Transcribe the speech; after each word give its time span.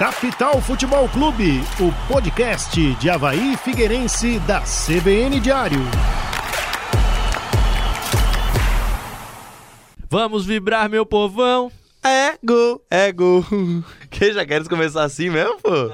Capital 0.00 0.62
Futebol 0.62 1.06
Clube, 1.10 1.60
o 1.78 1.92
podcast 2.08 2.94
de 2.94 3.10
Havaí 3.10 3.54
Figueirense 3.58 4.38
da 4.38 4.62
CBN 4.62 5.38
Diário. 5.38 5.78
Vamos 10.08 10.46
vibrar, 10.46 10.88
meu 10.88 11.04
povão. 11.04 11.70
É 12.02 12.38
gol, 12.42 12.82
é 12.90 13.12
gol. 13.12 13.44
Que 14.08 14.32
já 14.32 14.46
queres 14.46 14.66
começar 14.68 15.04
assim 15.04 15.28
mesmo, 15.28 15.60
pô? 15.60 15.92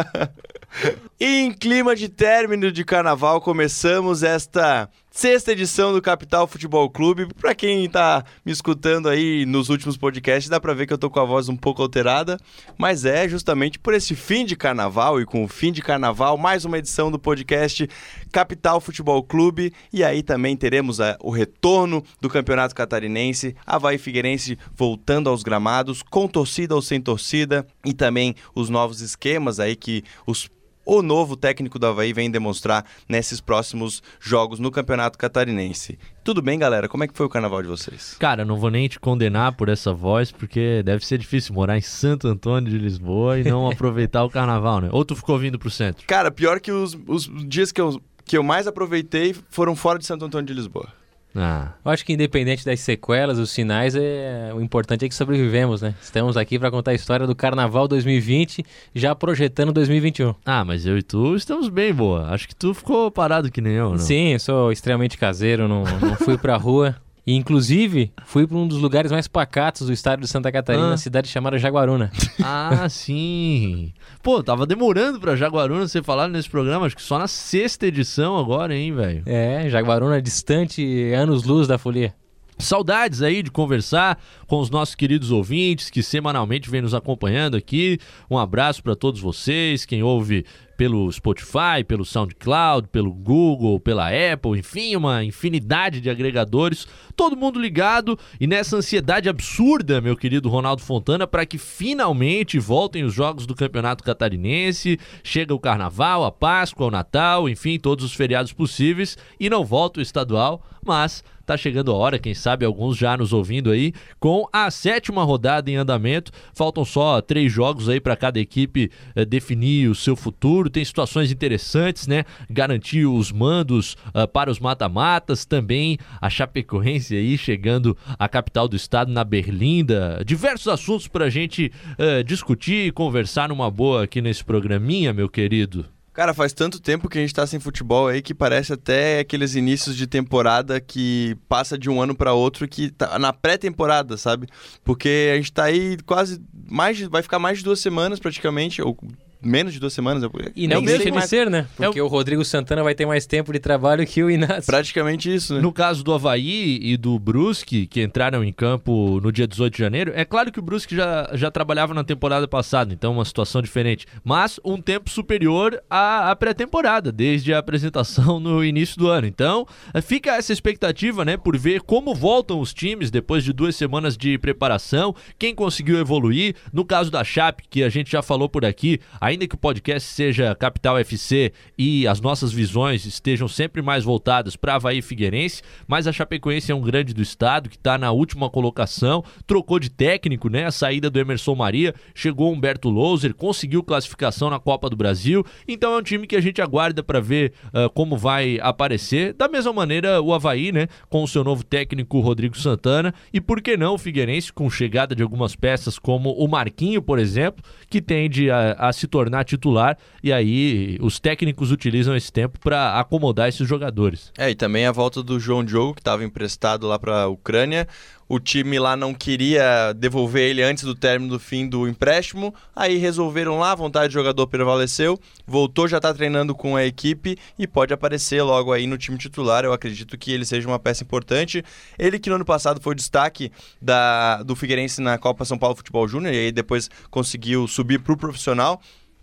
em 1.18 1.50
clima 1.52 1.96
de 1.96 2.06
término 2.06 2.70
de 2.70 2.84
carnaval, 2.84 3.40
começamos 3.40 4.22
esta 4.22 4.90
sexta 5.10 5.52
edição 5.52 5.92
do 5.92 6.00
Capital 6.00 6.46
Futebol 6.46 6.88
Clube. 6.88 7.26
Pra 7.34 7.54
quem 7.54 7.88
tá 7.90 8.24
me 8.44 8.52
escutando 8.52 9.08
aí 9.08 9.44
nos 9.44 9.68
últimos 9.68 9.96
podcasts, 9.96 10.48
dá 10.48 10.60
pra 10.60 10.72
ver 10.72 10.86
que 10.86 10.92
eu 10.92 10.98
tô 10.98 11.10
com 11.10 11.18
a 11.20 11.24
voz 11.24 11.48
um 11.48 11.56
pouco 11.56 11.82
alterada, 11.82 12.38
mas 12.78 13.04
é 13.04 13.28
justamente 13.28 13.78
por 13.78 13.92
esse 13.92 14.14
fim 14.14 14.44
de 14.44 14.56
carnaval 14.56 15.20
e 15.20 15.26
com 15.26 15.44
o 15.44 15.48
fim 15.48 15.72
de 15.72 15.82
carnaval, 15.82 16.38
mais 16.38 16.64
uma 16.64 16.78
edição 16.78 17.10
do 17.10 17.18
podcast 17.18 17.88
Capital 18.30 18.80
Futebol 18.80 19.22
Clube. 19.22 19.72
E 19.92 20.04
aí 20.04 20.22
também 20.22 20.56
teremos 20.56 21.00
a, 21.00 21.16
o 21.20 21.30
retorno 21.30 22.04
do 22.20 22.28
Campeonato 22.28 22.74
Catarinense, 22.74 23.56
Havaí 23.66 23.98
Figueirense 23.98 24.56
voltando 24.76 25.28
aos 25.28 25.42
gramados, 25.42 26.02
com 26.02 26.28
torcida 26.28 26.74
ou 26.74 26.82
sem 26.82 27.00
torcida, 27.00 27.66
e 27.84 27.92
também 27.92 28.34
os 28.54 28.68
novos 28.68 29.00
esquemas 29.00 29.58
aí 29.58 29.74
que 29.74 30.04
os 30.26 30.48
o 30.90 31.02
novo 31.02 31.36
técnico 31.36 31.78
do 31.78 31.86
Havaí 31.86 32.12
vem 32.12 32.28
demonstrar 32.28 32.84
nesses 33.08 33.40
próximos 33.40 34.02
jogos 34.18 34.58
no 34.58 34.72
Campeonato 34.72 35.16
Catarinense. 35.16 35.96
Tudo 36.24 36.42
bem, 36.42 36.58
galera? 36.58 36.88
Como 36.88 37.04
é 37.04 37.06
que 37.06 37.16
foi 37.16 37.26
o 37.26 37.28
carnaval 37.28 37.62
de 37.62 37.68
vocês? 37.68 38.16
Cara, 38.18 38.44
não 38.44 38.56
vou 38.56 38.72
nem 38.72 38.88
te 38.88 38.98
condenar 38.98 39.52
por 39.52 39.68
essa 39.68 39.92
voz, 39.92 40.32
porque 40.32 40.82
deve 40.82 41.06
ser 41.06 41.16
difícil 41.16 41.54
morar 41.54 41.78
em 41.78 41.80
Santo 41.80 42.26
Antônio 42.26 42.68
de 42.68 42.76
Lisboa 42.76 43.38
e 43.38 43.44
não 43.44 43.70
aproveitar 43.70 44.24
o 44.24 44.30
carnaval, 44.30 44.80
né? 44.80 44.88
Ou 44.90 45.04
tu 45.04 45.14
ficou 45.14 45.38
vindo 45.38 45.60
pro 45.60 45.70
centro? 45.70 46.04
Cara, 46.08 46.28
pior 46.28 46.58
que 46.58 46.72
os, 46.72 46.98
os 47.06 47.30
dias 47.46 47.70
que 47.70 47.80
eu, 47.80 48.02
que 48.24 48.36
eu 48.36 48.42
mais 48.42 48.66
aproveitei 48.66 49.32
foram 49.48 49.76
fora 49.76 49.96
de 49.96 50.04
Santo 50.04 50.24
Antônio 50.24 50.48
de 50.48 50.54
Lisboa. 50.54 50.99
Ah. 51.34 51.72
Eu 51.84 51.90
acho 51.90 52.04
que 52.04 52.12
independente 52.12 52.64
das 52.64 52.80
sequelas, 52.80 53.38
os 53.38 53.50
sinais, 53.50 53.94
é... 53.94 54.52
o 54.54 54.60
importante 54.60 55.04
é 55.04 55.08
que 55.08 55.14
sobrevivemos, 55.14 55.82
né? 55.82 55.94
Estamos 56.02 56.36
aqui 56.36 56.58
para 56.58 56.70
contar 56.70 56.90
a 56.90 56.94
história 56.94 57.26
do 57.26 57.34
Carnaval 57.34 57.86
2020, 57.86 58.64
já 58.94 59.14
projetando 59.14 59.72
2021. 59.72 60.34
Ah, 60.44 60.64
mas 60.64 60.86
eu 60.86 60.98
e 60.98 61.02
tu 61.02 61.34
estamos 61.34 61.68
bem, 61.68 61.92
boa. 61.92 62.28
Acho 62.28 62.48
que 62.48 62.54
tu 62.54 62.74
ficou 62.74 63.10
parado 63.10 63.50
que 63.50 63.60
nem 63.60 63.74
eu, 63.74 63.90
não? 63.90 63.98
Sim, 63.98 64.38
sou 64.38 64.72
extremamente 64.72 65.16
caseiro, 65.16 65.68
não, 65.68 65.84
não 65.84 66.16
fui 66.16 66.36
pra 66.36 66.56
rua. 66.56 66.96
E, 67.26 67.34
inclusive, 67.34 68.12
fui 68.24 68.46
para 68.46 68.56
um 68.56 68.66
dos 68.66 68.78
lugares 68.78 69.12
mais 69.12 69.28
pacatos 69.28 69.86
do 69.86 69.92
estado 69.92 70.20
de 70.20 70.28
Santa 70.28 70.50
Catarina, 70.50 70.94
ah. 70.94 70.96
cidade 70.96 71.28
chamada 71.28 71.58
Jaguaruna. 71.58 72.10
Ah, 72.42 72.88
sim. 72.88 73.92
Pô, 74.22 74.42
tava 74.42 74.66
demorando 74.66 75.20
pra 75.20 75.36
Jaguaruna 75.36 75.86
ser 75.86 76.02
falado 76.02 76.30
nesse 76.30 76.48
programa, 76.48 76.86
acho 76.86 76.96
que 76.96 77.02
só 77.02 77.18
na 77.18 77.28
sexta 77.28 77.86
edição 77.86 78.38
agora, 78.38 78.74
hein, 78.74 78.94
velho? 78.94 79.22
É, 79.26 79.68
Jaguaruna 79.68 80.22
distante 80.22 81.12
anos-luz 81.12 81.68
da 81.68 81.76
folia. 81.76 82.14
Saudades 82.60 83.22
aí 83.22 83.42
de 83.42 83.50
conversar 83.50 84.20
com 84.46 84.60
os 84.60 84.70
nossos 84.70 84.94
queridos 84.94 85.30
ouvintes 85.30 85.90
que 85.90 86.02
semanalmente 86.02 86.70
vêm 86.70 86.82
nos 86.82 86.94
acompanhando 86.94 87.56
aqui. 87.56 87.98
Um 88.30 88.38
abraço 88.38 88.82
para 88.82 88.94
todos 88.94 89.20
vocês, 89.20 89.84
quem 89.86 90.02
ouve 90.02 90.44
pelo 90.80 91.12
Spotify, 91.12 91.84
pelo 91.86 92.06
SoundCloud, 92.06 92.88
pelo 92.88 93.12
Google, 93.12 93.78
pela 93.78 94.08
Apple, 94.08 94.58
enfim, 94.58 94.96
uma 94.96 95.22
infinidade 95.22 96.00
de 96.00 96.08
agregadores, 96.08 96.88
todo 97.14 97.36
mundo 97.36 97.60
ligado. 97.60 98.18
E 98.40 98.46
nessa 98.46 98.78
ansiedade 98.78 99.28
absurda, 99.28 100.00
meu 100.00 100.16
querido 100.16 100.48
Ronaldo 100.48 100.80
Fontana, 100.80 101.26
para 101.26 101.44
que 101.44 101.58
finalmente 101.58 102.58
voltem 102.58 103.04
os 103.04 103.12
jogos 103.12 103.44
do 103.44 103.54
Campeonato 103.54 104.02
Catarinense, 104.02 104.98
chega 105.22 105.52
o 105.52 105.60
Carnaval, 105.60 106.24
a 106.24 106.32
Páscoa, 106.32 106.86
o 106.86 106.90
Natal, 106.90 107.46
enfim, 107.46 107.78
todos 107.78 108.02
os 108.02 108.14
feriados 108.14 108.54
possíveis. 108.54 109.18
E 109.38 109.50
não 109.50 109.66
volta 109.66 110.00
o 110.00 110.02
estadual, 110.02 110.64
mas 110.82 111.22
tá 111.50 111.56
chegando 111.56 111.92
a 111.92 111.94
hora, 111.96 112.18
quem 112.18 112.34
sabe 112.34 112.64
alguns 112.64 112.96
já 112.96 113.16
nos 113.16 113.32
ouvindo 113.32 113.70
aí, 113.70 113.92
com 114.18 114.48
a 114.52 114.70
sétima 114.70 115.24
rodada 115.24 115.70
em 115.70 115.76
andamento. 115.76 116.30
Faltam 116.54 116.84
só 116.84 117.20
três 117.20 117.52
jogos 117.52 117.88
aí 117.88 118.00
para 118.00 118.16
cada 118.16 118.38
equipe 118.38 118.90
eh, 119.14 119.24
definir 119.24 119.88
o 119.88 119.94
seu 119.94 120.14
futuro 120.16 120.70
tem 120.70 120.84
situações 120.84 121.30
interessantes, 121.32 122.06
né? 122.06 122.24
Garantir 122.48 123.06
os 123.06 123.32
mandos 123.32 123.96
uh, 124.14 124.26
para 124.28 124.50
os 124.50 124.58
mata-matas, 124.58 125.44
também 125.44 125.98
a 126.20 126.30
Chapecoense 126.30 127.16
aí 127.16 127.36
chegando 127.36 127.96
à 128.18 128.28
capital 128.28 128.68
do 128.68 128.76
estado, 128.76 129.12
na 129.12 129.24
Berlinda. 129.24 130.22
Diversos 130.24 130.68
assuntos 130.68 131.08
para 131.08 131.26
a 131.26 131.30
gente 131.30 131.72
uh, 131.98 132.22
discutir 132.24 132.86
e 132.86 132.92
conversar 132.92 133.48
numa 133.48 133.70
boa 133.70 134.04
aqui 134.04 134.20
nesse 134.20 134.44
programinha, 134.44 135.12
meu 135.12 135.28
querido. 135.28 135.99
Cara, 136.12 136.34
faz 136.34 136.52
tanto 136.52 136.80
tempo 136.80 137.08
que 137.08 137.18
a 137.18 137.20
gente 137.20 137.32
tá 137.32 137.46
sem 137.46 137.60
futebol 137.60 138.08
aí 138.08 138.20
que 138.20 138.34
parece 138.34 138.72
até 138.72 139.20
aqueles 139.20 139.54
inícios 139.54 139.96
de 139.96 140.08
temporada 140.08 140.80
que 140.80 141.36
passa 141.48 141.78
de 141.78 141.88
um 141.88 142.02
ano 142.02 142.16
para 142.16 142.32
outro 142.32 142.66
que 142.66 142.90
tá 142.90 143.16
na 143.18 143.32
pré-temporada, 143.32 144.16
sabe? 144.16 144.48
Porque 144.82 145.30
a 145.32 145.36
gente 145.36 145.52
tá 145.52 145.64
aí 145.64 145.96
quase 146.04 146.42
mais 146.68 146.96
de, 146.96 147.06
vai 147.06 147.22
ficar 147.22 147.38
mais 147.38 147.58
de 147.58 147.64
duas 147.64 147.78
semanas 147.78 148.18
praticamente, 148.18 148.82
ou 148.82 148.98
menos 149.42 149.72
de 149.72 149.80
duas 149.80 149.92
semanas. 149.92 150.22
E 150.54 150.66
não 150.66 150.82
deixa 150.82 151.10
de 151.10 151.26
ser, 151.26 151.50
né? 151.50 151.66
Porque 151.76 151.98
é 151.98 152.02
o... 152.02 152.06
o... 152.06 152.08
Rodrigo 152.08 152.44
Santana 152.44 152.82
vai 152.82 152.94
ter 152.94 153.06
mais 153.06 153.26
tempo 153.26 153.52
de 153.52 153.58
trabalho 153.58 154.06
que 154.06 154.22
o 154.22 154.30
Inácio. 154.30 154.66
Praticamente 154.66 155.32
isso, 155.32 155.54
né? 155.54 155.60
No 155.60 155.72
caso 155.72 156.04
do 156.04 156.12
Havaí 156.12 156.78
e 156.82 156.96
do 156.96 157.18
Brusque, 157.18 157.86
que 157.86 158.02
entraram 158.02 158.44
em 158.44 158.52
campo 158.52 159.20
no 159.22 159.32
dia 159.32 159.46
18 159.46 159.72
de 159.72 159.78
janeiro, 159.78 160.12
é 160.14 160.24
claro 160.24 160.52
que 160.52 160.58
o 160.58 160.62
Brusque 160.62 160.94
já, 160.94 161.30
já 161.34 161.50
trabalhava 161.50 161.94
na 161.94 162.04
temporada 162.04 162.46
passada, 162.46 162.92
então 162.92 163.12
uma 163.12 163.24
situação 163.24 163.62
diferente. 163.62 164.06
Mas 164.22 164.60
um 164.64 164.80
tempo 164.80 165.08
superior 165.08 165.82
à, 165.88 166.30
à 166.30 166.36
pré-temporada, 166.36 167.10
desde 167.10 167.54
a 167.54 167.58
apresentação 167.58 168.38
no 168.38 168.64
início 168.64 168.98
do 168.98 169.08
ano. 169.08 169.26
Então, 169.26 169.66
fica 170.02 170.36
essa 170.36 170.52
expectativa, 170.52 171.24
né, 171.24 171.36
por 171.36 171.56
ver 171.56 171.80
como 171.82 172.14
voltam 172.14 172.60
os 172.60 172.74
times 172.74 173.10
depois 173.10 173.44
de 173.44 173.52
duas 173.52 173.76
semanas 173.76 174.16
de 174.16 174.38
preparação, 174.38 175.14
quem 175.38 175.54
conseguiu 175.54 175.98
evoluir. 175.98 176.54
No 176.72 176.84
caso 176.84 177.10
da 177.10 177.24
Chape, 177.24 177.64
que 177.68 177.82
a 177.82 177.88
gente 177.88 178.10
já 178.10 178.22
falou 178.22 178.48
por 178.48 178.64
aqui, 178.64 179.00
a 179.20 179.29
ainda 179.30 179.46
que 179.46 179.54
o 179.54 179.58
podcast 179.58 180.08
seja 180.08 180.54
Capital 180.56 180.98
FC 180.98 181.52
e 181.78 182.06
as 182.06 182.20
nossas 182.20 182.52
visões 182.52 183.06
estejam 183.06 183.46
sempre 183.46 183.80
mais 183.80 184.02
voltadas 184.02 184.56
para 184.56 184.74
Havaí 184.74 185.00
Figueirense, 185.00 185.62
mas 185.86 186.08
a 186.08 186.12
Chapecoense 186.12 186.72
é 186.72 186.74
um 186.74 186.80
grande 186.80 187.14
do 187.14 187.22
estado 187.22 187.68
que 187.68 187.76
está 187.76 187.96
na 187.96 188.10
última 188.10 188.50
colocação, 188.50 189.24
trocou 189.46 189.78
de 189.78 189.88
técnico, 189.88 190.48
né? 190.48 190.66
A 190.66 190.72
saída 190.72 191.08
do 191.08 191.18
Emerson 191.18 191.54
Maria, 191.54 191.94
chegou 192.12 192.52
Humberto 192.52 192.90
Louser, 192.90 193.32
conseguiu 193.32 193.84
classificação 193.84 194.50
na 194.50 194.58
Copa 194.58 194.90
do 194.90 194.96
Brasil, 194.96 195.46
então 195.66 195.94
é 195.94 195.98
um 195.98 196.02
time 196.02 196.26
que 196.26 196.34
a 196.34 196.40
gente 196.40 196.60
aguarda 196.60 197.02
para 197.02 197.20
ver 197.20 197.52
uh, 197.66 197.88
como 197.90 198.16
vai 198.16 198.58
aparecer. 198.60 199.32
Da 199.34 199.46
mesma 199.48 199.72
maneira, 199.72 200.20
o 200.20 200.34
Havaí, 200.34 200.72
né? 200.72 200.88
Com 201.08 201.22
o 201.22 201.28
seu 201.28 201.44
novo 201.44 201.62
técnico 201.62 202.18
Rodrigo 202.18 202.58
Santana, 202.58 203.14
e 203.32 203.40
por 203.40 203.62
que 203.62 203.76
não 203.76 203.94
o 203.94 203.98
Figueirense, 203.98 204.52
com 204.52 204.68
chegada 204.68 205.14
de 205.14 205.22
algumas 205.22 205.54
peças 205.54 206.00
como 206.00 206.32
o 206.32 206.48
Marquinho, 206.48 207.00
por 207.00 207.20
exemplo, 207.20 207.62
que 207.88 208.02
tende 208.02 208.50
a, 208.50 208.72
a 208.72 208.92
se 208.92 209.06
tornar 209.06 209.19
tornar 209.20 209.44
titular 209.44 209.98
e 210.22 210.32
aí 210.32 210.96
os 211.02 211.20
técnicos 211.20 211.70
utilizam 211.70 212.16
esse 212.16 212.32
tempo 212.32 212.58
para 212.58 212.98
acomodar 212.98 213.48
esses 213.50 213.68
jogadores. 213.68 214.32
É, 214.38 214.50
e 214.50 214.54
também 214.54 214.86
a 214.86 214.92
volta 214.92 215.22
do 215.22 215.38
João 215.38 215.62
Diogo, 215.62 215.94
que 215.94 216.00
estava 216.00 216.24
emprestado 216.24 216.86
lá 216.86 216.98
para 216.98 217.22
a 217.22 217.28
Ucrânia. 217.28 217.86
O 218.26 218.38
time 218.38 218.78
lá 218.78 218.96
não 218.96 219.12
queria 219.12 219.92
devolver 219.92 220.50
ele 220.50 220.62
antes 220.62 220.84
do 220.84 220.94
término 220.94 221.32
do 221.32 221.40
fim 221.40 221.68
do 221.68 221.88
empréstimo, 221.88 222.54
aí 222.76 222.96
resolveram 222.96 223.58
lá, 223.58 223.72
a 223.72 223.74
vontade 223.74 224.06
do 224.06 224.12
jogador 224.12 224.46
prevaleceu, 224.46 225.18
voltou, 225.44 225.88
já 225.88 225.96
está 225.96 226.14
treinando 226.14 226.54
com 226.54 226.76
a 226.76 226.86
equipe 226.86 227.36
e 227.58 227.66
pode 227.66 227.92
aparecer 227.92 228.40
logo 228.42 228.72
aí 228.72 228.86
no 228.86 228.96
time 228.96 229.18
titular. 229.18 229.64
Eu 229.64 229.72
acredito 229.72 230.16
que 230.16 230.30
ele 230.30 230.44
seja 230.44 230.68
uma 230.68 230.78
peça 230.78 231.02
importante. 231.02 231.64
Ele 231.98 232.20
que 232.20 232.30
no 232.30 232.36
ano 232.36 232.44
passado 232.44 232.80
foi 232.80 232.94
destaque 232.94 233.50
da, 233.82 234.44
do 234.44 234.54
Figueirense 234.54 235.02
na 235.02 235.18
Copa 235.18 235.44
São 235.44 235.58
Paulo 235.58 235.74
Futebol 235.74 236.06
Júnior 236.06 236.32
e 236.32 236.38
aí 236.38 236.52
depois 236.52 236.88
conseguiu 237.10 237.66
subir 237.66 237.98
para 237.98 238.12
o 238.12 238.16
profissional 238.16 238.80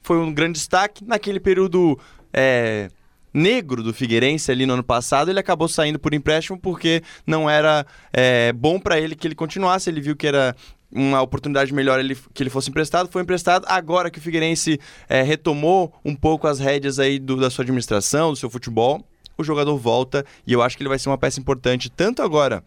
foi 0.08 0.18
um 0.18 0.34
grande 0.34 0.54
destaque. 0.54 1.04
Naquele 1.06 1.38
período 1.38 2.00
é, 2.32 2.88
negro 3.34 3.84
do 3.84 3.94
Figueirense 3.94 4.50
ali 4.50 4.66
no 4.66 4.76
ano 4.76 4.84
passado, 4.84 5.30
ele 5.30 5.40
acabou 5.40 5.68
saindo 5.68 6.00
por 6.00 6.14
empréstimo 6.14 6.58
porque 6.58 7.04
não 7.26 7.50
era 7.50 7.86
é, 8.14 8.54
bom 8.54 8.80
para 8.80 8.98
ele 8.98 9.18
que 9.18 9.28
ele 9.28 9.36
continuasse. 9.36 9.90
Ele 9.90 10.00
viu 10.00 10.16
que 10.16 10.26
era 10.26 10.56
uma 10.90 11.22
oportunidade 11.22 11.74
melhor 11.74 12.00
ele, 12.00 12.18
que 12.34 12.42
ele 12.42 12.50
fosse 12.50 12.70
emprestado, 12.70 13.10
foi 13.12 13.22
emprestado. 13.22 13.66
Agora 13.68 14.10
que 14.10 14.18
o 14.18 14.22
Figueirense 14.22 14.80
é, 15.10 15.22
retomou 15.24 15.94
um 16.06 16.16
pouco 16.16 16.48
as 16.48 16.58
rédeas 16.58 17.00
aí 17.00 17.20
do, 17.20 17.36
da 17.36 17.50
sua 17.50 17.64
administração, 17.64 18.32
do 18.32 18.38
seu 18.38 18.50
futebol, 18.50 19.06
o 19.38 19.44
jogador 19.44 19.76
volta 19.76 20.26
e 20.48 20.54
eu 20.54 20.62
acho 20.62 20.78
que 20.78 20.84
ele 20.84 20.90
vai 20.90 20.98
ser 20.98 21.10
uma 21.10 21.18
peça 21.18 21.38
importante 21.38 21.90
tanto 21.90 22.22
agora 22.22 22.64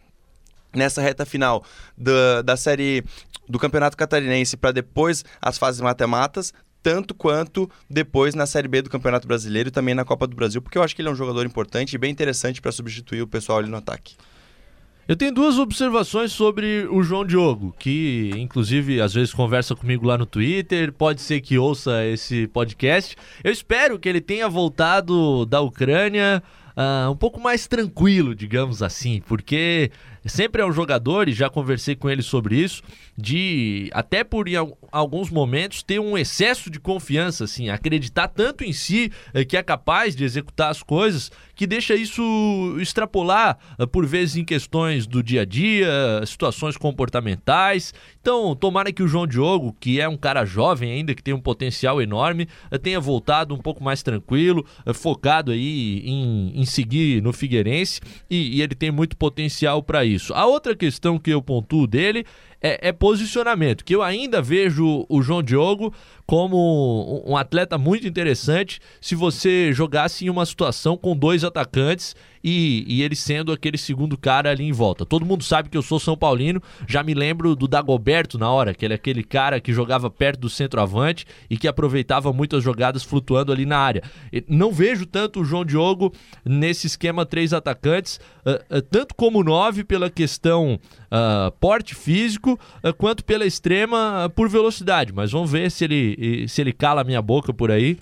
nessa 0.75 1.01
reta 1.01 1.25
final 1.25 1.65
da, 1.97 2.43
da 2.43 2.57
série 2.57 3.03
do 3.49 3.59
Campeonato 3.59 3.97
Catarinense 3.97 4.57
para 4.57 4.71
depois 4.71 5.25
as 5.43 5.59
fases 5.59 5.81
matematas, 5.81 6.53
tanto 6.83 7.15
quanto 7.15 7.71
depois 7.89 8.35
na 8.35 8.47
Série 8.47 8.69
B 8.69 8.83
do 8.83 8.91
Campeonato 8.91 9.27
Brasileiro 9.27 9.69
e 9.69 9.73
também 9.73 9.95
na 9.95 10.05
Copa 10.05 10.27
do 10.27 10.37
Brasil, 10.37 10.63
porque 10.63 10.79
eu 10.79 10.83
acho 10.83 10.95
que 10.95 11.03
ele 11.03 11.09
é 11.09 11.13
um 11.13 11.17
jogador 11.17 11.45
importante 11.47 11.95
e 11.95 11.99
bem 11.99 12.11
interessante 12.11 12.61
para 12.61 12.73
substituir 12.73 13.23
o 13.23 13.27
pessoal 13.27 13.59
ali 13.59 13.69
no 13.69 13.77
ataque. 13.77 14.15
Eu 15.11 15.17
tenho 15.17 15.35
duas 15.35 15.59
observações 15.59 16.31
sobre 16.31 16.87
o 16.89 17.03
João 17.03 17.25
Diogo, 17.25 17.75
que 17.77 18.31
inclusive 18.37 19.01
às 19.01 19.13
vezes 19.13 19.35
conversa 19.35 19.75
comigo 19.75 20.07
lá 20.07 20.17
no 20.17 20.25
Twitter, 20.25 20.93
pode 20.93 21.21
ser 21.21 21.41
que 21.41 21.59
ouça 21.59 22.07
esse 22.07 22.47
podcast. 22.47 23.17
Eu 23.43 23.51
espero 23.51 23.99
que 23.99 24.09
ele 24.09 24.21
tenha 24.21 24.49
voltado 24.49 25.45
da 25.47 25.61
Ucrânia 25.61 26.41
uh, 26.77 27.11
um 27.11 27.17
pouco 27.17 27.41
mais 27.41 27.67
tranquilo, 27.67 28.37
digamos 28.37 28.85
assim, 28.85 29.21
porque 29.27 29.91
sempre 30.27 30.63
é 30.63 30.67
um 30.67 30.73
jogador, 30.73 31.29
e 31.29 31.33
já 31.33 31.49
conversei 31.49 31.95
com 31.95 32.09
ele 32.09 32.23
sobre 32.23 32.57
isso, 32.57 32.83
de 33.17 33.91
até 33.93 34.25
por 34.25 34.49
em 34.49 34.55
alguns 34.91 35.31
momentos 35.31 35.83
ter 35.83 35.99
um 35.99 36.17
excesso 36.17 36.71
de 36.71 36.81
confiança, 36.81 37.45
assim, 37.45 37.69
acreditar 37.69 38.29
tanto 38.29 38.65
em 38.65 38.73
si 38.73 39.13
eh, 39.35 39.45
que 39.45 39.57
é 39.57 39.63
capaz 39.63 40.15
de 40.17 40.25
executar 40.25 40.71
as 40.71 40.83
coisas, 40.83 41.31
que 41.55 41.67
deixa 41.67 41.95
isso 41.95 42.77
extrapolar 42.81 43.59
eh, 43.79 43.87
por 43.87 44.07
vezes 44.07 44.37
em 44.37 44.45
questões 44.45 45.07
do 45.07 45.23
dia 45.23 45.43
a 45.43 45.45
dia, 45.45 45.89
situações 46.27 46.77
comportamentais. 46.77 47.93
Então, 48.21 48.55
tomara 48.55 48.93
que 48.93 49.03
o 49.03 49.09
João 49.09 49.27
Diogo, 49.27 49.77
que 49.79 50.01
é 50.01 50.09
um 50.09 50.17
cara 50.17 50.45
jovem 50.45 50.93
ainda, 50.93 51.15
que 51.15 51.23
tem 51.23 51.35
um 51.35 51.41
potencial 51.41 52.01
enorme, 52.01 52.49
eh, 52.71 52.79
tenha 52.79 53.01
voltado 53.01 53.55
um 53.55 53.59
pouco 53.59 53.83
mais 53.83 54.03
tranquilo, 54.03 54.65
focado 54.95 55.53
aí 55.53 56.03
em, 56.05 56.61
em 56.61 56.65
seguir 56.65 57.23
no 57.23 57.33
Figueirense, 57.33 58.01
e, 58.29 58.57
e 58.57 58.63
ele 58.63 58.75
tem 58.75 58.91
muito 58.91 59.17
potencial 59.17 59.83
para 59.83 60.05
isso. 60.05 60.10
A 60.35 60.47
outra 60.47 60.75
questão 60.75 61.19
que 61.19 61.31
eu 61.31 61.43
pontuo 61.43 61.87
dele 61.87 62.25
é, 62.61 62.89
é, 62.89 62.93
posicionamento, 62.93 63.85
que 63.85 63.95
eu 63.95 64.03
ainda 64.03 64.43
vejo 64.43 65.07
o 65.09 65.23
João 65.23 65.43
Diogo 65.43 65.93
como 66.27 67.25
um 67.27 67.37
atleta 67.37 67.77
muito 67.77 68.07
interessante 68.07 68.81
se 69.01 69.15
você 69.15 69.73
jogasse 69.73 70.27
em 70.27 70.31
uma 70.31 70.47
situação 70.47 70.97
com 70.97 71.17
dois 71.17 71.43
atacantes 71.43 72.15
e, 72.43 72.85
e, 72.87 73.03
ele 73.03 73.15
sendo 73.15 73.53
aquele 73.53 73.77
segundo 73.77 74.17
cara 74.17 74.51
ali 74.51 74.65
em 74.65 74.73
volta. 74.73 75.05
Todo 75.05 75.27
mundo 75.27 75.45
sabe 75.45 75.69
que 75.69 75.77
eu 75.77 75.83
sou 75.83 76.01
São 76.01 76.17
Paulino, 76.17 76.63
já 76.87 77.03
me 77.03 77.15
lembro 77.15 77.55
do 77.55 77.69
Dagoberto 77.69 78.39
na 78.39 78.51
hora, 78.51 78.75
que 78.75 78.85
ele 78.85 78.95
é 78.95 78.97
aquele 78.97 79.23
cara 79.23 79.61
que 79.61 79.73
jogava 79.73 80.11
perto 80.11 80.41
do 80.41 80.49
centroavante 80.49 81.27
e 81.51 81.59
que 81.59 81.69
aproveitava 81.69 82.33
muitas 82.33 82.63
jogadas 82.63 83.03
flutuando 83.03 83.53
ali 83.53 83.67
na 83.67 83.79
área. 83.79 84.03
Não 84.49 84.73
vejo 84.73 85.05
tanto 85.05 85.41
o 85.41 85.45
João 85.45 85.65
Diogo 85.65 86.15
nesse 86.45 86.87
esquema 86.87 87.27
três 87.27 87.53
atacantes, 87.53 88.21
uh, 88.47 88.79
uh, 88.79 88.83
tanto 88.83 89.15
como 89.15 89.43
nove 89.43 89.85
pela 89.85 90.09
questão 90.09 90.79
uh, 91.11 91.51
porte 91.59 91.95
físico, 91.95 92.59
quanto 92.97 93.25
pela 93.25 93.45
extrema 93.45 94.31
por 94.35 94.49
velocidade. 94.49 95.13
Mas 95.13 95.31
vamos 95.33 95.51
ver 95.51 95.71
se 95.71 95.85
ele, 95.85 96.47
se 96.49 96.61
ele 96.61 96.73
cala 96.73 97.01
a 97.01 97.05
minha 97.05 97.23
boca 97.23 97.53
por 97.53 97.71
aí 97.71 97.99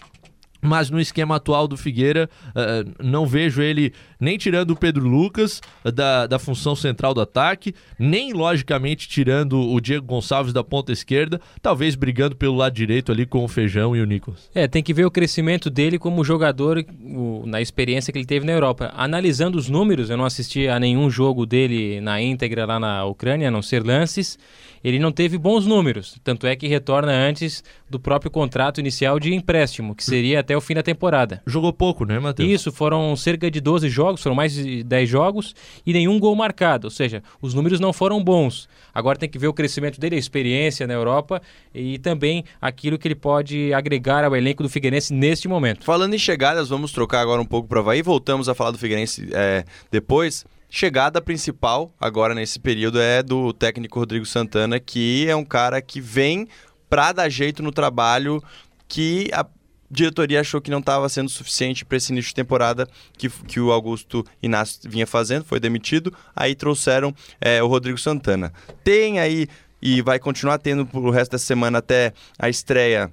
mas 0.60 0.90
no 0.90 1.00
esquema 1.00 1.36
atual 1.36 1.68
do 1.68 1.76
Figueira, 1.76 2.28
uh, 2.48 2.92
não 3.02 3.26
vejo 3.26 3.62
ele 3.62 3.92
nem 4.20 4.36
tirando 4.36 4.70
o 4.70 4.76
Pedro 4.76 5.06
Lucas 5.06 5.60
uh, 5.84 5.92
da, 5.92 6.26
da 6.26 6.38
função 6.38 6.74
central 6.74 7.14
do 7.14 7.20
ataque, 7.20 7.74
nem 7.98 8.32
logicamente 8.32 9.08
tirando 9.08 9.60
o 9.60 9.80
Diego 9.80 10.06
Gonçalves 10.06 10.52
da 10.52 10.64
ponta 10.64 10.92
esquerda, 10.92 11.40
talvez 11.60 11.94
brigando 11.94 12.36
pelo 12.36 12.56
lado 12.56 12.74
direito 12.74 13.12
ali 13.12 13.26
com 13.26 13.44
o 13.44 13.48
Feijão 13.48 13.94
e 13.94 14.00
o 14.00 14.06
Nicolas. 14.06 14.50
É, 14.54 14.66
tem 14.66 14.82
que 14.82 14.94
ver 14.94 15.04
o 15.04 15.10
crescimento 15.10 15.70
dele 15.70 15.98
como 15.98 16.24
jogador 16.24 16.84
o, 17.00 17.44
na 17.46 17.60
experiência 17.60 18.12
que 18.12 18.18
ele 18.18 18.26
teve 18.26 18.46
na 18.46 18.52
Europa. 18.52 18.92
Analisando 18.96 19.58
os 19.58 19.68
números, 19.68 20.10
eu 20.10 20.16
não 20.16 20.24
assisti 20.24 20.68
a 20.68 20.78
nenhum 20.78 21.10
jogo 21.10 21.46
dele 21.46 22.00
na 22.00 22.20
íntegra 22.20 22.64
lá 22.66 22.78
na 22.78 23.04
Ucrânia, 23.04 23.48
a 23.48 23.50
não 23.50 23.62
ser 23.62 23.84
lances 23.84 24.38
ele 24.82 24.98
não 24.98 25.12
teve 25.12 25.36
bons 25.36 25.66
números, 25.66 26.18
tanto 26.22 26.46
é 26.46 26.54
que 26.54 26.66
retorna 26.66 27.12
antes 27.12 27.62
do 27.88 27.98
próprio 27.98 28.30
contrato 28.30 28.80
inicial 28.80 29.18
de 29.18 29.34
empréstimo, 29.34 29.94
que 29.94 30.04
seria 30.04 30.40
até 30.40 30.56
o 30.56 30.60
fim 30.60 30.74
da 30.74 30.82
temporada. 30.82 31.42
Jogou 31.46 31.72
pouco, 31.72 32.04
né, 32.04 32.18
Matheus? 32.18 32.48
Isso, 32.48 32.72
foram 32.72 33.14
cerca 33.16 33.50
de 33.50 33.60
12 33.60 33.88
jogos, 33.88 34.07
foram 34.16 34.34
mais 34.34 34.54
de 34.54 34.82
10 34.82 35.08
jogos 35.08 35.54
e 35.84 35.92
nenhum 35.92 36.18
gol 36.18 36.34
marcado, 36.34 36.86
ou 36.86 36.90
seja, 36.90 37.22
os 37.42 37.54
números 37.54 37.78
não 37.78 37.92
foram 37.92 38.22
bons. 38.22 38.68
Agora 38.94 39.18
tem 39.18 39.28
que 39.28 39.38
ver 39.38 39.48
o 39.48 39.52
crescimento 39.52 40.00
dele, 40.00 40.16
a 40.16 40.18
experiência 40.18 40.86
na 40.86 40.94
Europa 40.94 41.42
e 41.74 41.98
também 41.98 42.44
aquilo 42.60 42.98
que 42.98 43.06
ele 43.06 43.14
pode 43.14 43.72
agregar 43.74 44.24
ao 44.24 44.34
elenco 44.34 44.62
do 44.62 44.68
Figueirense 44.68 45.12
neste 45.12 45.46
momento. 45.46 45.84
Falando 45.84 46.14
em 46.14 46.18
chegadas, 46.18 46.68
vamos 46.68 46.92
trocar 46.92 47.20
agora 47.20 47.40
um 47.40 47.46
pouco 47.46 47.68
para 47.68 47.80
Havaí, 47.80 48.02
voltamos 48.02 48.48
a 48.48 48.54
falar 48.54 48.70
do 48.70 48.78
Figueirense 48.78 49.28
é, 49.32 49.64
depois. 49.90 50.44
Chegada 50.70 51.20
principal 51.20 51.94
agora 51.98 52.34
nesse 52.34 52.60
período 52.60 53.00
é 53.00 53.22
do 53.22 53.52
técnico 53.52 53.98
Rodrigo 53.98 54.26
Santana, 54.26 54.78
que 54.78 55.26
é 55.26 55.34
um 55.34 55.44
cara 55.44 55.80
que 55.80 56.00
vem 56.00 56.46
para 56.90 57.12
dar 57.12 57.28
jeito 57.28 57.62
no 57.62 57.72
trabalho 57.72 58.42
que 58.86 59.30
a 59.32 59.46
diretoria 59.90 60.40
achou 60.40 60.60
que 60.60 60.70
não 60.70 60.80
estava 60.80 61.08
sendo 61.08 61.28
suficiente 61.28 61.84
para 61.84 61.96
esse 61.96 62.12
início 62.12 62.28
de 62.28 62.34
temporada 62.34 62.88
que, 63.16 63.28
que 63.28 63.60
o 63.60 63.72
Augusto 63.72 64.24
Inácio 64.42 64.80
vinha 64.88 65.06
fazendo, 65.06 65.44
foi 65.44 65.58
demitido, 65.58 66.12
aí 66.34 66.54
trouxeram 66.54 67.14
é, 67.40 67.62
o 67.62 67.66
Rodrigo 67.66 67.98
Santana. 67.98 68.52
Tem 68.84 69.18
aí, 69.18 69.48
e 69.80 70.02
vai 70.02 70.18
continuar 70.18 70.58
tendo 70.58 70.88
o 70.92 71.10
resto 71.10 71.32
da 71.32 71.38
semana 71.38 71.78
até 71.78 72.12
a 72.38 72.48
estreia 72.48 73.12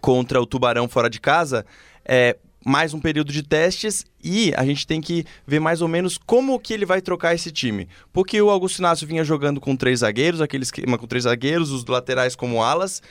contra 0.00 0.40
o 0.40 0.46
Tubarão 0.46 0.88
fora 0.88 1.10
de 1.10 1.20
casa, 1.20 1.64
é, 2.04 2.36
mais 2.64 2.94
um 2.94 3.00
período 3.00 3.30
de 3.30 3.42
testes 3.42 4.06
e 4.22 4.52
a 4.56 4.64
gente 4.64 4.86
tem 4.86 5.00
que 5.00 5.26
ver 5.46 5.60
mais 5.60 5.82
ou 5.82 5.88
menos 5.88 6.16
como 6.16 6.58
que 6.58 6.72
ele 6.72 6.86
vai 6.86 7.02
trocar 7.02 7.34
esse 7.34 7.52
time. 7.52 7.86
Porque 8.12 8.40
o 8.40 8.48
Augusto 8.48 8.78
Inácio 8.78 9.06
vinha 9.06 9.22
jogando 9.22 9.60
com 9.60 9.76
três 9.76 10.00
zagueiros, 10.00 10.40
aquele 10.40 10.62
esquema 10.62 10.96
com 10.96 11.06
três 11.06 11.24
zagueiros, 11.24 11.70
os 11.70 11.84
laterais 11.84 12.34
como 12.34 12.62
alas. 12.62 13.02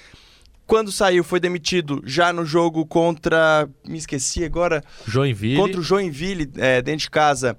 Quando 0.66 0.92
saiu, 0.92 1.24
foi 1.24 1.40
demitido 1.40 2.02
já 2.06 2.32
no 2.32 2.46
jogo 2.46 2.86
contra. 2.86 3.70
Me 3.86 3.98
esqueci 3.98 4.44
agora. 4.44 4.84
Joinville. 5.06 5.58
Contra 5.58 5.80
o 5.80 5.84
Joinville, 5.84 6.50
é, 6.58 6.82
dentro 6.82 7.02
de 7.02 7.10
casa, 7.10 7.58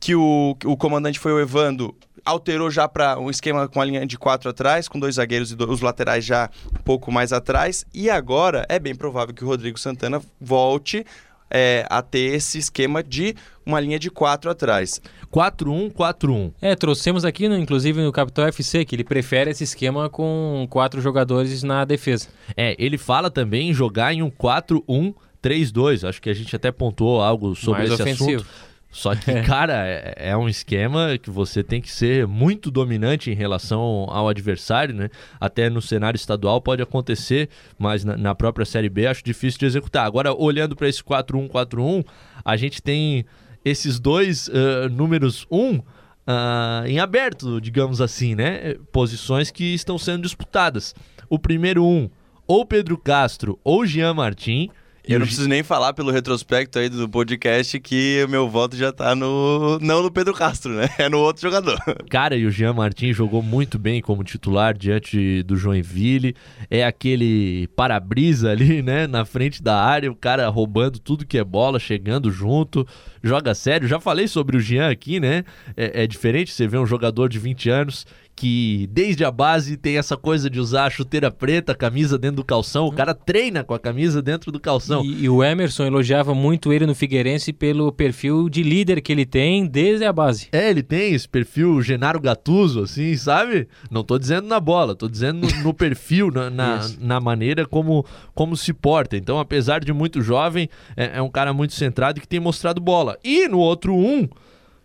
que 0.00 0.14
o, 0.14 0.56
o 0.64 0.76
comandante 0.76 1.18
foi 1.18 1.32
o 1.32 1.40
Evando 1.40 1.94
alterou 2.28 2.70
já 2.70 2.86
para 2.86 3.18
um 3.18 3.30
esquema 3.30 3.66
com 3.68 3.80
a 3.80 3.84
linha 3.84 4.06
de 4.06 4.18
quatro 4.18 4.50
atrás, 4.50 4.86
com 4.86 4.98
dois 4.98 5.14
zagueiros 5.14 5.50
e 5.50 5.56
dois, 5.56 5.70
os 5.70 5.80
laterais 5.80 6.24
já 6.24 6.50
um 6.78 6.82
pouco 6.82 7.10
mais 7.10 7.32
atrás. 7.32 7.86
E 7.94 8.10
agora 8.10 8.66
é 8.68 8.78
bem 8.78 8.94
provável 8.94 9.34
que 9.34 9.42
o 9.42 9.46
Rodrigo 9.46 9.78
Santana 9.78 10.20
volte 10.38 11.06
é, 11.50 11.86
a 11.88 12.02
ter 12.02 12.34
esse 12.34 12.58
esquema 12.58 13.02
de 13.02 13.34
uma 13.64 13.80
linha 13.80 13.98
de 13.98 14.10
quatro 14.10 14.50
atrás. 14.50 15.00
4-1-4-1. 15.32 16.52
É, 16.60 16.74
trouxemos 16.74 17.24
aqui, 17.24 17.48
no, 17.48 17.56
inclusive, 17.56 18.00
no 18.00 18.12
Capitão 18.12 18.46
FC, 18.46 18.84
que 18.84 18.96
ele 18.96 19.04
prefere 19.04 19.50
esse 19.50 19.64
esquema 19.64 20.08
com 20.08 20.66
quatro 20.70 21.00
jogadores 21.00 21.62
na 21.62 21.84
defesa. 21.84 22.28
É, 22.56 22.74
ele 22.78 22.96
fala 22.96 23.30
também 23.30 23.70
em 23.70 23.74
jogar 23.74 24.12
em 24.14 24.22
um 24.22 24.30
4-1-3-2. 24.30 26.08
Acho 26.08 26.22
que 26.22 26.30
a 26.30 26.34
gente 26.34 26.54
até 26.56 26.70
pontuou 26.72 27.20
algo 27.20 27.54
sobre 27.54 27.80
Mais 27.80 27.92
esse 27.92 28.02
ofensivo. 28.02 28.36
assunto. 28.36 28.67
Só 28.90 29.14
que, 29.14 29.32
cara, 29.42 29.86
é, 29.86 30.14
é, 30.30 30.36
um 30.36 30.48
esquema 30.48 31.18
que 31.18 31.30
você 31.30 31.62
tem 31.62 31.80
que 31.80 31.90
ser 31.90 32.26
muito 32.26 32.70
dominante 32.70 33.30
em 33.30 33.34
relação 33.34 33.80
ao 34.08 34.28
adversário, 34.28 34.94
né? 34.94 35.10
Até 35.40 35.68
no 35.68 35.82
cenário 35.82 36.16
estadual 36.16 36.60
pode 36.60 36.82
acontecer, 36.82 37.48
mas 37.78 38.04
na, 38.04 38.16
na 38.16 38.34
própria 38.34 38.64
Série 38.64 38.88
B 38.88 39.06
acho 39.06 39.22
difícil 39.24 39.58
de 39.58 39.66
executar. 39.66 40.06
Agora, 40.06 40.32
olhando 40.32 40.74
para 40.74 40.88
esse 40.88 41.02
4-1-4-1, 41.02 42.04
a 42.44 42.56
gente 42.56 42.82
tem 42.82 43.24
esses 43.64 44.00
dois 44.00 44.48
uh, 44.48 44.88
números 44.90 45.46
1 45.50 45.58
um, 45.58 45.76
uh, 45.76 46.86
em 46.86 46.98
aberto, 46.98 47.60
digamos 47.60 48.00
assim, 48.00 48.34
né? 48.34 48.74
Posições 48.90 49.50
que 49.50 49.74
estão 49.74 49.98
sendo 49.98 50.22
disputadas. 50.22 50.94
O 51.28 51.38
primeiro 51.38 51.84
um, 51.84 52.08
ou 52.46 52.64
Pedro 52.64 52.96
Castro 52.96 53.58
ou 53.62 53.84
Jean 53.84 54.14
Martin 54.14 54.70
e 55.08 55.14
eu 55.14 55.18
não 55.18 55.26
preciso 55.26 55.48
nem 55.48 55.62
falar 55.62 55.94
pelo 55.94 56.10
retrospecto 56.10 56.78
aí 56.78 56.90
do 56.90 57.08
podcast 57.08 57.80
que 57.80 58.22
o 58.26 58.28
meu 58.28 58.46
voto 58.46 58.76
já 58.76 58.92
tá 58.92 59.14
no. 59.14 59.78
Não 59.80 60.02
no 60.02 60.10
Pedro 60.10 60.34
Castro, 60.34 60.74
né? 60.74 60.86
É 60.98 61.08
no 61.08 61.18
outro 61.18 61.40
jogador. 61.40 61.78
Cara, 62.10 62.36
e 62.36 62.44
o 62.44 62.50
Jean 62.50 62.74
Martins 62.74 63.16
jogou 63.16 63.40
muito 63.40 63.78
bem 63.78 64.02
como 64.02 64.22
titular 64.22 64.76
diante 64.76 65.42
do 65.44 65.56
Joinville. 65.56 66.36
É 66.68 66.84
aquele 66.84 67.68
para-brisa 67.68 68.50
ali, 68.50 68.82
né? 68.82 69.06
Na 69.06 69.24
frente 69.24 69.62
da 69.62 69.82
área, 69.82 70.10
o 70.10 70.16
cara 70.16 70.46
roubando 70.48 70.98
tudo 70.98 71.24
que 71.24 71.38
é 71.38 71.44
bola, 71.44 71.78
chegando 71.78 72.30
junto, 72.30 72.86
joga 73.22 73.54
sério. 73.54 73.88
Já 73.88 73.98
falei 73.98 74.28
sobre 74.28 74.58
o 74.58 74.60
Jean 74.60 74.90
aqui, 74.90 75.18
né? 75.18 75.44
É, 75.74 76.02
é 76.02 76.06
diferente 76.06 76.52
você 76.52 76.66
ver 76.66 76.78
um 76.78 76.86
jogador 76.86 77.28
de 77.28 77.38
20 77.38 77.70
anos 77.70 78.06
que 78.38 78.88
desde 78.92 79.24
a 79.24 79.32
base 79.32 79.76
tem 79.76 79.98
essa 79.98 80.16
coisa 80.16 80.48
de 80.48 80.60
usar 80.60 80.84
a 80.84 80.90
chuteira 80.90 81.28
preta, 81.28 81.72
a 81.72 81.74
camisa 81.74 82.16
dentro 82.16 82.36
do 82.36 82.44
calção. 82.44 82.86
O 82.86 82.92
cara 82.92 83.12
treina 83.12 83.64
com 83.64 83.74
a 83.74 83.80
camisa 83.80 84.22
dentro 84.22 84.52
do 84.52 84.60
calção. 84.60 85.04
E, 85.04 85.24
e, 85.24 85.28
o 85.28 85.42
Emerson 85.42 85.86
elogiava 85.86 86.32
muito 86.36 86.72
ele 86.72 86.86
no 86.86 86.94
Figueirense 86.94 87.52
pelo 87.52 87.90
perfil 87.90 88.48
de 88.48 88.62
líder 88.62 89.00
que 89.00 89.10
ele 89.10 89.26
tem 89.26 89.66
desde 89.66 90.04
a 90.04 90.12
base. 90.12 90.46
É, 90.52 90.70
ele 90.70 90.84
tem 90.84 91.14
esse 91.14 91.28
perfil 91.28 91.82
Genaro 91.82 92.20
Gatuso, 92.20 92.82
assim, 92.84 93.16
sabe? 93.16 93.66
Não 93.90 94.04
tô 94.04 94.16
dizendo 94.16 94.46
na 94.46 94.60
bola, 94.60 94.94
tô 94.94 95.08
dizendo 95.08 95.44
no, 95.44 95.62
no 95.64 95.74
perfil, 95.74 96.30
na, 96.30 96.48
na, 96.48 96.88
na, 97.00 97.20
maneira 97.20 97.66
como, 97.66 98.06
como 98.36 98.56
se 98.56 98.72
porta. 98.72 99.16
Então, 99.16 99.40
apesar 99.40 99.80
de 99.80 99.92
muito 99.92 100.22
jovem, 100.22 100.68
é, 100.96 101.18
é 101.18 101.22
um 101.22 101.28
cara 101.28 101.52
muito 101.52 101.74
centrado 101.74 102.18
e 102.18 102.20
que 102.20 102.28
tem 102.28 102.38
mostrado 102.38 102.80
bola. 102.80 103.18
E 103.24 103.48
no 103.48 103.58
outro 103.58 103.96
um, 103.96 104.28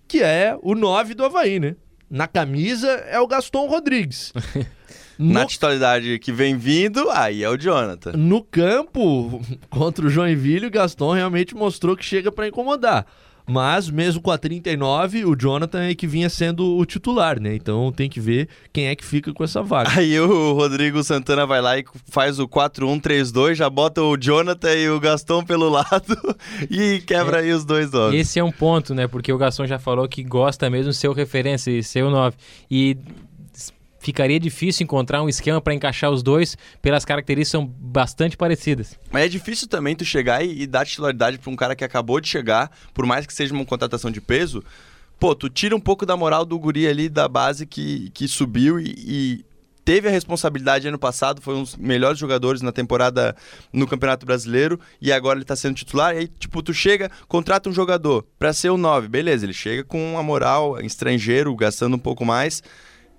que 0.07 0.23
é 0.23 0.57
o 0.59 0.73
9 0.73 1.13
do 1.13 1.23
Havaí, 1.23 1.59
né? 1.59 1.75
Na 2.13 2.27
camisa 2.27 2.89
é 3.09 3.19
o 3.19 3.25
Gaston 3.25 3.67
Rodrigues. 3.67 4.31
No... 5.15 5.31
Na 5.31 5.45
titularidade 5.45 6.17
que 6.17 6.31
vem 6.31 6.57
vindo, 6.57 7.07
aí 7.11 7.43
é 7.43 7.49
o 7.49 7.55
Jonathan. 7.55 8.13
No 8.13 8.43
campo, 8.43 9.39
contra 9.69 10.07
o 10.07 10.09
Joinville, 10.09 10.65
o 10.65 10.71
Gaston 10.71 11.13
realmente 11.13 11.53
mostrou 11.53 11.95
que 11.95 12.03
chega 12.03 12.31
para 12.31 12.47
incomodar. 12.47 13.05
Mas 13.45 13.89
mesmo 13.89 14.21
com 14.21 14.31
a 14.31 14.37
39, 14.37 15.25
o 15.25 15.35
Jonathan 15.35 15.83
é 15.83 15.95
que 15.95 16.07
vinha 16.07 16.29
sendo 16.29 16.77
o 16.77 16.85
titular, 16.85 17.39
né? 17.39 17.55
Então 17.55 17.91
tem 17.91 18.09
que 18.09 18.19
ver 18.19 18.47
quem 18.71 18.87
é 18.87 18.95
que 18.95 19.03
fica 19.03 19.33
com 19.33 19.43
essa 19.43 19.61
vaga. 19.61 19.91
Aí 19.95 20.17
o 20.19 20.53
Rodrigo 20.53 21.03
Santana 21.03 21.45
vai 21.45 21.61
lá 21.61 21.77
e 21.77 21.83
faz 22.09 22.39
o 22.39 22.47
4-1-3-2, 22.47 23.55
já 23.55 23.69
bota 23.69 24.01
o 24.01 24.15
Jonathan 24.17 24.73
e 24.73 24.89
o 24.89 24.99
Gaston 24.99 25.43
pelo 25.43 25.69
lado 25.69 26.17
e 26.69 27.01
quebra 27.05 27.39
é, 27.39 27.43
aí 27.43 27.51
os 27.51 27.65
dois 27.65 27.91
nomes. 27.91 28.19
Esse 28.19 28.39
é 28.39 28.43
um 28.43 28.51
ponto, 28.51 28.95
né? 28.95 29.07
Porque 29.07 29.31
o 29.31 29.37
Gaston 29.37 29.67
já 29.67 29.77
falou 29.77 30.07
que 30.07 30.23
gosta 30.23 30.69
mesmo 30.69 30.91
de 30.91 30.97
ser 30.97 31.09
o 31.09 31.13
referência 31.13 31.71
e 31.71 31.83
ser 31.83 32.03
o 32.03 32.09
9. 32.09 32.37
E 32.71 32.97
ficaria 34.03 34.39
difícil 34.39 34.83
encontrar 34.83 35.23
um 35.23 35.29
esquema 35.29 35.61
para 35.61 35.73
encaixar 35.73 36.11
os 36.11 36.21
dois, 36.21 36.57
pelas 36.81 37.05
características 37.05 37.51
são 37.51 37.65
bastante 37.65 38.35
parecidas. 38.35 38.99
Mas 39.09 39.23
é 39.23 39.27
difícil 39.29 39.67
também 39.67 39.95
tu 39.95 40.03
chegar 40.03 40.45
e, 40.45 40.63
e 40.63 40.67
dar 40.67 40.85
titularidade 40.85 41.37
para 41.37 41.49
um 41.49 41.55
cara 41.55 41.75
que 41.75 41.85
acabou 41.85 42.19
de 42.19 42.27
chegar, 42.27 42.69
por 42.93 43.05
mais 43.05 43.25
que 43.25 43.33
seja 43.33 43.53
uma 43.53 43.65
contratação 43.65 44.11
de 44.11 44.19
peso. 44.19 44.61
Pô, 45.17 45.33
tu 45.33 45.49
tira 45.49 45.73
um 45.73 45.79
pouco 45.79 46.05
da 46.05 46.17
moral 46.17 46.43
do 46.43 46.59
guri 46.59 46.85
ali 46.85 47.07
da 47.07 47.29
base 47.29 47.65
que, 47.65 48.09
que 48.09 48.27
subiu 48.27 48.77
e, 48.77 48.93
e 48.97 49.45
teve 49.85 50.09
a 50.09 50.11
responsabilidade 50.11 50.87
ano 50.87 50.99
passado, 50.99 51.41
foi 51.41 51.55
um 51.55 51.63
dos 51.63 51.77
melhores 51.77 52.19
jogadores 52.19 52.61
na 52.61 52.73
temporada 52.73 53.33
no 53.71 53.87
Campeonato 53.87 54.25
Brasileiro 54.25 54.77
e 55.01 55.13
agora 55.13 55.39
ele 55.39 55.45
tá 55.45 55.55
sendo 55.55 55.75
titular. 55.75 56.13
E 56.13 56.19
aí, 56.19 56.27
tipo, 56.27 56.61
tu 56.61 56.73
chega, 56.73 57.09
contrata 57.27 57.69
um 57.69 57.73
jogador 57.73 58.25
para 58.37 58.51
ser 58.51 58.69
o 58.69 58.77
9, 58.77 59.07
beleza, 59.07 59.45
ele 59.45 59.53
chega 59.53 59.83
com 59.83 60.17
a 60.17 60.23
moral, 60.23 60.79
estrangeiro, 60.81 61.55
gastando 61.55 61.95
um 61.95 61.99
pouco 61.99 62.25
mais 62.25 62.61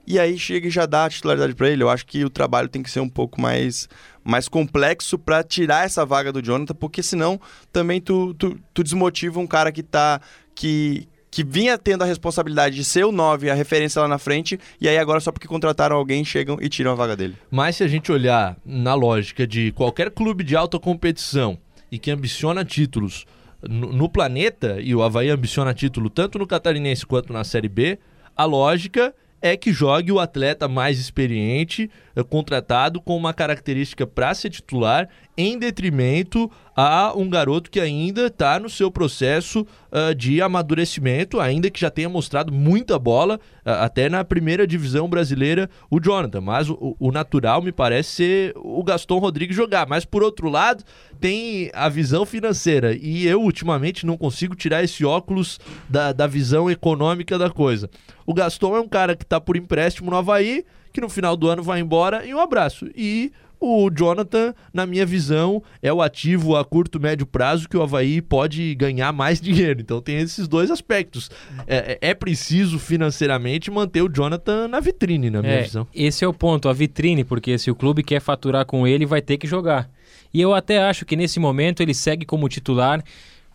e 0.06 0.18
aí 0.18 0.38
chega 0.38 0.68
e 0.68 0.70
já 0.70 0.86
dá 0.86 1.06
a 1.06 1.10
titularidade 1.10 1.54
para 1.54 1.68
ele. 1.68 1.82
Eu 1.82 1.90
acho 1.90 2.06
que 2.06 2.24
o 2.24 2.30
trabalho 2.30 2.68
tem 2.68 2.82
que 2.82 2.90
ser 2.90 3.00
um 3.00 3.08
pouco 3.08 3.40
mais, 3.40 3.88
mais 4.22 4.48
complexo 4.48 5.18
para 5.18 5.42
tirar 5.42 5.84
essa 5.84 6.04
vaga 6.04 6.32
do 6.32 6.42
Jonathan, 6.42 6.74
porque 6.74 7.02
senão 7.02 7.40
também 7.72 8.00
tu, 8.00 8.34
tu, 8.34 8.58
tu 8.72 8.82
desmotiva 8.82 9.40
um 9.40 9.46
cara 9.46 9.72
que 9.72 9.82
tá. 9.82 10.20
que, 10.54 11.08
que 11.30 11.42
vinha 11.42 11.76
tendo 11.78 12.02
a 12.02 12.06
responsabilidade 12.06 12.76
de 12.76 12.84
ser 12.84 13.04
o 13.04 13.12
9, 13.12 13.50
a 13.50 13.54
referência 13.54 14.00
lá 14.00 14.06
na 14.06 14.18
frente, 14.18 14.58
e 14.80 14.88
aí 14.88 14.98
agora 14.98 15.20
só 15.20 15.32
porque 15.32 15.48
contrataram 15.48 15.96
alguém 15.96 16.24
chegam 16.24 16.58
e 16.60 16.68
tiram 16.68 16.92
a 16.92 16.94
vaga 16.94 17.16
dele. 17.16 17.36
Mas 17.50 17.76
se 17.76 17.84
a 17.84 17.88
gente 17.88 18.12
olhar 18.12 18.56
na 18.64 18.94
lógica 18.94 19.46
de 19.46 19.72
qualquer 19.72 20.10
clube 20.10 20.44
de 20.44 20.54
alta 20.54 20.78
competição 20.78 21.58
e 21.90 21.98
que 21.98 22.10
ambiciona 22.10 22.64
títulos 22.64 23.26
no, 23.68 23.92
no 23.92 24.08
planeta, 24.08 24.78
e 24.80 24.94
o 24.94 25.02
Havaí 25.02 25.30
ambiciona 25.30 25.72
título 25.72 26.10
tanto 26.10 26.38
no 26.38 26.46
Catarinense 26.46 27.06
quanto 27.06 27.32
na 27.32 27.42
Série 27.42 27.68
B, 27.68 27.98
a 28.36 28.44
lógica 28.44 29.14
é 29.44 29.58
que 29.58 29.74
jogue 29.74 30.10
o 30.10 30.18
atleta 30.18 30.66
mais 30.66 30.98
experiente, 30.98 31.90
eh, 32.16 32.22
contratado 32.22 32.98
com 32.98 33.14
uma 33.14 33.34
característica 33.34 34.06
para 34.06 34.32
ser 34.32 34.48
titular, 34.48 35.06
em 35.36 35.58
detrimento 35.58 36.50
a 36.76 37.12
um 37.16 37.28
garoto 37.28 37.70
que 37.70 37.80
ainda 37.80 38.26
está 38.26 38.58
no 38.58 38.68
seu 38.68 38.90
processo 38.90 39.66
uh, 39.92 40.14
de 40.14 40.42
amadurecimento, 40.42 41.40
ainda 41.40 41.70
que 41.70 41.80
já 41.80 41.90
tenha 41.90 42.08
mostrado 42.08 42.52
muita 42.52 42.98
bola, 42.98 43.36
uh, 43.64 43.70
até 43.82 44.08
na 44.08 44.24
primeira 44.24 44.66
divisão 44.66 45.08
brasileira, 45.08 45.70
o 45.90 46.00
Jonathan. 46.00 46.40
Mas 46.40 46.68
o, 46.68 46.96
o, 46.98 47.12
natural 47.12 47.62
me 47.62 47.70
parece 47.70 48.10
ser 48.10 48.52
o 48.56 48.82
Gaston 48.82 49.18
Rodrigues 49.18 49.56
jogar. 49.56 49.86
Mas 49.86 50.04
por 50.04 50.22
outro 50.22 50.48
lado, 50.48 50.82
tem 51.20 51.70
a 51.72 51.88
visão 51.88 52.26
financeira. 52.26 52.94
E 52.94 53.26
eu, 53.26 53.40
ultimamente, 53.40 54.04
não 54.04 54.16
consigo 54.16 54.56
tirar 54.56 54.82
esse 54.82 55.04
óculos 55.04 55.60
da, 55.88 56.12
da 56.12 56.26
visão 56.26 56.70
econômica 56.70 57.38
da 57.38 57.50
coisa. 57.50 57.88
O 58.26 58.34
Gaston 58.34 58.76
é 58.76 58.80
um 58.80 58.88
cara 58.88 59.14
que 59.14 59.22
está 59.24 59.40
por 59.40 59.56
empréstimo 59.56 60.10
no 60.10 60.16
Havaí, 60.16 60.64
que 60.92 61.00
no 61.00 61.08
final 61.08 61.36
do 61.36 61.48
ano 61.48 61.62
vai 61.62 61.80
embora 61.80 62.24
e 62.24 62.32
um 62.32 62.38
abraço. 62.38 62.88
E 62.94 63.32
o 63.64 63.90
Jonathan, 63.90 64.54
na 64.72 64.86
minha 64.86 65.06
visão, 65.06 65.62
é 65.82 65.92
o 65.92 66.02
ativo 66.02 66.56
a 66.56 66.64
curto, 66.64 67.00
médio 67.00 67.26
prazo 67.26 67.68
que 67.68 67.76
o 67.76 67.82
Havaí 67.82 68.20
pode 68.20 68.74
ganhar 68.74 69.12
mais 69.12 69.40
dinheiro. 69.42 69.80
Então 69.80 70.00
tem 70.00 70.18
esses 70.18 70.46
dois 70.46 70.70
aspectos. 70.70 71.30
É, 71.66 71.98
é, 72.00 72.10
é 72.10 72.14
preciso 72.14 72.78
financeiramente 72.78 73.70
manter 73.70 74.02
o 74.02 74.08
Jonathan 74.08 74.68
na 74.68 74.80
vitrine, 74.80 75.30
na 75.30 75.40
minha 75.40 75.54
é, 75.54 75.62
visão. 75.62 75.86
Esse 75.94 76.24
é 76.24 76.28
o 76.28 76.34
ponto, 76.34 76.68
a 76.68 76.72
vitrine, 76.72 77.24
porque 77.24 77.58
se 77.58 77.70
o 77.70 77.74
clube 77.74 78.02
quer 78.02 78.20
faturar 78.20 78.66
com 78.66 78.86
ele, 78.86 79.06
vai 79.06 79.22
ter 79.22 79.38
que 79.38 79.46
jogar. 79.46 79.88
E 80.32 80.40
eu 80.40 80.52
até 80.52 80.82
acho 80.82 81.04
que 81.04 81.16
nesse 81.16 81.38
momento 81.38 81.80
ele 81.80 81.94
segue 81.94 82.26
como 82.26 82.48
titular 82.48 83.02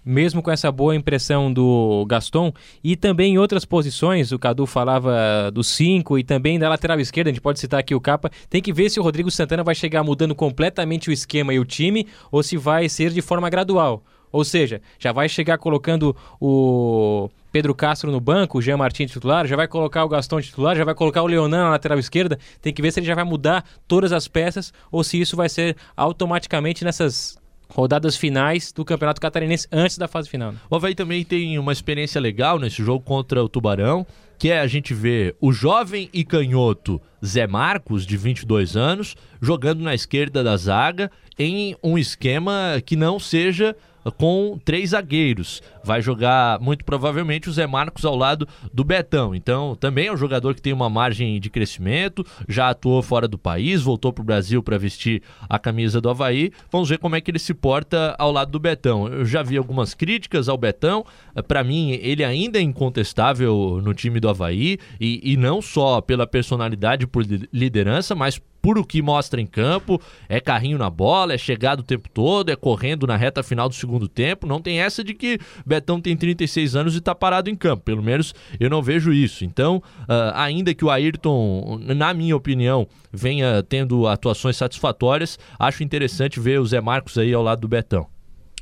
mesmo 0.09 0.41
com 0.41 0.49
essa 0.49 0.71
boa 0.71 0.95
impressão 0.95 1.53
do 1.53 2.03
Gaston. 2.07 2.51
E 2.83 2.95
também 2.95 3.33
em 3.33 3.37
outras 3.37 3.63
posições, 3.63 4.31
o 4.31 4.39
Cadu 4.39 4.65
falava 4.65 5.51
do 5.53 5.63
5 5.63 6.17
e 6.17 6.23
também 6.23 6.57
da 6.57 6.67
lateral 6.67 6.99
esquerda, 6.99 7.29
a 7.29 7.33
gente 7.33 7.41
pode 7.41 7.59
citar 7.59 7.79
aqui 7.79 7.93
o 7.93 8.01
Capa. 8.01 8.31
Tem 8.49 8.61
que 8.61 8.73
ver 8.73 8.89
se 8.89 8.99
o 8.99 9.03
Rodrigo 9.03 9.29
Santana 9.29 9.63
vai 9.63 9.75
chegar 9.75 10.03
mudando 10.03 10.33
completamente 10.33 11.09
o 11.09 11.13
esquema 11.13 11.53
e 11.53 11.59
o 11.59 11.65
time 11.65 12.07
ou 12.31 12.41
se 12.41 12.57
vai 12.57 12.89
ser 12.89 13.11
de 13.11 13.21
forma 13.21 13.49
gradual. 13.49 14.03
Ou 14.31 14.43
seja, 14.43 14.81
já 14.97 15.11
vai 15.11 15.29
chegar 15.29 15.57
colocando 15.57 16.15
o 16.39 17.29
Pedro 17.51 17.73
Castro 17.75 18.11
no 18.11 18.19
banco, 18.19 18.57
o 18.57 18.61
Jean 18.61 18.77
Martins 18.77 19.11
titular, 19.11 19.45
já 19.47 19.55
vai 19.55 19.67
colocar 19.67 20.03
o 20.05 20.09
Gaston 20.09 20.41
titular, 20.41 20.75
já 20.75 20.83
vai 20.85 20.93
colocar 20.93 21.21
o 21.21 21.27
Leonan 21.27 21.63
na 21.63 21.69
lateral 21.71 21.99
esquerda. 21.99 22.37
Tem 22.61 22.73
que 22.73 22.81
ver 22.81 22.91
se 22.91 22.99
ele 22.99 23.07
já 23.07 23.15
vai 23.15 23.23
mudar 23.23 23.63
todas 23.87 24.11
as 24.11 24.27
peças 24.27 24.73
ou 24.91 25.03
se 25.03 25.19
isso 25.19 25.35
vai 25.35 25.49
ser 25.49 25.75
automaticamente 25.95 26.83
nessas 26.83 27.39
rodadas 27.69 28.15
finais 28.15 28.71
do 28.71 28.83
Campeonato 28.83 29.21
Catarinense 29.21 29.67
antes 29.71 29.97
da 29.97 30.07
fase 30.07 30.29
final. 30.29 30.53
O 30.69 30.75
Havaí 30.75 30.95
também 30.95 31.23
tem 31.23 31.57
uma 31.59 31.71
experiência 31.71 32.19
legal 32.19 32.57
nesse 32.57 32.83
jogo 32.83 33.03
contra 33.03 33.43
o 33.43 33.49
Tubarão, 33.49 34.05
que 34.37 34.49
é 34.49 34.59
a 34.59 34.67
gente 34.67 34.93
ver 34.93 35.35
o 35.39 35.51
jovem 35.51 36.09
e 36.13 36.23
canhoto 36.23 37.01
Zé 37.23 37.45
Marcos, 37.45 38.05
de 38.05 38.17
22 38.17 38.75
anos, 38.75 39.15
jogando 39.41 39.81
na 39.81 39.93
esquerda 39.93 40.43
da 40.43 40.55
zaga 40.55 41.11
em 41.37 41.75
um 41.83 41.97
esquema 41.97 42.81
que 42.85 42.95
não 42.95 43.19
seja 43.19 43.75
com 44.11 44.59
três 44.63 44.91
zagueiros. 44.91 45.61
Vai 45.83 46.01
jogar 46.01 46.59
muito 46.59 46.83
provavelmente 46.85 47.49
o 47.49 47.51
Zé 47.51 47.65
Marcos 47.65 48.05
ao 48.05 48.15
lado 48.15 48.47
do 48.73 48.83
Betão. 48.83 49.33
Então, 49.33 49.75
também 49.75 50.07
é 50.07 50.13
um 50.13 50.17
jogador 50.17 50.53
que 50.53 50.61
tem 50.61 50.73
uma 50.73 50.89
margem 50.89 51.39
de 51.39 51.49
crescimento, 51.49 52.25
já 52.47 52.69
atuou 52.69 53.01
fora 53.01 53.27
do 53.27 53.37
país, 53.37 53.81
voltou 53.81 54.11
para 54.11 54.21
o 54.21 54.25
Brasil 54.25 54.61
para 54.61 54.77
vestir 54.77 55.21
a 55.47 55.57
camisa 55.57 56.01
do 56.01 56.09
Havaí. 56.09 56.51
Vamos 56.71 56.89
ver 56.89 56.97
como 56.97 57.15
é 57.15 57.21
que 57.21 57.31
ele 57.31 57.39
se 57.39 57.53
porta 57.53 58.15
ao 58.17 58.31
lado 58.31 58.51
do 58.51 58.59
Betão. 58.59 59.07
Eu 59.07 59.25
já 59.25 59.41
vi 59.41 59.57
algumas 59.57 59.93
críticas 59.93 60.49
ao 60.49 60.57
Betão. 60.57 61.05
Para 61.47 61.63
mim, 61.63 61.91
ele 61.91 62.23
ainda 62.23 62.59
é 62.59 62.61
incontestável 62.61 63.81
no 63.83 63.93
time 63.93 64.19
do 64.19 64.29
Havaí 64.29 64.77
e, 64.99 65.21
e 65.23 65.37
não 65.37 65.61
só 65.61 66.01
pela 66.01 66.27
personalidade 66.27 67.07
por 67.07 67.23
liderança, 67.51 68.13
mas 68.15 68.41
por 68.61 68.77
o 68.77 68.85
que 68.85 69.01
mostra 69.01 69.39
em 69.39 69.45
campo, 69.45 70.01
é 70.27 70.39
carrinho 70.39 70.77
na 70.77 70.89
bola, 70.89 71.33
é 71.33 71.37
chegado 71.37 71.79
o 71.79 71.83
tempo 71.83 72.09
todo, 72.09 72.49
é 72.49 72.55
correndo 72.55 73.07
na 73.07 73.15
reta 73.15 73.43
final 73.43 73.69
do 73.69 73.75
segundo 73.75 74.07
tempo. 74.07 74.47
Não 74.47 74.61
tem 74.61 74.81
essa 74.81 75.03
de 75.03 75.13
que 75.13 75.39
Betão 75.65 75.99
tem 75.99 76.15
36 76.15 76.75
anos 76.75 76.95
e 76.95 77.01
tá 77.01 77.15
parado 77.15 77.49
em 77.49 77.55
campo. 77.55 77.83
Pelo 77.83 78.03
menos 78.03 78.33
eu 78.59 78.69
não 78.69 78.81
vejo 78.81 79.13
isso. 79.13 79.45
Então, 79.45 79.77
uh, 79.77 80.33
ainda 80.35 80.73
que 80.73 80.85
o 80.85 80.89
Ayrton, 80.89 81.79
na 81.95 82.13
minha 82.13 82.35
opinião, 82.35 82.87
venha 83.11 83.63
tendo 83.63 84.07
atuações 84.07 84.57
satisfatórias, 84.57 85.39
acho 85.57 85.83
interessante 85.83 86.39
ver 86.39 86.59
o 86.59 86.65
Zé 86.65 86.81
Marcos 86.81 87.17
aí 87.17 87.33
ao 87.33 87.43
lado 87.43 87.61
do 87.61 87.67
Betão. 87.67 88.18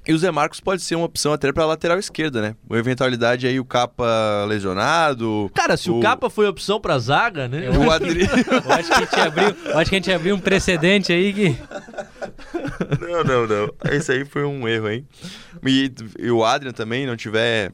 E 0.07 0.13
o 0.13 0.17
Zé 0.17 0.31
Marcos 0.31 0.61
pode 0.61 0.81
ser 0.81 0.95
uma 0.95 1.05
opção 1.05 1.33
até 1.33 1.51
para 1.51 1.65
lateral 1.65 1.99
esquerda, 1.99 2.41
né? 2.41 2.55
Uma 2.69 2.79
eventualidade 2.79 3.45
aí, 3.45 3.59
o 3.59 3.65
Capa 3.65 4.45
lesionado. 4.47 5.51
Cara, 5.53 5.75
se 5.75 5.91
o, 5.91 5.97
o 5.97 6.01
Capa 6.01 6.29
foi 6.29 6.47
opção 6.47 6.79
para 6.79 6.97
zaga, 6.97 7.47
né? 7.49 7.69
O 7.69 7.91
Adri... 7.91 8.21
eu 8.21 8.71
acho 8.71 8.87
que 8.89 8.93
a 8.93 8.99
gente 8.99 9.19
abriu, 9.19 9.47
acho 9.47 9.89
que 9.89 9.95
a 9.95 9.99
gente 9.99 10.11
abriu 10.11 10.35
um 10.35 10.39
precedente 10.39 11.11
aí 11.11 11.33
que. 11.33 11.57
Não, 13.01 13.23
não, 13.23 13.47
não. 13.47 13.73
Esse 13.91 14.13
aí 14.13 14.23
foi 14.23 14.45
um 14.45 14.65
erro, 14.67 14.89
hein? 14.89 15.05
E, 15.65 15.91
e 16.19 16.31
o 16.31 16.45
Adrian 16.45 16.71
também 16.71 17.05
não 17.05 17.17
tiver 17.17 17.73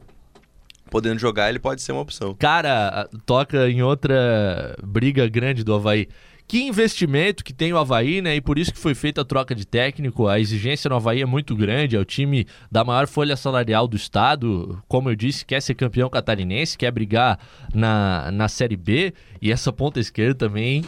podendo 0.90 1.18
jogar, 1.18 1.48
ele 1.48 1.58
pode 1.58 1.82
ser 1.82 1.92
uma 1.92 2.02
opção. 2.02 2.34
Cara, 2.34 3.08
toca 3.26 3.68
em 3.68 3.82
outra 3.82 4.76
briga 4.82 5.28
grande 5.28 5.64
do 5.64 5.74
Havaí. 5.74 6.08
Que 6.46 6.62
investimento 6.62 7.42
que 7.42 7.54
tem 7.54 7.72
o 7.72 7.78
Havaí, 7.78 8.20
né? 8.20 8.36
E 8.36 8.40
por 8.40 8.58
isso 8.58 8.72
que 8.72 8.78
foi 8.78 8.94
feita 8.94 9.22
a 9.22 9.24
troca 9.24 9.54
de 9.54 9.66
técnico. 9.66 10.28
A 10.28 10.38
exigência 10.38 10.88
no 10.90 10.96
Havaí 10.96 11.22
é 11.22 11.26
muito 11.26 11.56
grande. 11.56 11.96
É 11.96 11.98
o 11.98 12.04
time 12.04 12.46
da 12.70 12.84
maior 12.84 13.06
folha 13.06 13.34
salarial 13.34 13.88
do 13.88 13.96
estado. 13.96 14.82
Como 14.86 15.08
eu 15.08 15.16
disse, 15.16 15.44
quer 15.44 15.62
ser 15.62 15.74
campeão 15.74 16.10
catarinense, 16.10 16.76
quer 16.76 16.90
brigar 16.90 17.38
na, 17.72 18.30
na 18.30 18.46
Série 18.46 18.76
B. 18.76 19.14
E 19.40 19.50
essa 19.50 19.72
ponta 19.72 19.98
esquerda 19.98 20.34
também 20.34 20.84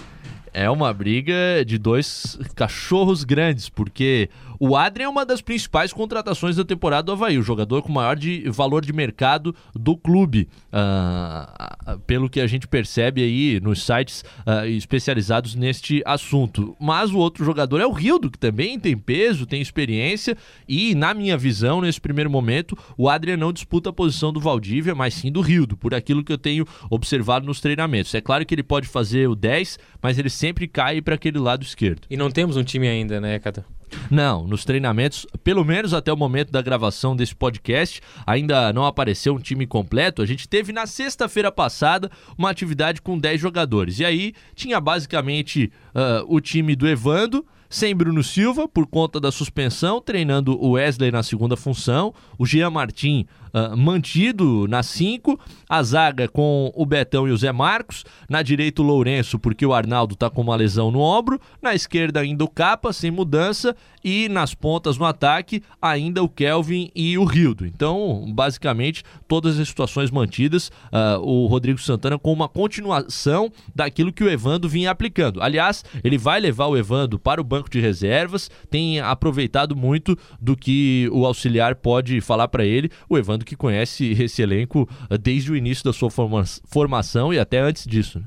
é 0.57 0.71
uma 0.71 0.91
briga 0.91 1.65
de 1.67 1.77
dois 1.77 2.39
cachorros 2.55 3.25
grandes, 3.25 3.69
porque 3.69 4.31
o 4.59 4.77
Adrian 4.77 5.07
é 5.07 5.09
uma 5.09 5.25
das 5.25 5.41
principais 5.41 5.93
contratações 5.93 6.57
da 6.57 6.65
temporada 6.65 7.05
do 7.05 7.13
Havaí, 7.13 7.39
o 7.39 7.43
jogador 7.43 7.83
com 7.83 7.93
maior 7.93 8.17
de, 8.17 8.49
valor 8.51 8.85
de 8.85 8.93
mercado 8.93 9.55
do 9.75 9.97
clube, 9.97 10.49
uh, 10.73 11.99
pelo 12.07 12.29
que 12.29 12.41
a 12.41 12.47
gente 12.47 12.67
percebe 12.67 13.23
aí 13.23 13.61
nos 13.61 13.85
sites 13.85 14.23
uh, 14.47 14.67
especializados 14.67 15.55
neste 15.55 16.03
assunto. 16.05 16.77
Mas 16.81 17.11
o 17.11 17.19
outro 17.19 17.45
jogador 17.45 17.81
é 17.81 17.87
o 17.87 17.93
Rildo, 17.93 18.31
que 18.31 18.39
também 18.39 18.79
tem 18.79 18.97
peso, 18.97 19.47
tem 19.47 19.61
experiência, 19.61 20.37
e 20.69 20.95
na 20.95 21.15
minha 21.15 21.37
visão, 21.37 21.81
nesse 21.81 22.01
primeiro 22.01 22.31
momento, 22.31 22.77
o 22.97 23.09
Adrian 23.09 23.37
não 23.37 23.53
disputa 23.53 23.91
a 23.91 23.93
posição 23.93 24.33
do 24.33 24.41
Valdívia, 24.41 24.95
mas 24.95 25.15
sim 25.15 25.31
do 25.31 25.41
Rildo, 25.41 25.77
por 25.77 25.95
aquilo 25.95 26.25
que 26.25 26.33
eu 26.33 26.39
tenho 26.39 26.67
observado 26.91 27.47
nos 27.47 27.61
treinamentos. 27.61 28.15
É 28.15 28.21
claro 28.21 28.45
que 28.45 28.55
ele 28.55 28.63
pode 28.63 28.89
fazer 28.89 29.29
o 29.29 29.35
10, 29.35 29.79
mas 30.03 30.19
ele 30.19 30.31
sempre 30.31 30.67
cai 30.67 31.01
para 31.01 31.15
aquele 31.15 31.39
lado 31.39 31.63
esquerdo. 31.63 32.03
E 32.11 32.17
não 32.17 32.31
temos 32.31 32.57
um 32.57 32.65
time 32.65 32.89
ainda, 32.89 33.21
né, 33.21 33.39
Cata? 33.39 33.65
Não, 34.11 34.47
nos 34.47 34.65
treinamentos, 34.65 35.27
pelo 35.43 35.65
menos 35.65 35.93
até 35.93 36.13
o 36.13 36.17
momento 36.17 36.51
da 36.51 36.63
gravação 36.63 37.17
desse 37.17 37.35
podcast, 37.35 38.01
ainda 38.27 38.73
não 38.73 38.85
apareceu 38.85 39.35
um 39.35 39.39
time 39.39 39.67
completo. 39.67 40.23
A 40.23 40.27
gente 40.27 40.49
teve 40.49 40.73
na 40.73 40.87
sexta-feira 40.87 41.51
passada 41.51 42.11
uma 42.37 42.51
atividade 42.51 43.03
com 43.03 43.19
10 43.19 43.41
jogadores. 43.41 43.99
E 43.99 44.05
aí 44.05 44.35
tinha 44.55 44.81
basicamente 44.81 45.71
uh, 45.95 46.25
o 46.27 46.41
time 46.41 46.77
do 46.77 46.89
Evando, 46.89 47.45
sem 47.69 47.95
Bruno 47.95 48.23
Silva 48.23 48.69
por 48.69 48.87
conta 48.87 49.21
da 49.21 49.33
suspensão, 49.33 50.01
treinando 50.01 50.57
o 50.59 50.73
Wesley 50.73 51.11
na 51.11 51.23
segunda 51.23 51.57
função, 51.57 52.15
o 52.39 52.47
Jean 52.47 52.71
Martin 52.71 53.27
uh, 53.57 53.77
mantido 53.77 54.67
na 54.69 54.83
5, 54.83 55.41
a 55.69 55.83
zaga 55.83 56.29
com 56.29 56.71
o 56.75 56.85
Betão 56.85 57.27
e 57.27 57.31
o 57.31 57.37
Zé 57.37 57.53
Marcos, 57.53 58.05
na 58.29 58.43
direita 58.43 58.83
o 58.83 58.85
Lourenço 58.85 59.39
porque 59.39 59.65
o 59.65 59.73
Arnaldo 59.73 60.15
está 60.15 60.29
com 60.29 60.43
uma 60.43 60.57
lesão 60.57 60.91
no 60.91 61.01
ombro, 61.01 61.41
na 61.63 61.75
esquerda 61.75 62.21
ainda 62.21 62.45
o 62.45 62.49
Capa 62.49 62.93
sem 62.93 63.11
mudança 63.11 63.75
e 64.05 64.29
nas 64.29 64.55
pontas 64.55 64.99
no 64.99 65.05
ataque 65.05 65.63
ainda 65.81 66.23
o 66.23 66.29
Kelvin 66.29 66.91
e 66.95 67.17
o 67.19 67.25
Rildo. 67.25 67.67
Então, 67.67 68.25
basicamente, 68.33 69.03
todas 69.27 69.59
as 69.59 69.69
situações 69.69 70.11
mantidas, 70.11 70.69
uh, 70.93 71.21
o 71.21 71.47
Rodrigo 71.47 71.81
Santana 71.81 72.19
com 72.19 72.33
uma 72.33 72.49
continuação 72.49 73.51
daquilo 73.75 74.13
que 74.13 74.23
o 74.23 74.31
Evando 74.31 74.69
vinha 74.69 74.91
aplicando. 74.91 75.43
Aliás, 75.43 75.85
ele 76.05 76.19
vai 76.19 76.41
levar 76.41 76.67
o 76.67 76.77
Evando 76.77 77.19
para 77.19 77.41
o 77.41 77.45
banco 77.45 77.71
de 77.71 77.81
reservas, 77.81 78.51
tem 78.71 79.01
aproveitado 79.01 79.75
muito 79.75 80.17
do 80.41 80.57
que 80.57 81.09
o 81.13 81.25
auxiliar 81.25 81.77
pode 81.77 82.21
falar 82.21 82.49
para 82.49 82.65
ele. 82.65 82.91
O 83.09 83.17
Evando 83.17 83.45
que 83.47 83.57
conhece 83.57 84.13
esse 84.23 84.43
elenco 84.43 84.89
uh, 85.11 85.17
desde 85.17 85.51
o 85.51 85.57
início 85.57 85.85
da 85.85 85.93
sua 85.93 86.11
forma 86.11 86.45
formação 86.67 87.33
e 87.33 87.39
até 87.39 87.59
antes 87.59 87.87
disso. 87.87 88.19
Né? 88.19 88.27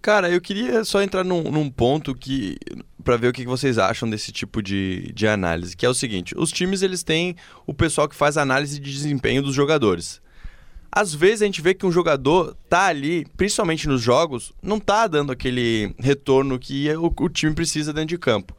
Cara, 0.00 0.30
eu 0.30 0.38
queria 0.38 0.84
só 0.84 1.02
entrar 1.02 1.24
num, 1.24 1.44
num 1.44 1.70
ponto 1.70 2.14
que 2.14 2.56
para 3.02 3.16
ver 3.16 3.28
o 3.28 3.32
que 3.32 3.46
vocês 3.46 3.78
acham 3.78 4.08
desse 4.08 4.30
tipo 4.30 4.62
de, 4.62 5.10
de 5.14 5.26
análise, 5.26 5.74
que 5.74 5.86
é 5.86 5.88
o 5.88 5.94
seguinte: 5.94 6.34
os 6.36 6.52
times 6.52 6.82
eles 6.82 7.02
têm 7.02 7.34
o 7.66 7.72
pessoal 7.72 8.06
que 8.06 8.14
faz 8.14 8.36
análise 8.36 8.78
de 8.78 8.92
desempenho 8.92 9.42
dos 9.42 9.54
jogadores. 9.54 10.20
Às 10.92 11.12
vezes 11.12 11.42
a 11.42 11.46
gente 11.46 11.62
vê 11.62 11.74
que 11.74 11.86
um 11.86 11.90
jogador 11.90 12.54
tá 12.68 12.84
ali, 12.84 13.26
principalmente 13.36 13.88
nos 13.88 14.00
jogos, 14.00 14.52
não 14.62 14.78
tá 14.78 15.06
dando 15.06 15.32
aquele 15.32 15.94
retorno 15.98 16.58
que 16.58 16.88
o, 16.96 17.12
o 17.20 17.28
time 17.28 17.54
precisa 17.54 17.92
dentro 17.92 18.10
de 18.10 18.18
campo. 18.18 18.54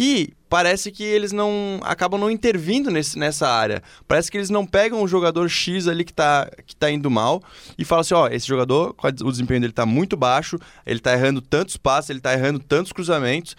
E 0.00 0.32
parece 0.48 0.92
que 0.92 1.02
eles 1.02 1.32
não 1.32 1.80
acabam 1.82 2.20
não 2.20 2.30
intervindo 2.30 2.88
nesse, 2.88 3.18
nessa 3.18 3.48
área. 3.48 3.82
Parece 4.06 4.30
que 4.30 4.36
eles 4.36 4.48
não 4.48 4.64
pegam 4.64 5.02
o 5.02 5.08
jogador 5.08 5.48
X 5.48 5.88
ali 5.88 6.04
que 6.04 6.12
está 6.12 6.48
que 6.64 6.76
tá 6.76 6.88
indo 6.88 7.10
mal 7.10 7.42
e 7.76 7.84
falam 7.84 8.02
assim, 8.02 8.14
ó, 8.14 8.28
esse 8.28 8.46
jogador, 8.46 8.94
o 9.02 9.30
desempenho 9.32 9.60
dele 9.60 9.72
está 9.72 9.84
muito 9.84 10.16
baixo, 10.16 10.56
ele 10.86 11.00
está 11.00 11.12
errando 11.12 11.40
tantos 11.40 11.76
passes, 11.76 12.10
ele 12.10 12.20
está 12.20 12.32
errando 12.32 12.60
tantos 12.60 12.92
cruzamentos. 12.92 13.56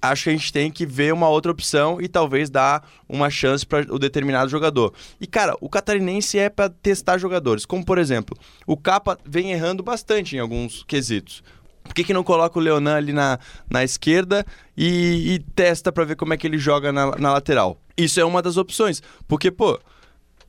Acho 0.00 0.24
que 0.24 0.30
a 0.30 0.32
gente 0.32 0.52
tem 0.52 0.70
que 0.70 0.86
ver 0.86 1.12
uma 1.12 1.28
outra 1.28 1.50
opção 1.50 2.00
e 2.00 2.06
talvez 2.06 2.48
dar 2.48 2.88
uma 3.08 3.28
chance 3.28 3.66
para 3.66 3.92
o 3.92 3.98
determinado 3.98 4.48
jogador. 4.48 4.94
E 5.20 5.26
cara, 5.26 5.56
o 5.60 5.68
catarinense 5.68 6.38
é 6.38 6.48
para 6.48 6.68
testar 6.68 7.18
jogadores, 7.18 7.66
como 7.66 7.84
por 7.84 7.98
exemplo, 7.98 8.38
o 8.64 8.76
Capa 8.76 9.18
vem 9.24 9.50
errando 9.50 9.82
bastante 9.82 10.36
em 10.36 10.38
alguns 10.38 10.84
quesitos. 10.84 11.42
Por 11.84 11.94
que, 11.94 12.02
que 12.02 12.14
não 12.14 12.24
coloca 12.24 12.58
o 12.58 12.62
Leonan 12.62 12.96
ali 12.96 13.12
na, 13.12 13.38
na 13.70 13.84
esquerda 13.84 14.44
e, 14.76 15.34
e 15.34 15.38
testa 15.54 15.92
para 15.92 16.04
ver 16.04 16.16
como 16.16 16.34
é 16.34 16.36
que 16.36 16.46
ele 16.46 16.58
joga 16.58 16.92
na, 16.92 17.12
na 17.16 17.32
lateral? 17.32 17.78
Isso 17.96 18.18
é 18.18 18.24
uma 18.24 18.42
das 18.42 18.56
opções. 18.56 19.02
Porque, 19.28 19.50
pô, 19.50 19.78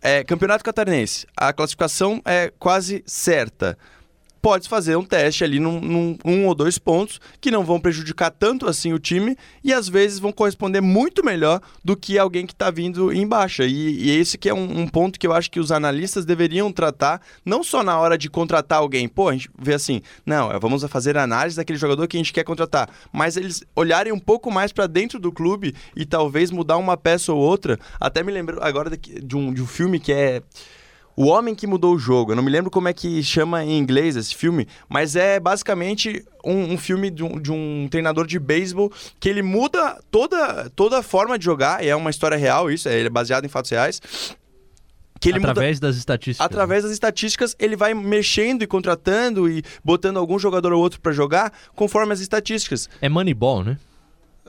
é, 0.01 0.23
Campeonato 0.23 0.63
Catarinense, 0.63 1.27
a 1.35 1.53
classificação 1.53 2.21
é 2.25 2.51
quase 2.57 3.03
certa 3.05 3.77
pode 4.45 4.69
fazer 4.69 4.95
um 4.95 5.03
teste 5.03 5.43
ali 5.43 5.59
num, 5.59 5.81
num, 5.81 6.17
um 6.23 6.45
ou 6.45 6.53
dois 6.53 6.77
pontos 6.77 7.19
que 7.41 7.49
não 7.49 7.63
vão 7.63 7.79
prejudicar 7.79 8.29
tanto 8.29 8.67
assim 8.67 8.93
o 8.93 8.99
time 8.99 9.35
e 9.63 9.73
às 9.73 9.89
vezes 9.89 10.19
vão 10.19 10.31
corresponder 10.31 10.81
muito 10.81 11.25
melhor 11.25 11.59
do 11.83 11.97
que 11.97 12.19
alguém 12.19 12.45
que 12.45 12.53
está 12.53 12.69
vindo 12.69 13.11
em 13.11 13.25
baixa. 13.25 13.65
E, 13.65 13.71
e, 13.71 14.11
esse 14.11 14.37
que 14.37 14.47
é 14.47 14.53
um, 14.53 14.81
um, 14.81 14.87
ponto 14.87 15.19
que 15.19 15.25
eu 15.25 15.33
acho 15.33 15.49
que 15.49 15.59
os 15.59 15.71
analistas 15.71 16.25
deveriam 16.25 16.71
tratar, 16.71 17.23
não 17.43 17.63
só 17.63 17.81
na 17.81 17.97
hora 17.97 18.19
de 18.19 18.29
contratar 18.29 18.77
alguém. 18.77 19.07
Pô, 19.07 19.29
a 19.29 19.33
gente 19.33 19.49
vê 19.57 19.73
assim, 19.73 19.99
não, 20.23 20.51
é, 20.51 20.59
vamos 20.59 20.83
fazer 20.83 21.17
análise 21.17 21.57
daquele 21.57 21.79
jogador 21.79 22.07
que 22.07 22.15
a 22.15 22.19
gente 22.19 22.31
quer 22.31 22.43
contratar, 22.43 22.87
mas 23.11 23.37
eles 23.37 23.63
olharem 23.75 24.13
um 24.13 24.19
pouco 24.19 24.51
mais 24.51 24.71
para 24.71 24.85
dentro 24.85 25.17
do 25.17 25.31
clube 25.31 25.73
e 25.95 26.05
talvez 26.05 26.51
mudar 26.51 26.77
uma 26.77 26.95
peça 26.95 27.33
ou 27.33 27.39
outra. 27.39 27.79
Até 27.99 28.21
me 28.21 28.31
lembro 28.31 28.59
agora 28.61 28.95
de 28.95 29.35
um, 29.35 29.51
de 29.51 29.63
um 29.63 29.65
filme 29.65 29.99
que 29.99 30.13
é 30.13 30.43
o 31.15 31.25
Homem 31.25 31.55
que 31.55 31.65
Mudou 31.65 31.95
o 31.95 31.99
Jogo. 31.99 32.31
Eu 32.31 32.35
não 32.35 32.43
me 32.43 32.51
lembro 32.51 32.69
como 32.69 32.87
é 32.87 32.93
que 32.93 33.23
chama 33.23 33.63
em 33.63 33.77
inglês 33.77 34.15
esse 34.15 34.35
filme, 34.35 34.67
mas 34.89 35.15
é 35.15 35.39
basicamente 35.39 36.23
um, 36.43 36.73
um 36.73 36.77
filme 36.77 37.09
de 37.09 37.23
um, 37.23 37.39
de 37.39 37.51
um, 37.51 37.87
treinador 37.89 38.27
de 38.27 38.37
beisebol 38.39 38.91
que 39.19 39.29
ele 39.29 39.41
muda 39.41 39.99
toda, 40.11 40.69
toda 40.75 40.99
a 40.99 41.03
forma 41.03 41.39
de 41.39 41.45
jogar, 41.45 41.83
e 41.83 41.87
é 41.87 41.95
uma 41.95 42.09
história 42.09 42.37
real 42.37 42.69
isso, 42.69 42.89
é, 42.89 42.97
ele 42.97 43.07
é 43.07 43.09
baseado 43.09 43.45
em 43.45 43.49
fatos 43.49 43.71
reais. 43.71 44.01
Que 45.19 45.29
ele 45.29 45.37
através 45.39 45.77
muda... 45.77 45.87
das 45.87 45.95
estatísticas. 45.95 46.45
Através 46.45 46.83
das 46.83 46.91
estatísticas, 46.91 47.55
ele 47.57 47.75
vai 47.75 47.93
mexendo 47.93 48.61
e 48.63 48.67
contratando 48.67 49.49
e 49.49 49.63
botando 49.83 50.17
algum 50.17 50.37
jogador 50.37 50.73
ou 50.73 50.81
outro 50.81 50.99
para 50.99 51.13
jogar 51.13 51.53
conforme 51.73 52.11
as 52.13 52.19
estatísticas. 52.19 52.89
É 53.01 53.07
Moneyball, 53.07 53.63
né? 53.63 53.77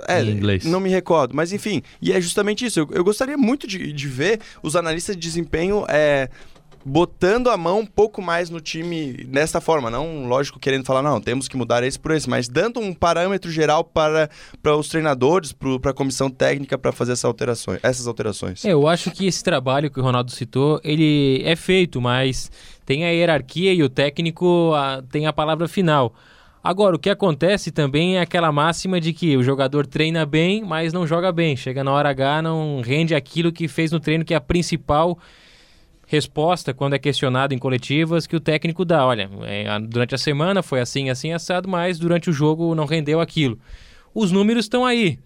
É, 0.07 0.23
em 0.23 0.31
inglês. 0.31 0.65
Não 0.65 0.79
me 0.79 0.91
recordo, 0.91 1.35
mas 1.35 1.53
enfim. 1.53 1.83
E 2.03 2.13
é 2.13 2.21
justamente 2.21 2.67
isso. 2.67 2.81
Eu, 2.81 2.89
eu 2.93 3.05
gostaria 3.05 3.39
muito 3.39 3.67
de, 3.67 3.93
de 3.93 4.09
ver 4.09 4.41
os 4.63 4.77
analistas 4.77 5.17
de 5.17 5.23
desempenho 5.23 5.87
é, 5.89 6.29
botando 6.89 7.51
a 7.51 7.57
mão 7.57 7.81
um 7.81 7.87
pouco 7.87 8.23
mais 8.23 8.49
no 8.49 8.61
time 8.61 9.13
dessa 9.25 9.61
forma. 9.61 9.91
Não, 9.91 10.29
lógico, 10.29 10.61
querendo 10.61 10.85
falar, 10.85 11.03
não, 11.03 11.21
temos 11.21 11.49
que 11.49 11.57
mudar 11.57 11.83
esse 11.83 11.99
por 11.99 12.13
esse, 12.13 12.31
mas 12.31 12.49
dando 12.49 12.79
um 12.79 12.95
parâmetro 12.95 13.51
geral 13.51 13.83
para, 13.83 14.31
para 14.63 14.77
os 14.77 14.89
treinadores, 14.89 15.53
para 15.53 15.91
a 15.91 15.95
comissão 15.95 16.31
técnica 16.31 16.79
para 16.79 16.93
fazer 16.93 17.15
essa 17.15 17.27
alterações, 17.27 17.81
essas 17.83 18.07
alterações. 18.07 18.65
É, 18.65 18.73
eu 18.73 18.87
acho 18.87 19.11
que 19.11 19.27
esse 19.27 19.43
trabalho 19.43 19.91
que 19.91 19.99
o 19.99 20.03
Ronaldo 20.03 20.31
citou, 20.31 20.81
ele 20.85 21.43
é 21.45 21.57
feito, 21.57 22.01
mas 22.01 22.53
tem 22.85 23.05
a 23.05 23.09
hierarquia 23.09 23.75
e 23.75 23.83
o 23.83 23.89
técnico 23.89 24.73
a, 24.73 25.03
tem 25.11 25.27
a 25.27 25.33
palavra 25.33 25.67
final. 25.67 26.15
Agora, 26.63 26.95
o 26.95 26.99
que 27.01 27.11
acontece 27.11 27.73
também 27.73 28.17
é 28.17 28.21
aquela 28.21 28.53
máxima 28.53 29.01
de 29.01 29.13
que 29.13 29.37
o 29.37 29.43
jogador 29.43 29.87
treina 29.87 30.25
bem, 30.25 30.65
mas 30.65 30.93
não 30.93 31.05
joga 31.05 31.33
bem. 31.33 31.57
Chega 31.57 31.83
na 31.83 31.93
hora 31.93 32.11
H, 32.11 32.43
não 32.43 32.81
rende 32.81 33.15
aquilo 33.15 33.53
que 33.53 33.67
fez 33.67 33.91
no 33.91 33.99
treino, 33.99 34.25
que 34.25 34.35
é 34.35 34.37
a 34.37 34.41
principal 34.41 35.19
resposta 36.07 36.73
quando 36.73 36.95
é 36.95 36.99
questionado 36.99 37.53
em 37.53 37.59
coletivas 37.59 38.27
que 38.27 38.37
o 38.37 38.41
técnico 38.41 38.85
dá. 38.85 39.05
Olha, 39.05 39.29
é, 39.43 39.67
durante 39.81 40.15
a 40.15 40.19
semana 40.19 40.63
foi 40.63 40.81
assim, 40.81 41.11
assim, 41.11 41.33
assado, 41.33 41.69
mas 41.69 41.99
durante 41.99 42.31
o 42.31 42.33
jogo 42.33 42.75
não 42.75 42.87
rendeu 42.87 43.21
aquilo. 43.21 43.59
Os 44.15 44.31
números 44.31 44.65
estão 44.65 44.87
aí. 44.87 45.19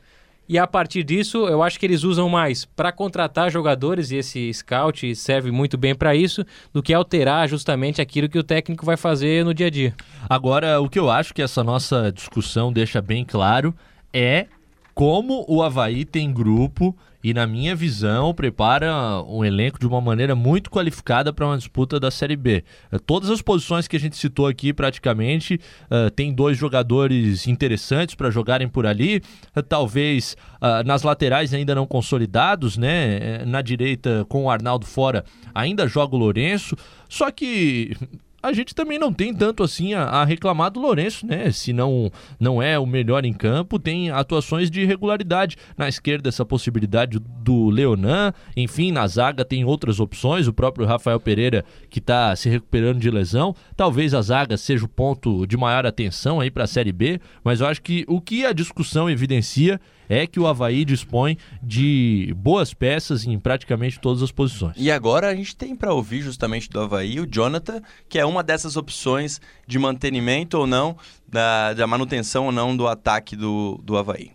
E 0.48 0.58
a 0.58 0.66
partir 0.66 1.04
disso, 1.04 1.46
eu 1.46 1.62
acho 1.62 1.78
que 1.78 1.86
eles 1.86 2.02
usam 2.02 2.28
mais 2.28 2.64
para 2.64 2.90
contratar 2.90 3.52
jogadores, 3.52 4.10
e 4.10 4.16
esse 4.16 4.52
scout 4.52 5.14
serve 5.14 5.52
muito 5.52 5.78
bem 5.78 5.94
para 5.94 6.16
isso, 6.16 6.44
do 6.72 6.82
que 6.82 6.92
alterar 6.92 7.48
justamente 7.48 8.02
aquilo 8.02 8.28
que 8.28 8.36
o 8.36 8.42
técnico 8.42 8.84
vai 8.84 8.96
fazer 8.96 9.44
no 9.44 9.54
dia 9.54 9.68
a 9.68 9.70
dia. 9.70 9.94
Agora, 10.28 10.80
o 10.80 10.88
que 10.88 10.98
eu 10.98 11.08
acho 11.08 11.32
que 11.32 11.40
essa 11.40 11.62
nossa 11.62 12.10
discussão 12.10 12.72
deixa 12.72 13.00
bem 13.00 13.24
claro 13.24 13.72
é 14.12 14.46
como 14.92 15.44
o 15.46 15.62
Havaí 15.62 16.04
tem 16.04 16.32
grupo 16.32 16.96
e, 17.22 17.34
na 17.34 17.46
minha 17.46 17.74
visão, 17.74 18.34
prepara 18.34 19.22
um 19.28 19.44
elenco 19.44 19.78
de 19.78 19.86
uma 19.86 20.00
maneira 20.00 20.34
muito 20.34 20.70
qualificada 20.70 21.32
para 21.32 21.46
uma 21.46 21.58
disputa 21.58 22.00
da 22.00 22.10
Série 22.10 22.36
B. 22.36 22.64
Eh, 22.90 22.98
todas 22.98 23.28
as 23.30 23.42
posições 23.42 23.86
que 23.86 23.96
a 23.96 24.00
gente 24.00 24.16
citou 24.16 24.46
aqui, 24.46 24.72
praticamente, 24.72 25.60
uh, 25.90 26.10
tem 26.10 26.32
dois 26.32 26.56
jogadores 26.56 27.46
interessantes 27.46 28.14
para 28.14 28.30
jogarem 28.30 28.68
por 28.68 28.86
ali. 28.86 29.22
Uh, 29.56 29.62
talvez 29.62 30.36
uh, 30.56 30.86
nas 30.86 31.02
laterais 31.02 31.52
ainda 31.52 31.74
não 31.74 31.86
consolidados, 31.86 32.76
né? 32.76 33.44
Na 33.44 33.60
direita, 33.60 34.24
com 34.28 34.44
o 34.44 34.50
Arnaldo 34.50 34.86
fora, 34.86 35.24
ainda 35.54 35.86
joga 35.86 36.16
o 36.16 36.18
Lourenço. 36.18 36.76
Só 37.08 37.30
que 37.30 37.96
a 38.42 38.52
gente 38.52 38.74
também 38.74 38.98
não 38.98 39.12
tem 39.12 39.34
tanto 39.34 39.62
assim 39.62 39.94
a, 39.94 40.04
a, 40.04 40.24
reclamar 40.24 40.70
do 40.70 40.80
Lourenço, 40.80 41.26
né? 41.26 41.50
Se 41.52 41.72
não, 41.72 42.10
não 42.38 42.62
é 42.62 42.78
o 42.78 42.86
melhor 42.86 43.24
em 43.24 43.32
campo, 43.32 43.78
tem 43.78 44.10
atuações 44.10 44.70
de 44.70 44.80
irregularidade. 44.80 45.56
Na 45.76 45.88
esquerda, 45.88 46.28
essa 46.28 46.44
possibilidade 46.44 47.18
do 47.18 47.68
Leonan, 47.68 48.32
enfim, 48.56 48.92
na 48.92 49.06
zaga 49.06 49.44
tem 49.44 49.64
outras 49.64 50.00
opções. 50.00 50.46
O 50.46 50.52
próprio 50.52 50.86
Rafael 50.86 51.20
Pereira, 51.20 51.64
que 51.88 51.98
está 51.98 52.34
se 52.34 52.48
recuperando 52.48 52.98
de 52.98 53.10
lesão. 53.10 53.54
Talvez 53.76 54.14
a 54.14 54.22
zaga 54.22 54.56
seja 54.56 54.84
o 54.84 54.88
ponto 54.88 55.46
de 55.46 55.56
maior 55.56 55.84
atenção 55.84 56.40
aí 56.40 56.50
para 56.50 56.64
a 56.64 56.68
Série 56.68 56.92
B, 56.92 57.20
mas 57.44 57.60
eu 57.60 57.66
acho 57.66 57.82
que 57.82 58.04
o 58.08 58.20
que 58.20 58.46
a 58.46 58.52
discussão 58.52 59.08
evidencia 59.08 59.80
é 60.10 60.26
que 60.26 60.40
o 60.40 60.46
Havaí 60.48 60.84
dispõe 60.84 61.38
de 61.62 62.34
boas 62.36 62.74
peças 62.74 63.24
em 63.24 63.38
praticamente 63.38 64.00
todas 64.00 64.24
as 64.24 64.32
posições. 64.32 64.74
E 64.76 64.90
agora 64.90 65.28
a 65.28 65.34
gente 65.36 65.54
tem 65.54 65.76
para 65.76 65.94
ouvir 65.94 66.20
justamente 66.20 66.68
do 66.68 66.80
Havaí 66.80 67.20
o 67.20 67.28
Jonathan, 67.30 67.80
que 68.08 68.18
é 68.18 68.26
uma 68.26 68.42
dessas 68.42 68.76
opções 68.76 69.40
de 69.68 69.78
mantenimento 69.78 70.58
ou 70.58 70.66
não, 70.66 70.96
da, 71.28 71.72
da 71.74 71.86
manutenção 71.86 72.46
ou 72.46 72.52
não 72.52 72.76
do 72.76 72.88
ataque 72.88 73.36
do, 73.36 73.80
do 73.84 73.96
Havaí. 73.96 74.32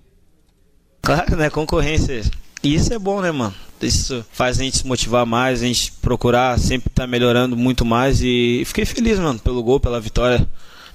Claro, 1.01 1.35
né? 1.35 1.49
Concorrência. 1.49 2.21
E 2.63 2.73
isso 2.73 2.93
é 2.93 2.97
bom, 2.97 3.21
né, 3.21 3.29
mano? 3.29 3.53
Isso 3.81 4.25
faz 4.31 4.57
a 4.57 4.63
gente 4.63 4.77
se 4.77 4.87
motivar 4.87 5.25
mais, 5.25 5.61
a 5.61 5.65
gente 5.65 5.91
procurar 6.01 6.57
sempre 6.57 6.87
estar 6.87 7.03
tá 7.03 7.07
melhorando 7.07 7.57
muito 7.57 7.83
mais. 7.83 8.21
E 8.21 8.63
fiquei 8.65 8.85
feliz, 8.85 9.19
mano, 9.19 9.39
pelo 9.39 9.61
gol, 9.61 9.79
pela 9.79 9.99
vitória, 9.99 10.47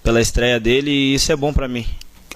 pela 0.02 0.22
estreia 0.22 0.58
dele. 0.58 0.90
E 0.90 1.14
isso 1.14 1.30
é 1.30 1.36
bom 1.36 1.52
para 1.52 1.68
mim. 1.68 1.84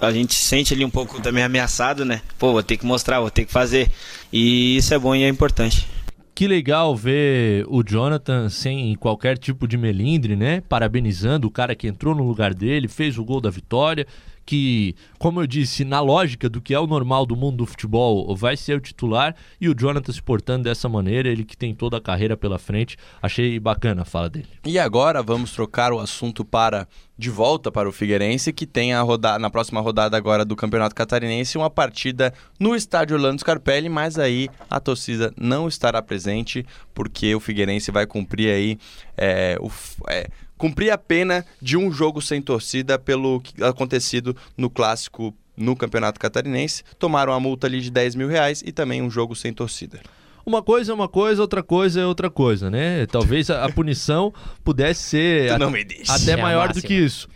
A 0.01 0.11
gente 0.11 0.35
sente 0.35 0.73
ali 0.73 0.83
um 0.83 0.89
pouco 0.89 1.21
também 1.21 1.43
ameaçado, 1.43 2.03
né? 2.03 2.21
Pô, 2.37 2.51
vou 2.51 2.63
ter 2.63 2.77
que 2.77 2.85
mostrar, 2.85 3.19
vou 3.19 3.31
ter 3.31 3.45
que 3.45 3.51
fazer. 3.51 3.89
E 4.31 4.77
isso 4.77 4.93
é 4.93 4.99
bom 4.99 5.15
e 5.15 5.23
é 5.23 5.29
importante. 5.29 5.87
Que 6.33 6.47
legal 6.47 6.93
ver 6.93 7.65
o 7.69 7.81
Jonathan 7.81 8.49
sem 8.49 8.93
qualquer 8.95 9.37
tipo 9.37 9.65
de 9.65 9.77
melindre, 9.77 10.35
né? 10.35 10.61
Parabenizando 10.67 11.47
o 11.47 11.51
cara 11.51 11.73
que 11.75 11.87
entrou 11.87 12.13
no 12.13 12.27
lugar 12.27 12.53
dele, 12.53 12.89
fez 12.89 13.17
o 13.17 13.23
gol 13.23 13.39
da 13.39 13.49
vitória 13.49 14.05
que, 14.45 14.95
como 15.17 15.41
eu 15.41 15.47
disse, 15.47 15.83
na 15.83 15.99
lógica 15.99 16.47
do 16.47 16.61
que 16.61 16.73
é 16.73 16.79
o 16.79 16.85
normal 16.85 17.25
do 17.25 17.35
mundo 17.35 17.57
do 17.57 17.65
futebol, 17.65 18.35
vai 18.35 18.55
ser 18.55 18.77
o 18.77 18.81
titular 18.81 19.35
e 19.59 19.67
o 19.67 19.73
Jonathan 19.73 20.11
se 20.11 20.21
portando 20.21 20.63
dessa 20.65 20.87
maneira, 20.87 21.27
ele 21.27 21.43
que 21.43 21.57
tem 21.57 21.73
toda 21.73 21.97
a 21.97 22.01
carreira 22.01 22.37
pela 22.37 22.59
frente. 22.59 22.97
Achei 23.21 23.59
bacana 23.59 24.03
a 24.03 24.05
fala 24.05 24.29
dele. 24.29 24.47
E 24.65 24.77
agora 24.77 25.23
vamos 25.23 25.51
trocar 25.51 25.91
o 25.91 25.99
assunto 25.99 26.45
para 26.45 26.87
de 27.17 27.29
volta 27.29 27.71
para 27.71 27.87
o 27.87 27.93
Figueirense, 27.93 28.51
que 28.51 28.65
tem 28.65 28.93
a 28.93 29.01
rodada, 29.01 29.39
na 29.39 29.49
próxima 29.49 29.79
rodada 29.79 30.17
agora 30.17 30.43
do 30.43 30.55
Campeonato 30.55 30.93
Catarinense 30.93 31.57
uma 31.57 31.69
partida 31.69 32.33
no 32.59 32.75
estádio 32.75 33.15
Orlando 33.15 33.39
Scarpelli, 33.39 33.87
mas 33.87 34.19
aí 34.19 34.49
a 34.69 34.81
torcida 34.81 35.33
não 35.37 35.67
estará 35.67 36.01
presente 36.01 36.65
porque 36.93 37.33
o 37.33 37.39
Figueirense 37.39 37.89
vai 37.89 38.05
cumprir 38.05 38.51
aí 38.51 38.77
é, 39.17 39.57
o, 39.61 39.71
é, 40.09 40.27
cumprir 40.57 40.91
a 40.91 40.97
pena 40.97 41.45
de 41.61 41.77
um 41.77 41.91
jogo 41.91 42.21
sem 42.21 42.41
torcida 42.41 42.97
pelo 42.97 43.41
acontecido 43.61 44.35
no 44.57 44.69
clássico 44.69 45.33
no 45.55 45.75
Campeonato 45.75 46.19
Catarinense. 46.19 46.83
Tomaram 46.99 47.33
a 47.33 47.39
multa 47.39 47.67
ali 47.67 47.81
de 47.81 47.89
10 47.89 48.15
mil 48.15 48.27
reais 48.27 48.63
e 48.65 48.71
também 48.71 49.01
um 49.01 49.09
jogo 49.09 49.35
sem 49.35 49.53
torcida. 49.53 50.01
Uma 50.45 50.61
coisa 50.61 50.91
é 50.91 50.95
uma 50.95 51.07
coisa, 51.07 51.41
outra 51.41 51.63
coisa 51.63 52.01
é 52.01 52.05
outra 52.05 52.29
coisa, 52.29 52.69
né? 52.69 53.05
Talvez 53.07 53.49
a, 53.49 53.65
a 53.65 53.71
punição 53.71 54.31
pudesse 54.63 55.01
ser 55.01 55.51
a, 55.51 55.57
até 56.13 56.31
é 56.31 56.37
maior 56.37 56.71
do 56.71 56.81
que 56.81 56.93
isso. 56.93 57.27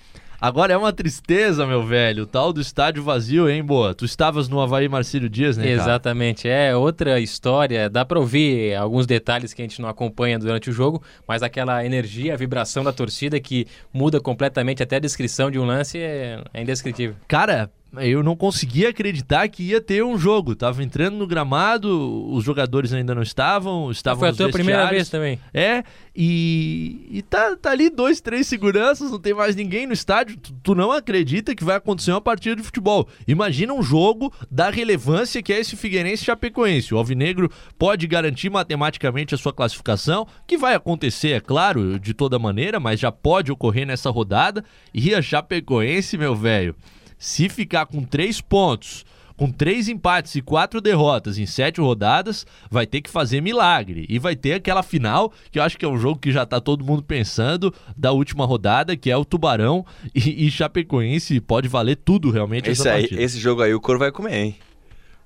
Agora 0.42 0.72
é 0.72 0.78
uma 0.78 0.94
tristeza, 0.94 1.68
meu 1.68 1.86
velho, 1.86 2.24
o 2.24 2.26
tal 2.26 2.54
do 2.54 2.62
estádio 2.62 3.04
vazio, 3.04 3.50
hein, 3.50 3.62
Boa? 3.62 3.94
Tu 3.94 4.06
estavas 4.06 4.48
no 4.48 4.62
Havaí 4.62 4.88
Marcílio 4.88 5.30
Dias, 5.30 5.58
né, 5.58 5.64
cara? 5.64 5.76
Exatamente, 5.76 6.48
é 6.48 6.74
outra 6.74 7.20
história, 7.20 7.90
dá 7.90 8.06
pra 8.06 8.18
ouvir 8.18 8.74
alguns 8.76 9.06
detalhes 9.06 9.54
que 9.54 9.62
a 9.62 9.66
gente 9.66 9.82
não 9.82 9.90
acompanha 9.90 10.40
durante 10.40 10.70
o 10.70 10.74
jogo, 10.74 11.04
mas 11.28 11.44
aquela 11.44 11.86
energia, 11.86 12.36
a 12.36 12.38
vibração 12.38 12.86
da 12.86 12.94
torcida 12.94 13.38
que 13.38 13.68
muda 13.94 14.22
completamente 14.22 14.82
até 14.82 14.96
a 14.96 15.00
descrição 15.00 15.52
de 15.52 15.60
um 15.60 15.66
lance 15.66 15.98
é, 15.98 16.42
é 16.54 16.62
indescritível. 16.62 17.18
Cara, 17.28 17.70
eu 17.98 18.22
não 18.22 18.36
conseguia 18.36 18.90
acreditar 18.90 19.48
que 19.48 19.64
ia 19.64 19.82
ter 19.82 20.04
um 20.04 20.18
jogo. 20.18 20.56
Tava 20.56 20.84
entrando 20.84 21.18
no 21.18 21.26
gramado, 21.26 22.32
os 22.32 22.44
jogadores 22.44 22.94
ainda 22.94 23.16
não 23.16 23.24
estavam, 23.24 23.90
estavam 23.90 24.20
Foi 24.20 24.30
a 24.30 24.34
tua 24.34 24.46
vestiários. 24.46 24.66
primeira 24.68 24.90
vez 24.90 25.10
também. 25.10 25.40
É, 25.54 25.84
e, 26.16 27.08
e 27.10 27.22
tá, 27.24 27.56
tá 27.56 27.72
ali 27.72 27.90
dois, 27.90 28.22
três 28.22 28.46
seguranças, 28.46 29.10
não 29.10 29.20
tem 29.20 29.34
mais 29.34 29.56
ninguém 29.56 29.88
no 29.88 29.94
estádio. 29.94 30.38
Tu, 30.38 30.54
tu, 30.62 30.76
não 30.76 30.92
acredita 30.92 31.56
que 31.56 31.64
vai 31.64 31.78
acontecer 31.78 32.12
uma 32.12 32.22
partida 32.22 32.56
de 32.56 32.64
futebol. 32.64 33.08
Imagina 33.28 33.74
um 33.74 33.82
jogo 33.82 34.32
da 34.52 34.70
relevância 34.70 35.42
que 35.42 35.52
é 35.52 35.60
esse 35.60 35.76
Figueirense 35.76 36.26
Chapecoense. 36.26 36.94
O 36.94 36.98
Alvinegro 36.98 37.50
pode 37.78 38.06
garantir 38.06 38.50
matematicamente 38.52 39.34
a 39.34 39.38
sua 39.38 39.54
classificação, 39.54 40.28
que 40.46 40.58
vai 40.58 40.76
acontecer, 40.76 41.32
é 41.32 41.40
claro, 41.40 42.00
de 42.00 42.14
toda 42.14 42.38
maneira, 42.38 42.80
mas 42.80 43.00
já 43.00 43.12
pode 43.12 43.52
ocorrer 43.52 43.88
nessa 43.88 44.12
rodada. 44.12 44.64
E 44.94 45.16
a 45.16 45.22
Chapecoense, 45.22 46.18
meu 46.18 46.36
velho 46.36 46.76
se 47.20 47.50
ficar 47.50 47.86
com 47.86 48.02
três 48.02 48.40
pontos, 48.40 49.06
com 49.36 49.52
três 49.52 49.88
empates 49.88 50.36
e 50.36 50.42
quatro 50.42 50.82
derrotas 50.82 51.38
em 51.38 51.46
sete 51.46 51.80
rodadas, 51.80 52.46
vai 52.72 52.88
ter 52.88 53.02
que 53.02 53.10
fazer 53.10 53.42
milagre. 53.42 54.06
E 54.10 54.18
vai 54.18 54.36
ter 54.36 54.54
aquela 54.54 54.82
final, 54.82 55.32
que 55.52 55.60
eu 55.60 55.64
acho 55.64 55.78
que 55.78 55.86
é 55.86 55.88
um 55.88 55.98
jogo 55.98 56.20
que 56.20 56.32
já 56.32 56.46
tá 56.46 56.60
todo 56.60 56.84
mundo 56.84 57.04
pensando, 57.04 57.74
da 57.96 58.12
última 58.12 58.46
rodada, 58.46 58.98
que 58.98 59.12
é 59.12 59.16
o 59.16 59.24
Tubarão 59.24 59.86
e, 60.16 60.46
e 60.46 60.52
Chapecoense. 60.52 61.40
Pode 61.40 61.68
valer 61.68 61.98
tudo 61.98 62.32
realmente. 62.32 62.70
Esse, 62.70 62.90
aí, 62.90 63.08
esse 63.12 63.40
jogo 63.40 63.62
aí 63.62 63.74
o 63.74 63.80
Coro 63.80 64.00
vai 64.00 64.12
comer, 64.12 64.36
hein? 64.36 64.56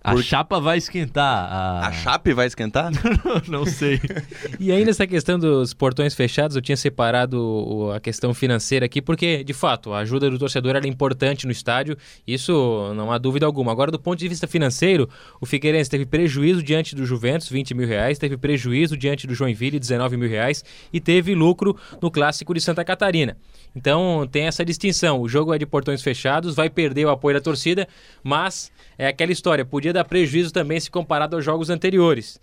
A 0.04 0.22
chapa 0.22 0.60
vai 0.60 0.78
esquentar. 0.78 1.48
A, 1.50 1.88
a 1.88 1.92
chape 1.94 2.34
vai 2.34 2.46
esquentar? 2.46 2.92
não 3.48 3.66
sei. 3.66 4.02
e 4.60 4.70
ainda 4.70 4.92
essa 4.92 5.08
questão 5.08 5.40
dos 5.40 5.74
portões 5.74 6.14
fechados, 6.14 6.58
eu 6.58 6.62
tinha 6.62 6.76
separado 6.76 7.90
a 7.96 8.02
questão 8.02 8.34
financeira 8.34 8.86
aqui, 8.86 9.02
porque, 9.02 9.46
de 9.46 9.54
fato, 9.54 9.94
a 9.94 10.00
ajuda 10.00 10.30
do 10.30 10.38
torcedor 10.38 10.76
era 10.76 10.86
importante 10.86 11.46
no 11.46 11.54
estádio, 11.54 11.98
isso 12.28 12.92
não 12.98 13.14
há 13.14 13.18
dúvida 13.18 13.46
alguma. 13.46 13.72
Agora, 13.72 13.92
do 13.92 14.00
ponto 14.00 14.20
de 14.20 14.28
vista 14.28 14.46
financeiro, 14.46 15.08
o 15.40 15.46
Figueirense 15.46 15.90
teve 15.90 16.06
prejuízo 16.06 16.62
diante 16.62 16.96
do 16.96 17.06
Juventus, 17.06 17.48
20 17.48 17.74
mil 17.74 17.88
reais, 17.88 18.20
teve 18.20 18.36
prejuízo 18.36 18.98
diante 18.98 19.26
do 19.26 19.34
Joinville, 19.34 19.80
19 19.80 20.18
mil 20.18 20.28
reais, 20.30 20.66
e 20.92 21.00
teve 21.00 21.34
lucro 21.34 21.78
no 22.02 22.12
Clássico 22.12 22.54
de 22.54 22.60
Santa 22.60 22.84
Catarina. 22.84 23.38
Então, 23.74 24.28
tem 24.30 24.48
essa 24.48 24.66
distinção. 24.66 25.22
O 25.22 25.30
jogo 25.30 25.54
é 25.54 25.58
de 25.58 25.66
portões 25.66 26.02
fechados, 26.04 26.56
vai 26.56 26.70
perder 26.70 27.06
o 27.06 27.10
apoio 27.10 27.38
da 27.38 27.42
torcida, 27.42 27.88
mas 28.22 28.70
é 28.98 29.08
aquela 29.08 29.32
história, 29.32 29.64
podia 29.64 29.93
dar 29.94 30.04
prejuízo 30.04 30.52
também 30.52 30.80
se 30.80 30.92
comparado 30.92 31.36
aos 31.36 31.46
jogos 31.46 31.70
anteriores 31.70 32.40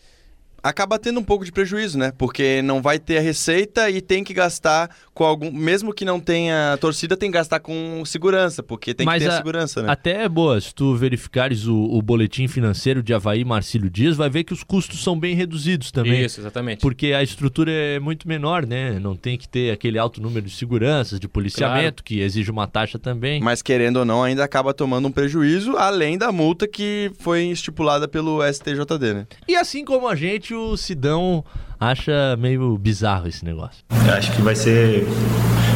acaba 0.62 0.98
tendo 0.98 1.20
um 1.20 1.24
pouco 1.24 1.44
de 1.44 1.52
prejuízo, 1.52 1.98
né? 1.98 2.12
Porque 2.16 2.62
não 2.62 2.80
vai 2.82 2.98
ter 2.98 3.18
a 3.18 3.20
receita 3.20 3.90
e 3.90 4.00
tem 4.00 4.22
que 4.24 4.32
gastar 4.32 4.90
com 5.14 5.24
algum. 5.24 5.50
Mesmo 5.50 5.92
que 5.92 6.04
não 6.04 6.20
tenha 6.20 6.76
torcida, 6.80 7.16
tem 7.16 7.30
que 7.30 7.36
gastar 7.36 7.60
com 7.60 8.02
segurança, 8.04 8.62
porque 8.62 8.94
tem 8.94 9.06
Mas 9.06 9.22
que 9.22 9.28
ter 9.28 9.34
a, 9.34 9.36
segurança, 9.36 9.82
né? 9.82 9.90
Até 9.90 10.24
é 10.24 10.28
boa, 10.28 10.60
se 10.60 10.74
tu 10.74 10.94
verificares 10.94 11.66
o, 11.66 11.76
o 11.76 12.02
boletim 12.02 12.48
financeiro 12.48 13.02
de 13.02 13.12
Havaí 13.12 13.44
Marcílio 13.44 13.90
Dias, 13.90 14.16
vai 14.16 14.30
ver 14.30 14.44
que 14.44 14.52
os 14.52 14.62
custos 14.62 15.02
são 15.02 15.18
bem 15.18 15.34
reduzidos 15.34 15.90
também. 15.90 16.24
Isso, 16.24 16.40
exatamente. 16.40 16.80
Porque 16.80 17.12
a 17.12 17.22
estrutura 17.22 17.70
é 17.70 17.98
muito 17.98 18.28
menor, 18.28 18.66
né? 18.66 18.98
Não 18.98 19.16
tem 19.16 19.36
que 19.36 19.48
ter 19.48 19.72
aquele 19.72 19.98
alto 19.98 20.20
número 20.20 20.46
de 20.46 20.52
seguranças, 20.52 21.18
de 21.18 21.28
policiamento, 21.28 22.02
claro. 22.02 22.04
que 22.04 22.20
exige 22.20 22.50
uma 22.50 22.66
taxa 22.66 22.98
também. 22.98 23.40
Mas 23.40 23.62
querendo 23.62 23.98
ou 23.98 24.04
não, 24.04 24.22
ainda 24.22 24.44
acaba 24.44 24.72
tomando 24.74 25.08
um 25.08 25.12
prejuízo, 25.12 25.76
além 25.76 26.16
da 26.16 26.32
multa 26.32 26.66
que 26.66 27.10
foi 27.18 27.44
estipulada 27.44 28.06
pelo 28.06 28.40
STJD, 28.42 29.14
né? 29.14 29.26
E 29.48 29.56
assim 29.56 29.84
como 29.84 30.08
a 30.08 30.14
gente 30.14 30.49
o 30.54 30.76
Sidão 30.76 31.44
acha 31.78 32.36
meio 32.38 32.76
bizarro 32.76 33.28
esse 33.28 33.44
negócio. 33.44 33.84
Eu 34.06 34.14
acho 34.14 34.32
que 34.32 34.42
vai 34.42 34.54
ser 34.54 35.06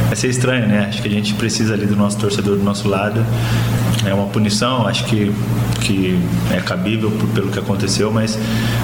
vai 0.05 0.15
ser 0.15 0.29
estranho, 0.29 0.67
né? 0.67 0.85
Acho 0.85 1.01
que 1.01 1.07
a 1.07 1.11
gente 1.11 1.33
precisa 1.33 1.73
ali 1.73 1.85
do 1.85 1.95
nosso 1.95 2.17
torcedor 2.19 2.57
do 2.57 2.63
nosso 2.63 2.87
lado. 2.87 3.19
É 4.05 4.13
uma 4.13 4.27
punição, 4.27 4.85
acho 4.85 5.05
que, 5.05 5.31
que 5.83 6.15
é 6.53 6.61
cabível 6.61 7.09
por, 7.11 7.27
pelo 7.29 7.51
que 7.51 7.57
aconteceu, 7.57 8.11
mas 8.11 8.37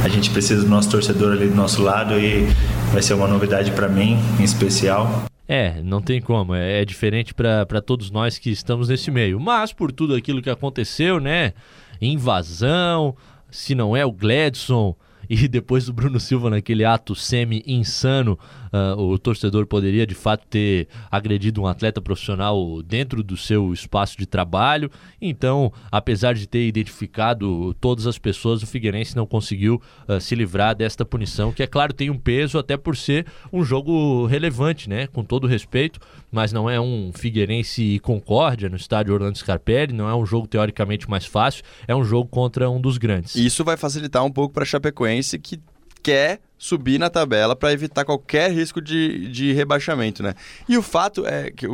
a 0.04 0.10
gente 0.10 0.30
precisa 0.32 0.64
do 0.64 0.70
nosso 0.70 0.90
torcedor 0.90 1.34
ali 1.34 1.48
do 1.48 1.56
nosso 1.56 1.82
lado 1.84 2.20
e 2.20 2.48
vai 2.92 3.02
ser 3.02 3.14
uma 3.14 3.28
novidade 3.28 3.72
para 3.72 3.88
mim, 3.88 4.18
em 4.40 4.44
especial. 4.44 5.26
É, 5.48 5.82
não 5.84 6.02
tem 6.02 6.22
como. 6.22 6.56
É, 6.56 6.82
é 6.82 6.86
diferente 6.86 7.34
para 7.34 7.82
todos 7.82 8.10
nós 8.10 8.40
que 8.40 8.50
estamos 8.50 8.90
nesse 8.90 9.12
meio. 9.12 9.40
Mas 9.40 9.74
por 9.74 9.92
tudo 9.92 10.16
aquilo 10.16 10.42
que 10.42 10.50
aconteceu, 10.50 11.20
né? 11.20 11.54
Invasão, 12.02 13.16
se 13.52 13.76
não 13.76 13.96
é 13.96 14.06
o 14.06 14.12
Gladson, 14.12 14.96
e 15.34 15.48
depois 15.48 15.86
do 15.86 15.94
Bruno 15.94 16.20
Silva 16.20 16.50
naquele 16.50 16.84
ato 16.84 17.16
semi-insano, 17.16 18.38
uh, 18.74 19.02
o 19.02 19.18
torcedor 19.18 19.66
poderia 19.66 20.06
de 20.06 20.14
fato 20.14 20.46
ter 20.46 20.90
agredido 21.10 21.62
um 21.62 21.68
atleta 21.68 22.02
profissional 22.02 22.84
dentro 22.84 23.24
do 23.24 23.38
seu 23.38 23.72
espaço 23.72 24.18
de 24.18 24.26
trabalho. 24.26 24.92
Então, 25.22 25.72
apesar 25.90 26.34
de 26.34 26.46
ter 26.46 26.68
identificado 26.68 27.74
todas 27.76 28.08
as 28.08 28.18
pessoas, 28.18 28.62
o 28.62 28.68
Figueirense 28.68 29.16
não 29.16 29.26
conseguiu 29.26 29.82
uh, 30.06 30.20
se 30.20 30.36
livrar 30.36 30.76
desta 30.76 31.06
punição, 31.06 31.54
que 31.54 31.64
é 31.64 31.68
claro 31.68 31.94
tem 31.94 32.10
um 32.10 32.18
peso 32.18 32.60
até 32.60 32.76
por 32.76 32.98
ser 32.98 33.26
um 33.54 33.64
jogo 33.64 34.26
relevante, 34.26 34.90
né? 34.90 35.08
Com 35.08 35.24
todo 35.24 35.48
respeito, 35.48 35.98
mas 36.30 36.52
não 36.52 36.70
é 36.70 36.78
um 36.78 37.12
Figueirense 37.14 37.82
e 37.82 38.00
Concórdia 38.00 38.68
no 38.68 38.76
estádio 38.76 39.14
Orlando 39.14 39.38
Scarpelli, 39.38 39.94
não 39.94 40.10
é 40.10 40.14
um 40.14 40.26
jogo 40.26 40.46
teoricamente 40.46 41.10
mais 41.10 41.26
fácil, 41.26 41.64
é 41.88 41.96
um 41.96 42.04
jogo 42.04 42.28
contra 42.30 42.70
um 42.70 42.82
dos 42.82 42.98
grandes. 42.98 43.34
Isso 43.38 43.64
vai 43.64 43.78
facilitar 43.78 44.26
um 44.26 44.32
pouco 44.32 44.54
para 44.54 44.66
Chapecoense 44.66 45.21
que 45.38 45.60
quer 46.04 46.40
subir 46.58 47.00
na 47.00 47.10
tabela 47.10 47.56
para 47.56 47.74
evitar 47.74 48.06
qualquer 48.06 48.52
risco 48.52 48.82
de, 48.82 49.28
de 49.30 49.54
rebaixamento, 49.54 50.22
né? 50.22 50.36
E 50.68 50.78
o 50.78 50.82
fato 50.82 51.26
é 51.26 51.52
que, 51.52 51.68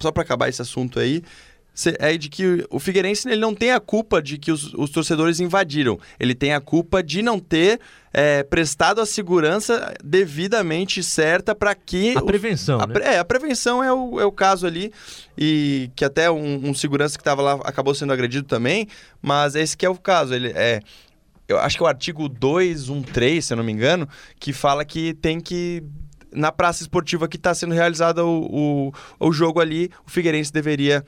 só 0.00 0.12
para 0.12 0.22
acabar 0.22 0.48
esse 0.48 0.62
assunto 0.62 0.98
aí, 0.98 1.22
é 1.98 2.16
de 2.16 2.28
que 2.28 2.66
o 2.70 2.80
Figueirense 2.80 3.28
ele 3.28 3.40
não 3.40 3.54
tem 3.54 3.70
a 3.70 3.78
culpa 3.78 4.20
de 4.20 4.36
que 4.36 4.50
os, 4.50 4.74
os 4.74 4.90
torcedores 4.90 5.38
invadiram. 5.38 5.98
Ele 6.18 6.34
tem 6.34 6.52
a 6.52 6.60
culpa 6.60 7.02
de 7.02 7.22
não 7.22 7.38
ter 7.38 7.78
é, 8.12 8.42
prestado 8.42 9.00
a 9.00 9.06
segurança 9.06 9.94
devidamente 10.02 11.02
certa 11.02 11.54
para 11.54 11.74
que. 11.74 12.16
A 12.16 12.22
prevenção. 12.22 12.80
A, 12.80 12.86
né? 12.86 12.94
É, 13.14 13.18
a 13.18 13.24
prevenção 13.24 13.82
é 13.82 13.92
o, 13.92 14.20
é 14.20 14.24
o 14.24 14.32
caso 14.32 14.66
ali. 14.66 14.92
E 15.36 15.90
que 15.94 16.04
até 16.04 16.28
um, 16.30 16.68
um 16.70 16.74
segurança 16.74 17.16
que 17.16 17.22
estava 17.22 17.42
lá 17.42 17.52
acabou 17.64 17.94
sendo 17.94 18.12
agredido 18.12 18.46
também. 18.46 18.88
Mas 19.22 19.54
esse 19.54 19.76
que 19.76 19.86
é 19.86 19.90
o 19.90 19.96
caso. 19.96 20.34
Ele 20.34 20.48
é. 20.48 20.80
Eu 21.48 21.58
acho 21.58 21.78
que 21.78 21.82
é 21.82 21.86
o 21.86 21.88
artigo 21.88 22.28
213, 22.28 23.42
se 23.46 23.52
eu 23.54 23.56
não 23.56 23.64
me 23.64 23.72
engano, 23.72 24.06
que 24.38 24.52
fala 24.52 24.84
que 24.84 25.14
tem 25.14 25.40
que 25.40 25.82
na 26.30 26.52
praça 26.52 26.82
esportiva 26.82 27.26
que 27.26 27.36
está 27.36 27.54
sendo 27.54 27.74
realizado 27.74 28.18
o, 28.18 28.90
o, 29.18 29.28
o, 29.28 29.32
jogo 29.32 29.58
ali, 29.58 29.90
o 30.06 30.10
Figueirense 30.10 30.52
deveria 30.52 31.02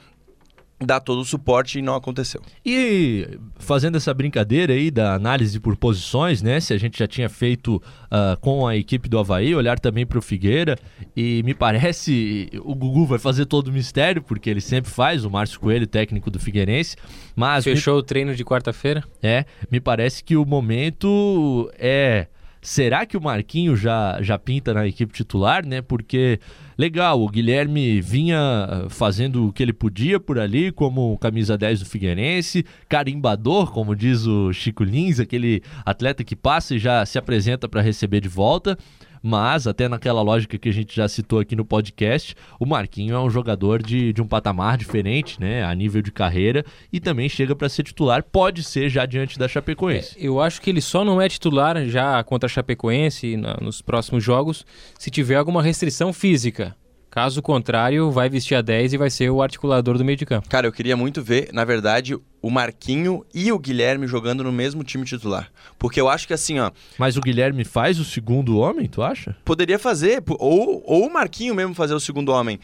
dar 0.85 1.01
todo 1.01 1.21
o 1.21 1.25
suporte 1.25 1.79
e 1.79 1.83
não 1.83 1.95
aconteceu. 1.95 2.41
E 2.65 3.39
fazendo 3.59 3.97
essa 3.97 4.13
brincadeira 4.15 4.73
aí 4.73 4.91
da 4.91 5.15
análise 5.15 5.61
por 5.61 5.77
posições, 5.77 6.41
né? 6.43 6.59
Se 6.59 6.73
a 6.73 6.79
gente 6.79 6.99
já 6.99 7.07
tinha 7.07 7.29
feito 7.29 7.77
uh, 7.77 8.39
com 8.41 8.67
a 8.67 8.77
equipe 8.77 9.09
do 9.09 9.19
Havaí, 9.19 9.55
olhar 9.55 9.79
também 9.79 10.07
para 10.07 10.19
o 10.19 10.23
Figueira. 10.23 10.79
E 11.15 11.43
me 11.45 11.55
parece 11.55 12.51
o 12.65 12.75
Gugu 12.75 13.05
vai 13.07 13.19
fazer 13.19 13.45
todo 13.47 13.69
o 13.69 13.73
mistério, 13.73 14.23
porque 14.23 14.49
ele 14.49 14.61
sempre 14.61 14.91
faz, 14.91 15.25
o 15.25 15.31
Márcio 15.31 15.61
Coelho, 15.61 15.87
técnico 15.87 16.31
do 16.31 16.39
Figueirense. 16.39 16.97
Mas 17.37 17.65
Fechou 17.65 17.95
me... 17.95 18.01
o 18.01 18.03
treino 18.03 18.35
de 18.35 18.45
quarta-feira? 18.45 19.05
É, 19.23 19.45
me 19.71 19.81
parece 19.81 20.25
que 20.25 20.37
o 20.37 20.45
momento 20.47 21.71
é. 21.79 22.27
Será 22.63 23.07
que 23.07 23.17
o 23.17 23.21
Marquinho 23.21 23.75
já, 23.75 24.19
já 24.21 24.39
pinta 24.39 24.75
na 24.75 24.87
equipe 24.87 25.13
titular, 25.15 25.65
né? 25.65 25.81
Porque 25.81 26.39
legal, 26.77 27.21
o 27.23 27.29
Guilherme 27.29 28.03
vinha 28.03 28.39
ah, 28.39 28.87
fazendo 28.91 29.47
o 29.47 29.53
que 29.53 29.63
ele 29.63 29.73
podia 29.73 30.21
por 30.21 30.39
ali, 30.39 30.71
como 30.71 31.17
camisa 31.19 31.57
10 31.57 31.81
do 31.81 31.87
Figueirense, 31.87 32.65
carimbador, 32.87 33.73
como 33.73 33.97
diz 33.97 34.27
o 34.27 34.53
Chico 34.53 34.85
Lins, 34.85 35.19
aquele 35.19 35.63
atleta 35.87 36.23
que 36.23 36.37
passa 36.37 36.75
e 36.75 36.79
já 36.79 37.05
se 37.07 37.19
apresenta 37.19 37.67
para 37.67 37.81
receber 37.81 38.21
de 38.21 38.29
volta 38.29 38.77
mas 39.23 39.67
até 39.67 39.89
naquela 39.89 40.23
lógica 40.23 40.59
que 40.59 40.69
a 40.69 40.73
gente 40.73 40.95
já 40.95 41.09
citou 41.09 41.39
aqui 41.39 41.55
no 41.55 41.65
podcast, 41.65 42.35
o 42.59 42.67
Marquinho 42.67 43.15
é 43.15 43.21
um 43.21 43.31
jogador 43.31 43.83
de, 43.83 44.13
de 44.13 44.23
um 44.23 44.27
patamar 44.27 44.77
diferente, 44.77 45.41
né, 45.41 45.65
a 45.65 45.75
nível 45.75 46.03
de 46.03 46.11
carreira 46.11 46.65
e 46.93 47.01
também 47.01 47.29
chega 47.29 47.55
para 47.55 47.69
ser 47.69 47.83
titular, 47.83 48.23
pode 48.23 48.63
ser 48.63 48.89
já 48.89 49.07
diante 49.07 49.39
da 49.39 49.49
Chapecoense. 49.49 50.17
É, 50.19 50.27
eu 50.27 50.41
acho 50.41 50.61
que 50.61 50.71
ele 50.71 50.81
só 50.81 51.05
não 51.05 51.21
é 51.21 51.29
titular 51.29 51.85
já 51.87 52.23
contra 52.25 52.47
a 52.47 52.51
Chapecoense 52.51 53.37
na, 53.37 53.57
nos 53.61 53.83
próximos 53.83 54.23
jogos 54.23 54.65
se 54.99 55.11
tiver 55.11 55.37
alguma 55.37 55.63
restrição 55.63 56.13
física. 56.13 56.77
Caso 57.11 57.43
contrário, 57.43 58.09
vai 58.13 58.29
vestir 58.29 58.55
a 58.55 58.63
10 58.63 58.93
e 58.93 58.97
vai 58.97 59.11
ser 59.11 59.31
o 59.31 59.43
articulador 59.43 59.99
do 59.99 60.05
meio 60.05 60.17
de 60.17 60.25
campo. 60.25 60.49
Cara, 60.49 60.69
eu 60.69 60.73
queria 60.73 60.97
muito 60.97 61.21
ver, 61.21 61.51
na 61.53 61.65
verdade, 61.65 62.17
o 62.41 62.51
Marquinho 62.51 63.27
e 63.35 63.51
o 63.51 63.59
Guilherme 63.59 64.07
jogando 64.07 64.45
no 64.45 64.53
mesmo 64.53 64.85
time 64.85 65.05
titular. 65.05 65.51
Porque 65.77 66.01
eu 66.01 66.09
acho 66.09 66.29
que 66.29 66.33
assim, 66.33 66.61
ó. 66.61 66.71
Mas 66.97 67.17
o 67.17 67.21
Guilherme 67.21 67.65
faz 67.65 67.99
o 67.99 68.05
segundo 68.05 68.59
homem, 68.59 68.87
tu 68.87 69.03
acha? 69.03 69.37
Poderia 69.45 69.79
fazer, 69.79 70.23
ou, 70.39 70.85
ou 70.87 71.07
o 71.07 71.13
Marquinho 71.13 71.53
mesmo 71.53 71.75
fazer 71.75 71.95
o 71.95 72.01
segundo 72.01 72.31
homem. 72.31 72.61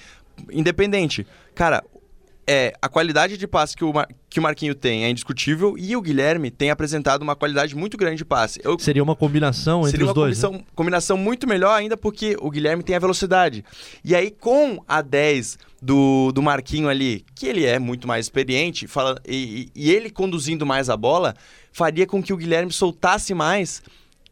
Independente. 0.52 1.26
Cara, 1.52 1.82
é, 2.46 2.72
a 2.80 2.88
qualidade 2.88 3.36
de 3.36 3.46
passe 3.46 3.76
que 3.76 3.84
o, 3.84 3.92
Mar... 3.92 4.08
que 4.30 4.38
o 4.38 4.42
Marquinho 4.42 4.74
tem 4.74 5.04
é 5.04 5.10
indiscutível 5.10 5.76
e 5.76 5.96
o 5.96 6.00
Guilherme 6.00 6.50
tem 6.50 6.70
apresentado 6.70 7.22
uma 7.22 7.34
qualidade 7.34 7.74
muito 7.74 7.96
grande 7.96 8.18
de 8.18 8.24
passe. 8.24 8.60
Eu... 8.62 8.78
Seria 8.78 9.02
uma 9.02 9.16
combinação 9.16 9.80
entre 9.80 9.92
Seria 9.92 10.06
os 10.06 10.14
dois. 10.14 10.38
Seria 10.38 10.50
uma 10.50 10.58
né? 10.58 10.64
combinação 10.74 11.16
muito 11.16 11.48
melhor 11.48 11.72
ainda 11.72 11.96
porque 11.96 12.36
o 12.40 12.48
Guilherme 12.48 12.84
tem 12.84 12.94
a 12.94 13.00
velocidade. 13.00 13.64
E 14.04 14.14
aí, 14.14 14.30
com 14.30 14.82
a 14.86 15.02
10 15.02 15.58
do, 15.82 16.30
do 16.30 16.40
Marquinho 16.40 16.88
ali, 16.88 17.24
que 17.34 17.46
ele 17.46 17.64
é 17.64 17.80
muito 17.80 18.06
mais 18.06 18.26
experiente, 18.26 18.86
fala, 18.86 19.20
e, 19.26 19.68
e 19.74 19.90
ele 19.90 20.08
conduzindo 20.08 20.64
mais 20.64 20.88
a 20.88 20.96
bola, 20.96 21.34
faria 21.72 22.06
com 22.06 22.22
que 22.22 22.32
o 22.32 22.36
Guilherme 22.36 22.72
soltasse 22.72 23.34
mais 23.34 23.82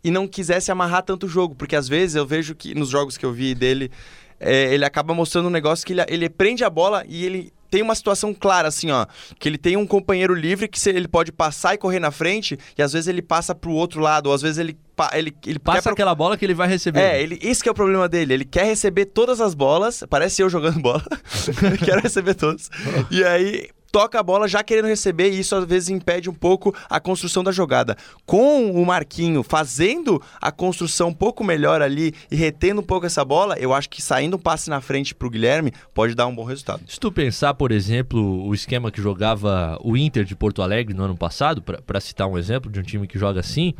e 0.05 0.11
não 0.11 0.29
quisesse 0.29 0.71
amarrar 0.71 1.03
tanto 1.03 1.27
o 1.27 1.29
jogo. 1.29 1.57
Porque 1.57 1.75
às 1.75 1.89
vezes 1.89 2.15
eu 2.15 2.25
vejo 2.25 2.55
que 2.55 2.77
nos 2.77 2.91
jogos 2.91 3.17
que 3.17 3.27
eu 3.27 3.33
vi 3.33 3.57
dele. 3.57 3.91
É, 4.39 4.75
ele 4.75 4.85
acaba 4.85 5.15
mostrando 5.15 5.47
um 5.47 5.51
negócio 5.51 5.87
que 5.87 5.93
ele, 5.93 6.05
ele 6.09 6.29
prende 6.29 6.65
a 6.65 6.69
bola 6.69 7.05
e 7.09 7.25
ele 7.25 7.53
tem 7.75 7.83
uma 7.83 7.97
situação 7.97 8.33
clara, 8.33 8.69
assim, 8.69 8.93
ó. 8.93 9.05
Que 9.37 9.49
ele 9.49 9.59
tem 9.59 9.77
um 9.77 9.85
companheiro 9.85 10.33
livre 10.33 10.69
que 10.69 10.89
ele 10.89 11.09
pode 11.09 11.33
passar 11.33 11.75
e 11.75 11.79
correr 11.79 11.99
na 11.99 12.13
frente, 12.13 12.57
e 12.79 12.83
às 12.83 12.93
vezes 12.93 13.09
ele 13.09 13.21
passa 13.21 13.53
pro 13.53 13.73
outro 13.73 14.01
lado, 14.01 14.29
ou 14.29 14.33
às 14.33 14.41
vezes 14.41 14.59
ele. 14.59 14.79
Ele, 15.13 15.35
ele 15.45 15.59
passa 15.59 15.83
pro... 15.83 15.93
aquela 15.93 16.15
bola 16.15 16.37
que 16.37 16.45
ele 16.45 16.55
vai 16.55 16.69
receber. 16.69 17.01
É, 17.01 17.21
ele, 17.21 17.37
esse 17.43 17.69
é 17.69 17.73
o 17.73 17.75
problema 17.75 18.09
dele. 18.09 18.33
Ele 18.33 18.45
quer 18.45 18.65
receber 18.65 19.07
todas 19.07 19.41
as 19.41 19.55
bolas. 19.55 20.05
Parece 20.09 20.41
eu 20.41 20.49
jogando 20.49 20.79
bola. 20.79 21.03
Quero 21.85 22.01
receber 22.01 22.35
todas. 22.35 22.71
e 23.11 23.25
aí, 23.25 23.71
toca 23.95 24.19
a 24.19 24.25
bola 24.25 24.49
já 24.49 24.61
querendo 24.65 24.89
receber 24.89 25.31
e 25.31 25.39
isso 25.39 25.55
às 25.55 25.65
vezes 25.65 25.89
impede 25.89 26.29
um 26.29 26.35
pouco 26.35 26.75
a 26.91 26.99
construção 26.99 27.45
da 27.45 27.53
jogada. 27.53 27.97
Com 28.27 28.73
o 28.73 28.85
Marquinho 28.85 29.45
fazendo 29.45 30.21
a 30.41 30.51
construção 30.51 31.11
um 31.11 31.15
pouco 31.15 31.45
melhor 31.45 31.81
ali 31.81 32.13
e 32.29 32.35
retendo 32.35 32.81
um 32.81 32.85
pouco 32.85 33.07
essa 33.07 33.25
bola, 33.25 33.57
eu 33.57 33.73
acho 33.73 33.89
que 33.89 34.03
saindo 34.03 34.35
um 34.35 34.41
passe 34.41 34.69
na 34.69 34.81
frente 34.81 35.15
para 35.15 35.29
o 35.29 35.31
Guilherme 35.31 35.73
pode 35.95 36.13
dar 36.17 36.27
um 36.27 36.35
bom 36.35 36.43
resultado. 36.43 36.83
Se 36.89 36.99
tu 36.99 37.13
pensar, 37.13 37.55
por 37.55 37.71
exemplo, 37.71 38.45
o 38.45 38.53
esquema 38.53 38.91
que 38.91 39.01
jogava 39.01 39.79
o 39.81 39.97
Inter 39.97 40.25
de 40.25 40.35
Porto 40.35 40.61
Alegre 40.61 40.93
no 40.93 41.05
ano 41.05 41.17
passado, 41.17 41.63
para 41.63 42.01
citar 42.01 42.27
um 42.27 42.37
exemplo 42.37 42.73
de 42.73 42.81
um 42.81 42.83
time 42.83 43.07
que 43.07 43.17
joga 43.17 43.39
assim, 43.39 43.75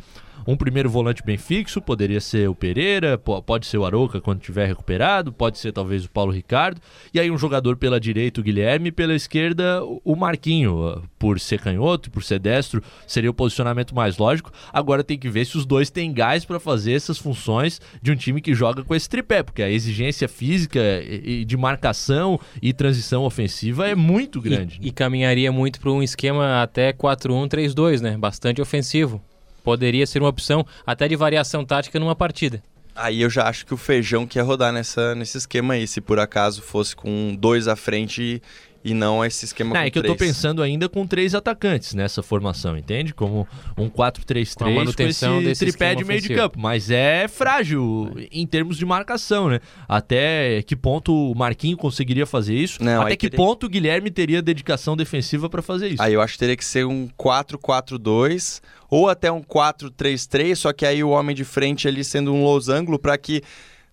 um 0.45 0.55
primeiro 0.55 0.89
volante 0.89 1.23
bem 1.23 1.37
fixo, 1.37 1.81
poderia 1.81 2.21
ser 2.21 2.49
o 2.49 2.55
Pereira, 2.55 3.17
pode 3.17 3.65
ser 3.65 3.77
o 3.77 3.85
Aroca 3.85 4.21
quando 4.21 4.39
tiver 4.39 4.67
recuperado, 4.67 5.31
pode 5.31 5.57
ser 5.57 5.71
talvez 5.71 6.05
o 6.05 6.09
Paulo 6.09 6.31
Ricardo, 6.31 6.79
e 7.13 7.19
aí 7.19 7.31
um 7.31 7.37
jogador 7.37 7.77
pela 7.77 7.99
direita, 7.99 8.41
o 8.41 8.43
Guilherme, 8.43 8.89
e 8.89 8.91
pela 8.91 9.15
esquerda, 9.15 9.81
o 9.83 10.15
Marquinho, 10.15 11.03
por 11.17 11.39
ser 11.39 11.59
canhoto, 11.59 12.11
por 12.11 12.23
ser 12.23 12.39
destro, 12.39 12.83
seria 13.07 13.29
o 13.29 13.33
posicionamento 13.33 13.95
mais 13.95 14.17
lógico. 14.17 14.51
Agora 14.71 15.03
tem 15.03 15.17
que 15.17 15.29
ver 15.29 15.45
se 15.45 15.57
os 15.57 15.65
dois 15.65 15.89
têm 15.89 16.13
gás 16.13 16.45
para 16.45 16.59
fazer 16.59 16.93
essas 16.93 17.17
funções 17.17 17.81
de 18.01 18.11
um 18.11 18.15
time 18.15 18.41
que 18.41 18.53
joga 18.53 18.83
com 18.83 18.93
esse 18.93 19.09
tripé, 19.09 19.41
porque 19.41 19.63
a 19.63 19.69
exigência 19.69 20.27
física 20.27 20.79
e 21.03 21.43
de 21.43 21.57
marcação 21.57 22.39
e 22.61 22.73
transição 22.73 23.23
ofensiva 23.23 23.87
é 23.87 23.95
muito 23.95 24.39
grande. 24.39 24.79
E, 24.81 24.89
e 24.89 24.91
caminharia 24.91 25.51
muito 25.51 25.79
para 25.79 25.91
um 25.91 26.03
esquema 26.03 26.61
até 26.61 26.93
4-1-3-2, 26.93 28.01
né? 28.01 28.17
Bastante 28.17 28.61
ofensivo 28.61 29.21
poderia 29.65 30.05
ser 30.05 30.21
uma 30.21 30.29
opção 30.29 30.65
até 30.85 31.07
de 31.07 31.15
variação 31.15 31.65
tática 31.65 31.99
numa 31.99 32.15
partida. 32.15 32.61
Aí 32.95 33.21
eu 33.21 33.29
já 33.29 33.49
acho 33.49 33.65
que 33.65 33.73
o 33.73 33.77
Feijão 33.77 34.25
quer 34.25 34.39
rodar 34.39 34.71
nessa, 34.71 35.13
nesse 35.15 35.37
esquema 35.37 35.73
aí, 35.73 35.85
se 35.85 35.99
por 35.99 36.17
acaso 36.17 36.61
fosse 36.61 36.95
com 36.95 37.35
dois 37.37 37.67
à 37.67 37.75
frente 37.75 38.41
e 38.85 38.93
não 38.93 39.25
esse 39.25 39.45
esquema 39.45 39.73
não, 39.73 39.81
com 39.81 39.87
É 39.87 39.89
que 39.89 39.99
três. 39.99 40.05
eu 40.05 40.15
tô 40.15 40.23
pensando 40.23 40.61
ainda 40.61 40.87
com 40.87 41.07
três 41.07 41.33
atacantes 41.33 41.95
nessa 41.95 42.21
formação, 42.21 42.77
entende? 42.77 43.15
Como 43.15 43.47
um 43.75 43.89
4-3-3 43.89 44.53
com, 44.53 44.71
manutenção 44.71 45.41
com 45.41 45.49
esse 45.49 45.65
tripé 45.65 45.95
de 45.95 46.05
meio 46.05 46.19
ofensivo. 46.19 46.35
de 46.35 46.39
campo. 46.39 46.59
Mas 46.59 46.91
é 46.91 47.27
frágil 47.27 48.13
é. 48.15 48.27
em 48.31 48.45
termos 48.45 48.77
de 48.77 48.85
marcação, 48.85 49.49
né? 49.49 49.59
Até 49.89 50.61
que 50.61 50.75
ponto 50.75 51.31
o 51.31 51.35
Marquinho 51.35 51.75
conseguiria 51.75 52.27
fazer 52.27 52.53
isso? 52.53 52.83
Não, 52.83 53.01
Até 53.01 53.15
que 53.15 53.27
teria... 53.27 53.43
ponto 53.43 53.65
o 53.65 53.69
Guilherme 53.69 54.11
teria 54.11 54.39
dedicação 54.39 54.95
defensiva 54.95 55.49
para 55.49 55.63
fazer 55.63 55.87
isso? 55.87 56.03
Aí 56.03 56.13
eu 56.13 56.21
acho 56.21 56.33
que 56.33 56.39
teria 56.39 56.55
que 56.55 56.63
ser 56.63 56.85
um 56.85 57.09
4-4-2 57.17 58.61
ou 58.87 59.09
até 59.09 59.31
um 59.31 59.41
4-3-3, 59.41 60.55
só 60.57 60.71
que 60.71 60.85
aí 60.85 61.03
o 61.03 61.09
homem 61.09 61.35
de 61.35 61.43
frente 61.43 61.87
ali 61.87 62.03
sendo 62.03 62.31
um 62.31 62.43
losango 62.43 62.99
para 62.99 63.17
que 63.17 63.41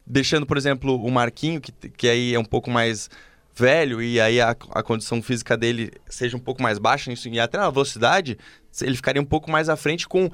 deixando, 0.06 0.44
por 0.44 0.58
exemplo, 0.58 1.02
o 1.02 1.10
Marquinho, 1.10 1.62
que, 1.62 1.72
que 1.72 2.08
aí 2.08 2.34
é 2.34 2.38
um 2.38 2.44
pouco 2.44 2.70
mais 2.70 3.08
velho 3.54 4.02
e 4.02 4.20
aí 4.20 4.40
a, 4.40 4.50
a 4.50 4.82
condição 4.82 5.22
física 5.22 5.56
dele 5.56 5.92
seja 6.08 6.36
um 6.36 6.40
pouco 6.40 6.62
mais 6.62 6.78
baixa 6.78 7.12
e 7.12 7.40
até 7.40 7.58
na 7.58 7.70
velocidade, 7.70 8.38
ele 8.80 8.96
ficaria 8.96 9.20
um 9.20 9.26
pouco 9.26 9.50
mais 9.50 9.68
à 9.68 9.76
frente 9.76 10.08
com 10.08 10.30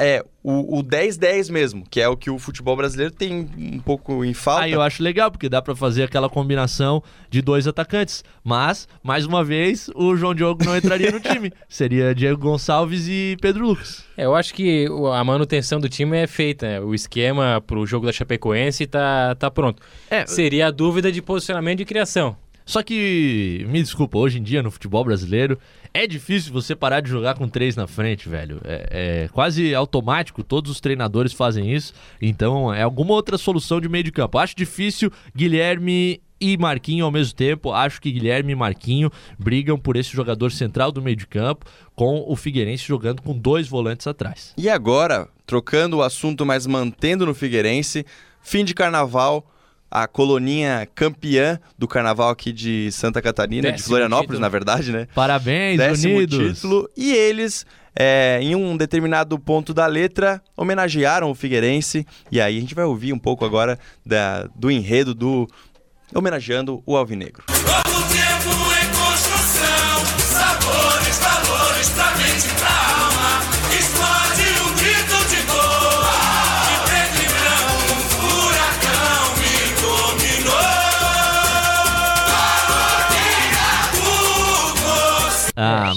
é, 0.00 0.24
o 0.42 0.82
10-10 0.82 1.50
mesmo, 1.52 1.84
que 1.88 2.00
é 2.00 2.08
o 2.08 2.16
que 2.16 2.30
o 2.30 2.38
futebol 2.38 2.74
brasileiro 2.74 3.12
tem 3.12 3.46
um 3.58 3.78
pouco 3.80 4.24
em 4.24 4.32
falta. 4.32 4.64
Aí 4.64 4.72
eu 4.72 4.80
acho 4.80 5.02
legal, 5.02 5.30
porque 5.30 5.46
dá 5.46 5.60
para 5.60 5.76
fazer 5.76 6.04
aquela 6.04 6.30
combinação 6.30 7.02
de 7.28 7.42
dois 7.42 7.68
atacantes. 7.68 8.24
Mas, 8.42 8.88
mais 9.02 9.26
uma 9.26 9.44
vez, 9.44 9.90
o 9.94 10.16
João 10.16 10.34
Diogo 10.34 10.64
não 10.64 10.74
entraria 10.74 11.10
no 11.10 11.20
time. 11.20 11.52
Seria 11.68 12.14
Diego 12.14 12.40
Gonçalves 12.40 13.06
e 13.08 13.36
Pedro 13.42 13.66
Lucas. 13.66 14.02
É, 14.16 14.24
eu 14.24 14.34
acho 14.34 14.54
que 14.54 14.86
a 15.12 15.22
manutenção 15.22 15.78
do 15.78 15.88
time 15.88 16.16
é 16.16 16.26
feita. 16.26 16.66
Né? 16.66 16.80
O 16.80 16.94
esquema 16.94 17.62
pro 17.66 17.84
jogo 17.84 18.06
da 18.06 18.12
Chapecoense 18.12 18.86
tá, 18.86 19.34
tá 19.34 19.50
pronto. 19.50 19.82
É, 20.08 20.24
Seria 20.24 20.68
a 20.68 20.70
dúvida 20.70 21.12
de 21.12 21.20
posicionamento 21.20 21.76
de 21.78 21.84
criação. 21.84 22.34
Só 22.64 22.82
que, 22.82 23.66
me 23.68 23.82
desculpa, 23.82 24.18
hoje 24.18 24.38
em 24.38 24.42
dia 24.42 24.62
no 24.62 24.70
futebol 24.70 25.04
brasileiro 25.04 25.58
é 25.92 26.06
difícil 26.06 26.52
você 26.52 26.76
parar 26.76 27.00
de 27.00 27.10
jogar 27.10 27.34
com 27.34 27.48
três 27.48 27.74
na 27.74 27.86
frente, 27.86 28.28
velho. 28.28 28.60
É, 28.64 28.88
é, 29.24 29.28
quase 29.28 29.74
automático, 29.74 30.44
todos 30.44 30.70
os 30.70 30.80
treinadores 30.80 31.32
fazem 31.32 31.72
isso. 31.72 31.92
Então 32.20 32.72
é 32.72 32.82
alguma 32.82 33.12
outra 33.12 33.36
solução 33.36 33.80
de 33.80 33.88
meio 33.88 34.04
de 34.04 34.12
campo. 34.12 34.38
Acho 34.38 34.54
difícil 34.54 35.10
Guilherme 35.34 36.20
e 36.40 36.56
Marquinho 36.56 37.04
ao 37.04 37.10
mesmo 37.10 37.34
tempo. 37.34 37.72
Acho 37.72 38.00
que 38.00 38.10
Guilherme 38.10 38.52
e 38.52 38.56
Marquinho 38.56 39.10
brigam 39.38 39.78
por 39.78 39.96
esse 39.96 40.10
jogador 40.10 40.50
central 40.50 40.90
do 40.90 41.02
meio 41.02 41.16
de 41.16 41.26
campo, 41.26 41.66
com 41.94 42.24
o 42.26 42.34
Figueirense 42.34 42.86
jogando 42.86 43.20
com 43.20 43.36
dois 43.36 43.68
volantes 43.68 44.06
atrás. 44.06 44.54
E 44.56 44.68
agora, 44.68 45.28
trocando 45.44 45.98
o 45.98 46.02
assunto, 46.02 46.46
mas 46.46 46.66
mantendo 46.66 47.26
no 47.26 47.34
Figueirense, 47.34 48.06
fim 48.40 48.64
de 48.64 48.74
carnaval 48.74 49.44
a 49.90 50.06
coloninha 50.06 50.86
campeã 50.94 51.58
do 51.78 51.88
carnaval 51.88 52.28
aqui 52.30 52.52
de 52.52 52.90
Santa 52.92 53.20
Catarina, 53.20 53.62
Décimo 53.62 53.76
de 53.78 53.82
Florianópolis, 53.84 54.28
título. 54.28 54.40
na 54.40 54.48
verdade, 54.48 54.92
né? 54.92 55.08
Parabéns, 55.14 55.78
Décimo 55.78 56.16
unidos. 56.16 56.54
título. 56.56 56.88
E 56.96 57.12
eles, 57.12 57.66
é, 57.94 58.38
em 58.40 58.54
um 58.54 58.76
determinado 58.76 59.38
ponto 59.38 59.74
da 59.74 59.86
letra, 59.86 60.40
homenagearam 60.56 61.30
o 61.30 61.34
Figueirense. 61.34 62.06
E 62.30 62.40
aí 62.40 62.56
a 62.56 62.60
gente 62.60 62.74
vai 62.74 62.84
ouvir 62.84 63.12
um 63.12 63.18
pouco 63.18 63.44
agora 63.44 63.78
da, 64.06 64.48
do 64.54 64.70
enredo 64.70 65.14
do 65.14 65.48
homenageando 66.14 66.82
o 66.86 66.96
Alvinegro. 66.96 67.44
Novo 67.48 68.19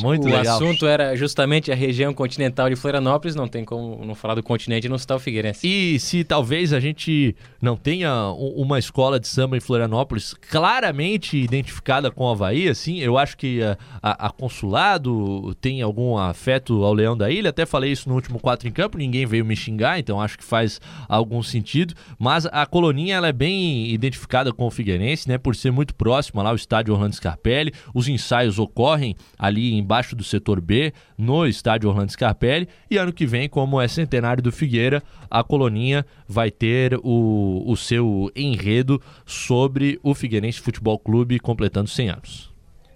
muito 0.04 0.28
o 0.28 0.32
legal. 0.32 0.56
assunto 0.56 0.86
era 0.86 1.16
justamente 1.16 1.72
a 1.72 1.76
região 1.76 2.14
continental 2.14 2.70
de 2.70 2.76
Florianópolis, 2.76 3.36
não 3.36 3.48
tem 3.48 3.64
como 3.66 4.04
não 4.06 4.14
falar 4.16 4.36
do 4.36 4.44
continente 4.44 4.86
e 4.86 4.90
não 4.90 4.98
citar 4.98 5.18
o 5.18 5.20
Figueirense. 5.20 5.66
E 5.68 6.00
se 6.00 6.24
talvez 6.24 6.74
a 6.74 6.80
gente 6.80 7.36
não 7.62 7.76
tenha 7.76 8.28
uma 8.38 8.78
escola 8.78 9.20
de 9.20 9.28
samba 9.28 9.58
em 9.58 9.60
Florianópolis 9.60 10.34
claramente 10.50 11.38
identificada 11.38 12.12
com 12.12 12.26
o 12.26 12.30
Havaí, 12.30 12.68
assim, 12.68 13.00
eu 13.00 13.18
acho 13.18 13.38
que 13.38 13.62
a, 13.64 13.78
a- 14.02 14.28
a 14.28 14.30
Consulado 14.30 15.54
tem 15.62 15.82
algum 15.82 16.18
afeto 16.18 16.84
ao 16.84 16.94
Leão 16.94 17.16
da 17.18 17.30
Ilha, 17.30 17.50
até 17.50 17.66
falei 17.66 17.92
isso 17.92 18.10
no 18.10 18.16
último 18.16 18.40
quatro 18.40 18.68
em 18.68 18.72
campo, 18.72 18.98
ninguém 18.98 19.26
veio 19.26 19.46
me 19.46 19.56
xingar, 19.56 20.00
então 20.00 20.20
acho 20.22 20.38
que 20.38 20.44
faz 20.44 20.80
algum 21.08 21.42
sentido, 21.44 21.94
mas 22.20 22.46
a 22.48 22.66
Coloninha 22.66 23.16
ela 23.16 23.28
é 23.28 23.32
bem 23.34 23.90
identificada 23.92 24.52
com 24.52 24.66
o 24.66 24.72
Figueirense, 24.72 25.28
né, 25.30 25.38
por 25.38 25.56
ser 25.56 25.72
muito 25.72 25.94
próxima 25.96 26.42
lá 26.44 26.50
ao 26.50 26.56
estádio 26.56 26.94
Orlando 26.94 27.16
Scarpelli, 27.16 27.74
os 27.94 28.08
ensaios 28.08 28.60
ocorrem 28.60 29.16
ali 29.38 29.74
embaixo 29.94 30.16
do 30.16 30.24
setor 30.24 30.60
B, 30.60 30.92
no 31.16 31.46
estádio 31.46 31.88
Orlando 31.88 32.12
Scarpelli, 32.12 32.68
e 32.90 32.98
ano 32.98 33.14
que 33.14 33.28
vem, 33.28 33.48
como 33.48 33.80
é 33.80 33.88
centenário 33.88 34.42
do 34.42 34.52
Figueira, 34.52 35.04
a 35.30 35.44
Coloninha 35.44 36.04
vai 36.28 36.50
ter 36.50 37.00
o, 37.04 37.64
o 37.64 37.78
seu 37.78 38.32
enredo 38.36 39.00
sobre 39.24 40.00
o 40.02 40.16
Figueirense 40.16 40.60
Futebol 40.60 40.98
Clube 40.98 41.40
completando 41.40 41.88
100 41.88 42.10
anos. 42.10 42.54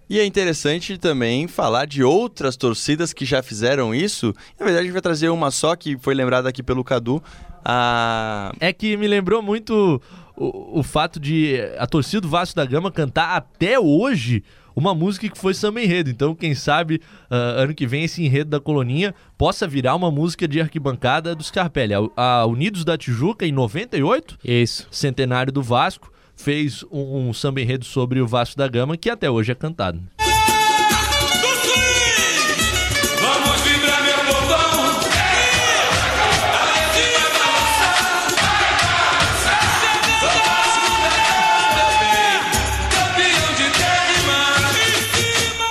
E 0.09 0.19
é 0.19 0.25
interessante 0.25 0.97
também 0.97 1.47
falar 1.47 1.85
de 1.85 2.01
outras 2.01 2.55
torcidas 2.55 3.13
que 3.13 3.25
já 3.25 3.43
fizeram 3.43 3.93
isso. 3.93 4.33
Na 4.57 4.65
verdade, 4.65 4.79
a 4.79 4.83
gente 4.85 4.93
vai 4.93 5.01
trazer 5.01 5.29
uma 5.29 5.51
só 5.51 5.75
que 5.75 5.97
foi 5.97 6.15
lembrada 6.15 6.49
aqui 6.49 6.63
pelo 6.63 6.83
Cadu. 6.83 7.21
A... 7.63 8.53
É 8.59 8.71
que 8.73 8.95
me 8.97 9.05
lembrou 9.05 9.43
muito 9.43 10.01
o, 10.37 10.79
o 10.79 10.83
fato 10.83 11.19
de 11.19 11.59
a 11.77 11.87
torcida 11.87 12.21
do 12.21 12.29
Vasco 12.29 12.55
da 12.55 12.65
Gama 12.65 12.91
cantar 12.91 13.35
até 13.35 13.79
hoje 13.79 14.43
uma 14.75 14.93
música 14.93 15.27
que 15.27 15.37
foi 15.37 15.55
samba 15.55 15.81
enredo. 15.81 16.11
Então, 16.11 16.35
quem 16.35 16.53
sabe, 16.53 17.01
ah, 17.31 17.35
ano 17.63 17.73
que 17.73 17.87
vem 17.87 18.03
esse 18.03 18.23
enredo 18.23 18.51
da 18.51 18.59
Coloninha 18.59 19.15
possa 19.35 19.67
virar 19.67 19.95
uma 19.95 20.11
música 20.11 20.47
de 20.47 20.61
arquibancada 20.61 21.33
do 21.33 21.43
Scarpelli. 21.43 21.95
A, 21.95 22.41
a 22.41 22.45
Unidos 22.45 22.85
da 22.85 22.95
Tijuca, 22.95 23.45
em 23.45 23.51
98, 23.51 24.37
Isso. 24.45 24.87
centenário 24.91 25.51
do 25.51 25.63
Vasco, 25.63 26.13
fez 26.35 26.83
um, 26.91 27.29
um 27.29 27.33
samba 27.33 27.59
enredo 27.59 27.85
sobre 27.85 28.21
o 28.21 28.27
Vasco 28.27 28.55
da 28.55 28.67
Gama 28.67 28.95
que 28.95 29.09
até 29.09 29.29
hoje 29.29 29.51
é 29.51 29.55
cantado. 29.55 29.99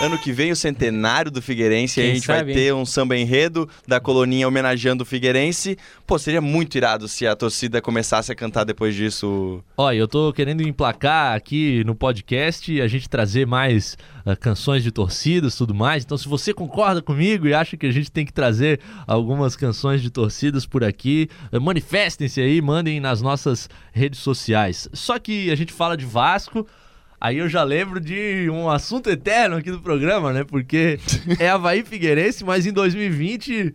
Ano 0.07 0.19
que 0.19 0.31
vem, 0.31 0.53
o 0.53 0.57
centenário 0.57 1.33
do 1.33 1.43
Figueirense. 1.43 2.01
Quem 2.01 2.13
a 2.13 2.15
gente 2.15 2.27
sabe, 2.27 2.39
vai 2.39 2.51
hein? 2.51 2.55
ter 2.55 2.73
um 2.73 2.87
samba 2.87 3.17
enredo 3.17 3.69
da 3.89 3.99
coloninha 3.99 4.47
homenageando 4.47 5.03
o 5.03 5.05
Figueirense. 5.05 5.77
Pô, 6.07 6.17
seria 6.17 6.41
muito 6.41 6.77
irado 6.77 7.09
se 7.09 7.27
a 7.27 7.35
torcida 7.35 7.83
começasse 7.83 8.31
a 8.31 8.35
cantar 8.37 8.63
depois 8.63 8.95
disso. 8.95 9.65
Olha, 9.77 9.97
eu 9.97 10.07
tô 10.07 10.33
querendo 10.33 10.63
emplacar 10.63 11.35
aqui 11.35 11.83
no 11.85 11.93
podcast 11.93 12.81
a 12.81 12.87
gente 12.87 13.09
trazer 13.09 13.49
mais 13.49 13.99
ah, 14.25 14.37
canções 14.37 14.85
de 14.85 14.93
torcidas 14.93 15.55
e 15.55 15.59
tudo 15.59 15.75
mais. 15.75 16.05
Então, 16.05 16.17
se 16.17 16.29
você 16.29 16.55
concorda 16.55 17.03
comigo 17.03 17.49
e 17.49 17.53
acha 17.53 17.77
que 17.77 17.87
a 17.87 17.93
gente 17.93 18.09
tem 18.09 18.25
que 18.25 18.33
trazer 18.33 18.79
algumas 19.09 19.57
canções 19.57 20.01
de 20.01 20.09
torcidas 20.09 20.65
por 20.65 20.85
aqui, 20.85 21.29
eh, 21.51 21.59
manifestem-se 21.59 22.41
aí, 22.41 22.63
mandem 22.63 23.01
nas 23.01 23.21
nossas 23.21 23.69
redes 23.93 24.21
sociais. 24.21 24.89
Só 24.93 25.19
que 25.19 25.51
a 25.51 25.57
gente 25.57 25.73
fala 25.73 25.97
de 25.97 26.07
Vasco. 26.07 26.65
Aí 27.21 27.39
eu 27.39 27.49
já 27.49 27.63
lembro 27.63 27.99
de 28.01 28.49
um 28.51 28.69
assunto 28.69 29.09
eterno 29.11 29.57
aqui 29.57 29.71
do 29.71 29.81
programa, 29.81 30.33
né? 30.33 30.45
Porque 30.45 30.99
é 31.39 31.49
Havaí 31.49 31.83
Figueirense, 31.85 32.45
mas 32.45 32.67
em 32.67 32.73
2020 32.73 33.75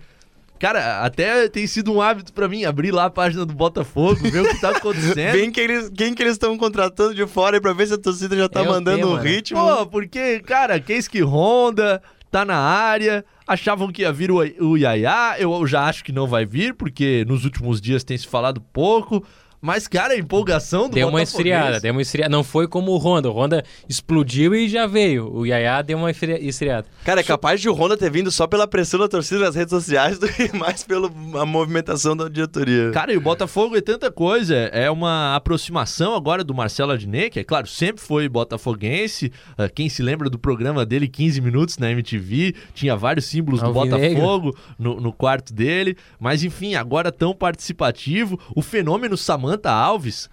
Cara, 0.61 1.03
até 1.03 1.49
tem 1.49 1.65
sido 1.65 1.91
um 1.91 1.99
hábito 1.99 2.31
pra 2.31 2.47
mim 2.47 2.65
abrir 2.65 2.91
lá 2.91 3.05
a 3.05 3.09
página 3.09 3.43
do 3.47 3.51
Botafogo, 3.51 4.29
ver 4.29 4.41
o 4.41 4.47
que 4.47 4.61
tá 4.61 4.69
acontecendo. 4.77 5.33
Bem 5.33 5.51
que 5.51 5.59
eles, 5.59 5.89
quem 5.89 6.13
que 6.13 6.21
eles 6.21 6.33
estão 6.33 6.55
contratando 6.55 7.15
de 7.15 7.25
fora 7.25 7.57
aí 7.57 7.61
pra 7.61 7.73
ver 7.73 7.87
se 7.87 7.95
a 7.95 7.97
torcida 7.97 8.37
já 8.37 8.47
tá 8.47 8.61
É 8.61 8.67
mandando 8.67 9.07
o 9.07 9.09
tema, 9.13 9.23
né? 9.23 9.29
ritmo. 9.31 9.57
Pô, 9.57 9.87
porque, 9.87 10.39
cara, 10.41 10.79
Keisuke 10.79 11.23
Honda 11.23 11.99
tá 12.29 12.45
na 12.45 12.57
área, 12.57 13.25
achavam 13.47 13.91
que 13.91 14.03
ia 14.03 14.13
vir 14.13 14.29
o, 14.29 14.35
o 14.37 14.77
Yaya, 14.77 15.35
eu 15.39 15.65
já 15.65 15.85
acho 15.85 16.03
que 16.03 16.11
não 16.11 16.27
vai 16.27 16.45
vir, 16.45 16.75
porque 16.75 17.25
nos 17.27 17.43
últimos 17.43 17.81
dias 17.81 18.03
tem 18.03 18.15
se 18.15 18.27
falado 18.27 18.61
pouco, 18.61 19.25
mas, 19.61 19.87
cara, 19.87 20.13
a 20.13 20.17
empolgação 20.17 20.89
do 20.89 20.95
Deu 20.95 21.07
uma 21.07 21.21
esfriada, 21.21 21.79
deu 21.79 21.91
uma 21.91 22.01
esfriada. 22.01 22.29
Não 22.31 22.43
foi 22.43 22.67
como 22.67 22.91
o 22.91 22.97
Honda. 22.97 23.29
O 23.29 23.33
Honda 23.33 23.63
explodiu 23.87 24.55
e 24.55 24.67
já 24.67 24.87
veio. 24.87 25.31
O 25.31 25.45
Yaya 25.45 25.81
deu 25.83 25.97
uma 25.97 26.09
esfria- 26.11 26.39
esfriada. 26.43 26.87
Cara, 27.05 27.21
é 27.21 27.23
capaz 27.23 27.61
de 27.61 27.69
o 27.69 27.73
Honda 27.73 27.95
ter 27.95 28.09
vindo 28.11 28.31
só 28.31 28.47
pela 28.47 28.67
pressão 28.67 28.99
da 28.99 29.07
torcida 29.07 29.39
nas 29.41 29.55
redes 29.55 29.69
sociais 29.71 30.17
do 30.17 30.27
que 30.27 30.55
mais 30.57 30.83
pela 30.83 31.07
movimentação 31.45 32.15
da 32.17 32.27
diretoria. 32.27 32.91
Cara, 32.91 33.13
e 33.13 33.17
o 33.17 33.21
Botafogo 33.21 33.75
é 33.77 33.81
tanta 33.81 34.11
coisa. 34.11 34.55
É 34.55 34.89
uma 34.89 35.35
aproximação 35.35 36.15
agora 36.15 36.43
do 36.43 36.53
Marcelo 36.53 36.91
Adnet, 36.91 37.29
que 37.31 37.39
é 37.39 37.43
claro, 37.43 37.67
sempre 37.67 38.01
foi 38.01 38.27
botafoguense. 38.27 39.31
Ah, 39.57 39.69
Quem 39.69 39.89
se 39.89 40.01
lembra 40.01 40.29
do 40.29 40.39
programa 40.39 40.85
dele, 40.85 41.07
15 41.07 41.41
minutos 41.41 41.77
na 41.77 41.91
MTV, 41.91 42.55
tinha 42.73 42.95
vários 42.95 43.25
símbolos 43.25 43.59
do 43.61 43.67
Alvinegro. 43.67 44.15
Botafogo 44.21 44.57
no, 44.77 44.99
no 44.99 45.13
quarto 45.13 45.53
dele. 45.53 45.95
Mas 46.19 46.43
enfim, 46.43 46.75
agora 46.75 47.11
tão 47.11 47.33
participativo. 47.35 48.39
O 48.55 48.61
fenômeno 48.61 49.15
Samantha 49.51 49.71
Alves. 49.71 50.29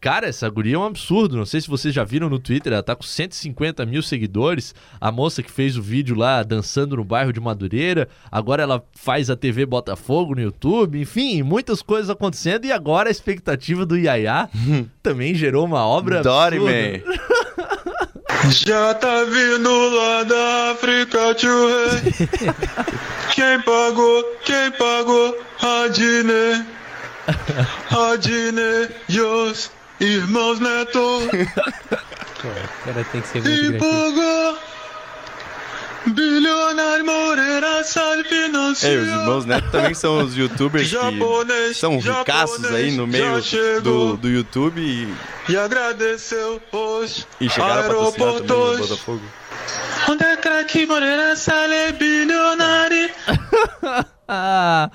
Cara, 0.00 0.28
essa 0.28 0.48
guria 0.48 0.76
é 0.76 0.78
um 0.78 0.84
absurdo. 0.84 1.36
Não 1.36 1.46
sei 1.46 1.60
se 1.60 1.68
vocês 1.68 1.92
já 1.92 2.04
viram 2.04 2.28
no 2.28 2.38
Twitter, 2.38 2.72
ela 2.72 2.82
tá 2.82 2.94
com 2.94 3.02
150 3.02 3.84
mil 3.84 4.00
seguidores. 4.00 4.72
A 5.00 5.10
moça 5.10 5.42
que 5.42 5.50
fez 5.50 5.76
o 5.76 5.82
vídeo 5.82 6.14
lá 6.16 6.42
dançando 6.44 6.96
no 6.96 7.02
bairro 7.02 7.32
de 7.32 7.40
Madureira. 7.40 8.08
Agora 8.30 8.62
ela 8.62 8.84
faz 8.94 9.28
a 9.28 9.36
TV 9.36 9.66
Botafogo 9.66 10.36
no 10.36 10.40
YouTube. 10.40 11.00
Enfim, 11.00 11.42
muitas 11.42 11.82
coisas 11.82 12.10
acontecendo. 12.10 12.66
E 12.66 12.70
agora 12.72 13.08
a 13.08 13.10
expectativa 13.10 13.84
do 13.84 13.96
Yaya 13.96 14.48
também 15.02 15.34
gerou 15.34 15.64
uma 15.64 15.84
obra. 15.84 16.22
Dory, 16.22 16.56
absurda. 16.58 17.02
man. 17.08 18.50
Já 18.52 18.94
tá 18.94 19.24
vindo 19.24 19.88
lá 19.96 20.22
da 20.22 20.70
África, 20.72 21.34
tio 21.34 21.50
rei. 21.50 22.12
Quem 23.34 23.60
pagou, 23.62 24.24
quem 24.44 24.70
pagou? 24.72 25.38
Adine. 25.60 26.77
Adine 27.90 28.88
e 29.08 29.20
os 29.20 29.70
irmãos 30.00 30.60
Neto. 30.60 30.98
O 30.98 32.84
cara 32.84 33.04
tem 33.12 33.20
que 33.20 33.28
ser 33.28 33.42
muito 33.42 33.74
E 33.74 33.78
pagou. 33.78 34.58
Bilionário 36.06 37.04
Moreira 37.04 37.84
Salve 37.84 38.20
Ei, 38.20 38.24
financiou. 38.24 39.02
os 39.02 39.08
irmãos 39.08 39.44
Neto 39.44 39.70
também 39.70 39.94
são 39.94 40.24
os 40.24 40.36
youtubers 40.36 40.84
que 40.84 40.94
Japonês, 40.94 41.76
são 41.76 41.98
ricaços 41.98 42.64
aí 42.66 42.92
no 42.92 43.06
meio 43.06 43.42
do, 43.82 44.16
do 44.16 44.28
YouTube 44.28 44.80
e, 44.80 45.12
E 45.52 45.56
agradeceu 45.56 46.62
os 46.72 47.26
e 47.40 47.48
chegaram 47.50 47.80
a 47.80 47.82
patrocinar 47.82 48.12
também 48.12 48.56
o 48.56 48.62
aeroportos. 48.62 48.88
Botafogo. 48.88 49.22
Onde 50.08 50.24
é 50.24 50.36
craque 50.36 50.86
Moreira 50.86 51.36
Salve 51.36 51.92
bilionário. 51.98 53.10
Ah, 54.30 54.90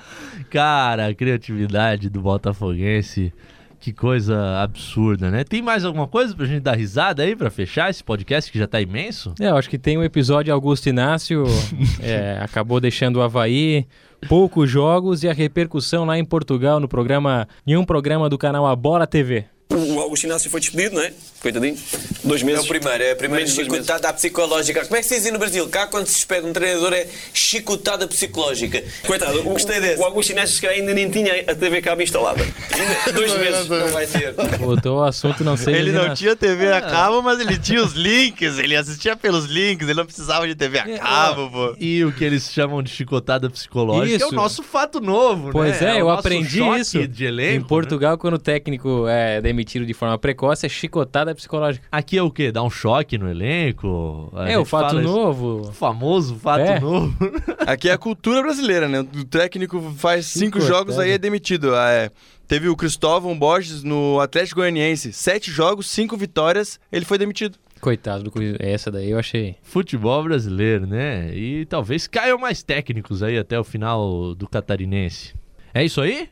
cara, 0.48 1.08
a 1.08 1.14
criatividade 1.14 2.08
do 2.08 2.20
Botafoguense. 2.20 3.32
Que 3.80 3.92
coisa 3.92 4.62
absurda, 4.62 5.30
né? 5.30 5.44
Tem 5.44 5.60
mais 5.60 5.84
alguma 5.84 6.08
coisa 6.08 6.34
pra 6.34 6.46
gente 6.46 6.62
dar 6.62 6.74
risada 6.74 7.22
aí 7.22 7.36
pra 7.36 7.50
fechar 7.50 7.90
esse 7.90 8.02
podcast 8.02 8.50
que 8.50 8.58
já 8.58 8.66
tá 8.66 8.80
imenso? 8.80 9.34
É, 9.38 9.48
eu 9.50 9.56
acho 9.56 9.68
que 9.68 9.76
tem 9.76 9.98
um 9.98 10.02
episódio 10.02 10.54
Augusto 10.54 10.88
Inácio, 10.88 11.44
é, 12.00 12.38
acabou 12.40 12.80
deixando 12.80 13.16
o 13.16 13.22
Havaí, 13.22 13.86
poucos 14.26 14.70
jogos 14.70 15.22
e 15.22 15.28
a 15.28 15.34
repercussão 15.34 16.06
lá 16.06 16.18
em 16.18 16.24
Portugal 16.24 16.80
no 16.80 16.88
programa, 16.88 17.46
em 17.66 17.76
um 17.76 17.84
programa 17.84 18.30
do 18.30 18.38
canal 18.38 18.66
A 18.66 18.74
Bola 18.74 19.06
TV. 19.06 19.44
O 19.70 19.98
Augusto 19.98 20.24
Inácio 20.24 20.48
foi 20.50 20.60
despedido, 20.60 20.94
não 20.96 21.02
é? 21.02 21.12
Coitadinho. 21.40 21.76
Dois 22.22 22.42
É 22.42 22.44
meses. 22.44 22.64
o 22.64 22.68
primeiro, 22.68 23.02
é 23.02 23.10
a 23.12 23.16
primeira 23.16 23.44
Menos 23.44 23.56
dois 23.56 23.66
chicotada 23.66 24.12
psicológica. 24.12 24.84
Como 24.84 24.96
é 24.96 25.00
que 25.00 25.06
se 25.08 25.20
diz 25.20 25.32
no 25.32 25.38
Brasil? 25.38 25.68
Cá 25.68 25.86
quando 25.88 26.06
se 26.06 26.14
despede 26.14 26.46
um 26.46 26.52
treinador 26.52 26.92
é 26.92 27.06
chicotada 27.32 28.06
psicológica. 28.06 28.84
Coitado, 29.06 29.40
o, 29.40 29.42
Gostei 29.42 29.80
desse. 29.80 30.00
o 30.00 30.04
Augusto 30.04 30.30
Inácio 30.32 30.54
se 30.54 30.60
calhar, 30.62 30.76
ainda 30.78 30.94
nem 30.94 31.10
tinha 31.10 31.32
a 31.50 31.54
TV 31.54 31.82
cabo 31.82 32.02
instalada. 32.02 32.44
dois 33.14 33.36
meses. 33.38 33.68
Não 33.68 33.88
vai 33.88 34.06
ser. 34.06 34.32
Botou 34.58 34.98
o 34.98 35.02
assunto, 35.02 35.42
não 35.42 35.56
sei. 35.56 35.74
Ele 35.74 35.92
não 35.92 36.14
tinha 36.14 36.36
TV 36.36 36.70
a 36.72 36.80
cabo, 36.80 37.20
mas 37.20 37.40
ele 37.40 37.58
tinha 37.58 37.82
os 37.82 37.94
links, 37.94 38.58
ele 38.58 38.76
assistia 38.76 39.16
pelos 39.16 39.46
links, 39.46 39.88
ele 39.88 39.96
não 39.98 40.06
precisava 40.06 40.46
de 40.46 40.54
TV 40.54 40.78
a 40.78 40.98
cabo, 40.98 41.50
pô. 41.50 41.76
E 41.80 42.04
o 42.04 42.12
que 42.12 42.22
eles 42.24 42.50
chamam 42.52 42.82
de 42.82 42.90
chicotada 42.90 43.50
psicológica 43.50 44.22
é 44.22 44.26
o 44.26 44.28
Isso. 44.28 44.34
nosso 44.36 44.62
fato 44.62 45.00
novo, 45.00 45.50
Pois 45.50 45.80
né? 45.80 45.90
é, 45.90 45.94
o 45.96 45.98
eu 46.04 46.10
aprendi 46.10 46.60
isso 46.78 47.06
de 47.08 47.24
elenco, 47.24 47.54
em 47.54 47.58
né? 47.60 47.64
Portugal 47.66 48.16
quando 48.18 48.34
o 48.34 48.38
técnico 48.38 49.06
é 49.08 49.40
demitido 49.54 49.86
de 49.86 49.94
forma 49.94 50.18
precoce, 50.18 50.66
é 50.66 50.68
chicotada 50.68 51.34
psicológica. 51.34 51.86
Aqui 51.90 52.18
é 52.18 52.22
o 52.22 52.30
quê? 52.30 52.50
Dá 52.50 52.62
um 52.62 52.68
choque 52.70 53.16
no 53.16 53.28
elenco? 53.30 54.30
A 54.34 54.50
é, 54.50 54.58
o 54.58 54.64
fato 54.64 55.00
novo. 55.00 55.68
O 55.68 55.72
famoso 55.72 56.34
fato 56.36 56.60
É. 56.60 56.80
novo. 56.80 57.14
Aqui 57.66 57.88
é 57.88 57.92
a 57.92 57.98
cultura 57.98 58.42
brasileira, 58.42 58.88
né? 58.88 59.00
O 59.00 59.24
técnico 59.24 59.80
faz 59.96 60.26
cinco 60.26 60.58
Chicotada. 60.60 60.66
jogos 60.78 60.98
aí 60.98 61.12
é 61.12 61.18
demitido. 61.18 61.74
Ah, 61.74 61.90
é. 61.90 62.10
Teve 62.46 62.68
o 62.68 62.76
Cristóvão 62.76 63.38
Borges 63.38 63.82
no 63.82 64.20
Atlético 64.20 64.60
Goianiense. 64.60 65.12
Sete 65.12 65.50
jogos, 65.50 65.86
cinco 65.86 66.16
vitórias, 66.16 66.78
ele 66.92 67.04
foi 67.04 67.16
demitido. 67.16 67.58
Coitado 67.80 68.24
do 68.24 68.30
Cruzeiro. 68.30 68.58
Essa 68.60 68.90
daí 68.90 69.10
eu 69.10 69.18
achei. 69.18 69.56
Futebol 69.62 70.22
brasileiro, 70.24 70.86
né? 70.86 71.34
E 71.34 71.64
talvez 71.66 72.06
caiam 72.06 72.38
mais 72.38 72.62
técnicos 72.62 73.22
aí 73.22 73.38
até 73.38 73.58
o 73.58 73.64
final 73.64 74.34
do 74.34 74.48
catarinense. 74.48 75.34
É 75.72 75.84
isso 75.84 76.00
aí? 76.00 76.28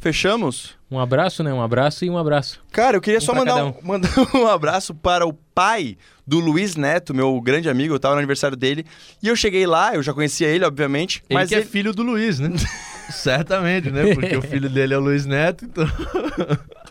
Fechamos? 0.00 0.77
Um 0.90 0.98
abraço, 0.98 1.42
né? 1.42 1.52
Um 1.52 1.60
abraço 1.60 2.04
e 2.04 2.10
um 2.10 2.16
abraço. 2.16 2.60
Cara, 2.72 2.96
eu 2.96 3.00
queria 3.00 3.18
Um 3.18 3.22
só 3.22 3.34
mandar 3.34 3.54
cada 3.54 3.66
um, 3.66 3.74
mandar 3.82 4.10
um 4.34 4.46
abraço 4.46 4.94
para 4.94 5.26
o 5.26 5.32
pai 5.32 5.98
do 6.26 6.40
Luiz 6.40 6.76
Neto, 6.76 7.14
meu 7.14 7.38
grande 7.40 7.68
amigo. 7.68 7.94
Eu 7.94 8.00
tava 8.00 8.14
no 8.14 8.20
aniversário 8.20 8.56
dele. 8.56 8.86
E 9.22 9.28
eu 9.28 9.36
cheguei 9.36 9.66
lá, 9.66 9.94
eu 9.94 10.02
já 10.02 10.14
conhecia 10.14 10.48
ele, 10.48 10.64
obviamente. 10.64 11.22
Ele 11.28 11.38
mas 11.38 11.50
que 11.50 11.54
é 11.56 11.62
filho 11.62 11.92
do 11.92 12.02
Luiz, 12.02 12.38
né? 12.38 12.50
Certamente, 13.10 13.90
né? 13.90 14.14
Porque 14.14 14.36
o 14.36 14.42
filho 14.42 14.68
dele 14.68 14.94
é 14.94 14.98
o 14.98 15.00
Luiz 15.00 15.26
Neto, 15.26 15.64
então. 15.64 15.86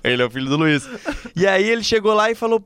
Ele 0.04 0.22
é 0.22 0.26
o 0.26 0.30
filho 0.30 0.48
do 0.48 0.58
Luiz. 0.58 0.88
E 1.36 1.48
aí 1.48 1.68
ele 1.68 1.84
chegou 1.84 2.14
lá 2.14 2.30
e 2.30 2.36
falou 2.36 2.64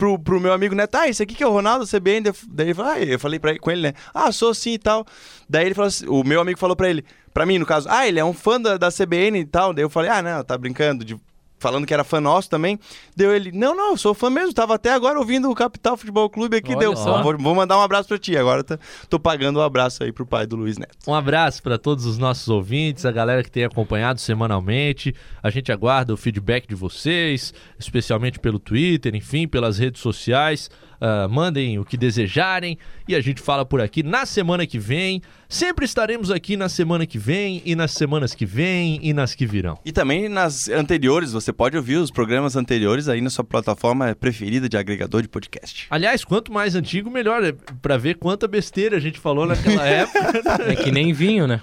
pro, 0.00 0.18
pro 0.18 0.40
meu 0.40 0.50
amigo 0.54 0.74
Neto, 0.74 0.94
ah, 0.94 1.06
esse 1.08 1.22
aqui 1.22 1.34
que 1.34 1.44
é 1.44 1.46
o 1.46 1.50
Ronaldo 1.52 1.86
CBN. 1.86 2.32
Daí 2.48 2.68
ele 2.68 2.74
falou, 2.74 2.92
ah, 2.92 2.98
eu 2.98 3.18
falei 3.20 3.38
pra 3.38 3.58
com 3.58 3.70
ele, 3.70 3.82
né? 3.82 3.92
Ah, 4.14 4.32
sou 4.32 4.54
sim 4.54 4.72
e 4.72 4.78
tal. 4.78 5.06
Daí 5.46 5.66
ele 5.66 5.74
falou 5.74 5.88
assim, 5.88 6.06
o 6.08 6.24
meu 6.24 6.40
amigo 6.40 6.58
falou 6.58 6.74
pra 6.74 6.88
ele, 6.88 7.04
pra 7.34 7.44
mim 7.44 7.58
no 7.58 7.66
caso, 7.66 7.86
ah, 7.90 8.08
ele 8.08 8.18
é 8.18 8.24
um 8.24 8.32
fã 8.32 8.58
da, 8.58 8.78
da 8.78 8.88
CBN 8.90 9.38
e 9.38 9.44
tal. 9.44 9.74
Daí 9.74 9.84
eu 9.84 9.90
falei, 9.90 10.10
ah, 10.10 10.22
não, 10.22 10.42
tá 10.42 10.56
brincando, 10.56 11.04
de- 11.04 11.20
falando 11.60 11.86
que 11.86 11.94
era 11.94 12.02
fã 12.02 12.20
nosso 12.20 12.50
também. 12.50 12.80
Deu 13.14 13.32
ele, 13.32 13.52
não, 13.52 13.76
não, 13.76 13.90
eu 13.90 13.96
sou 13.96 14.14
fã 14.14 14.28
mesmo, 14.28 14.52
tava 14.52 14.74
até 14.74 14.92
agora 14.92 15.18
ouvindo 15.18 15.48
o 15.48 15.54
Capital 15.54 15.96
Futebol 15.96 16.28
Clube 16.28 16.56
aqui. 16.56 16.70
Olha 16.70 16.78
deu, 16.78 16.96
só. 16.96 17.22
vou, 17.22 17.36
vou 17.38 17.54
mandar 17.54 17.78
um 17.78 17.82
abraço 17.82 18.08
pra 18.08 18.18
ti. 18.18 18.36
Agora 18.36 18.64
tá- 18.64 18.78
tô 19.08 19.20
pagando 19.20 19.60
um 19.60 19.62
abraço 19.62 20.02
aí 20.02 20.10
pro 20.10 20.26
pai 20.26 20.46
do 20.46 20.56
Luiz 20.56 20.78
Neto. 20.78 20.96
Um 21.06 21.14
abraço 21.14 21.62
para 21.62 21.78
todos 21.78 22.06
os 22.06 22.18
nossos 22.18 22.48
ouvintes, 22.48 23.04
a 23.04 23.12
galera 23.12 23.44
que 23.44 23.50
tem 23.50 23.64
acompanhado 23.64 24.18
semanalmente. 24.20 25.14
A 25.42 25.50
gente 25.50 25.70
aguarda 25.70 26.14
o 26.14 26.16
feedback 26.16 26.66
de 26.66 26.74
vocês, 26.74 27.52
especialmente 27.78 28.38
pelo 28.38 28.58
Twitter, 28.58 29.14
enfim, 29.14 29.46
pelas 29.46 29.78
redes 29.78 30.00
sociais. 30.00 30.70
Ah, 31.00 31.26
mandem 31.28 31.78
o 31.78 31.84
que 31.84 31.96
desejarem 31.96 32.76
e 33.08 33.14
a 33.14 33.20
gente 33.20 33.40
fala 33.40 33.64
por 33.64 33.80
aqui 33.80 34.02
na 34.02 34.26
semana 34.26 34.66
que 34.66 34.78
vem. 34.78 35.22
Sempre 35.48 35.84
estaremos 35.84 36.30
aqui 36.30 36.56
na 36.56 36.68
semana 36.68 37.06
que 37.06 37.18
vem 37.18 37.62
e 37.64 37.74
nas 37.74 37.92
semanas 37.92 38.34
que 38.34 38.44
vem 38.44 39.00
e 39.02 39.12
nas 39.14 39.34
que 39.34 39.46
virão. 39.46 39.78
E 39.84 39.92
também 39.92 40.28
nas 40.28 40.68
anteriores, 40.68 41.32
você 41.32 41.52
pode 41.52 41.76
ouvir 41.76 41.96
os 41.96 42.10
programas 42.10 42.54
anteriores 42.54 43.08
aí 43.08 43.20
na 43.20 43.30
sua 43.30 43.42
plataforma 43.44 44.14
preferida 44.14 44.68
de 44.68 44.76
agregador 44.76 45.22
de 45.22 45.28
podcast. 45.28 45.86
Aliás, 45.90 46.24
quanto 46.24 46.52
mais 46.52 46.74
antigo, 46.74 47.10
melhor, 47.10 47.42
é 47.42 47.52
pra 47.80 47.96
ver 47.96 48.16
quanta 48.16 48.46
besteira 48.46 48.96
a 48.98 49.00
gente 49.00 49.18
falou 49.18 49.46
naquela 49.46 49.84
época. 49.88 50.42
É 50.70 50.76
que 50.76 50.90
nem 50.92 51.12
vinho, 51.12 51.46
né? 51.46 51.60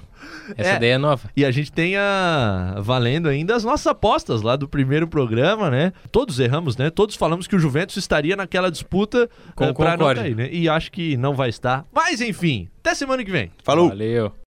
Essa 0.58 0.72
É. 0.72 0.76
ideia 0.78 0.94
é 0.94 0.98
nova. 0.98 1.30
E 1.36 1.44
a 1.44 1.52
gente 1.52 1.72
tem 1.72 1.96
a... 1.98 2.76
valendo 2.80 3.28
ainda 3.28 3.56
as 3.56 3.64
nossas 3.64 3.88
apostas 3.88 4.42
lá 4.42 4.56
do 4.56 4.68
primeiro 4.68 5.08
programa, 5.08 5.70
né? 5.70 5.92
Todos 6.12 6.40
erramos, 6.40 6.78
né? 6.78 6.90
Todos 6.90 7.16
falamos 7.16 7.48
que 7.48 7.56
o 7.56 7.60
Juventus 7.60 7.98
estaria 7.98 8.36
naquela 8.36 8.72
disputa 8.72 9.30
Com 9.56 9.64
eh, 9.64 9.68
não 9.68 9.74
Concorde. 9.74 10.22
cair, 10.22 10.36
né? 10.36 10.50
E 10.52 10.70
acho 10.70 10.92
que 10.92 11.18
não 11.18 11.34
vai 11.34 11.50
estar. 11.50 11.86
Mas 11.94 12.22
enfim, 12.22 12.68
até 12.80 12.96
semana 12.96 13.24
que 13.24 13.32
vem. 13.32 13.52
Falou! 13.64 13.90
Valeu. 13.90 14.32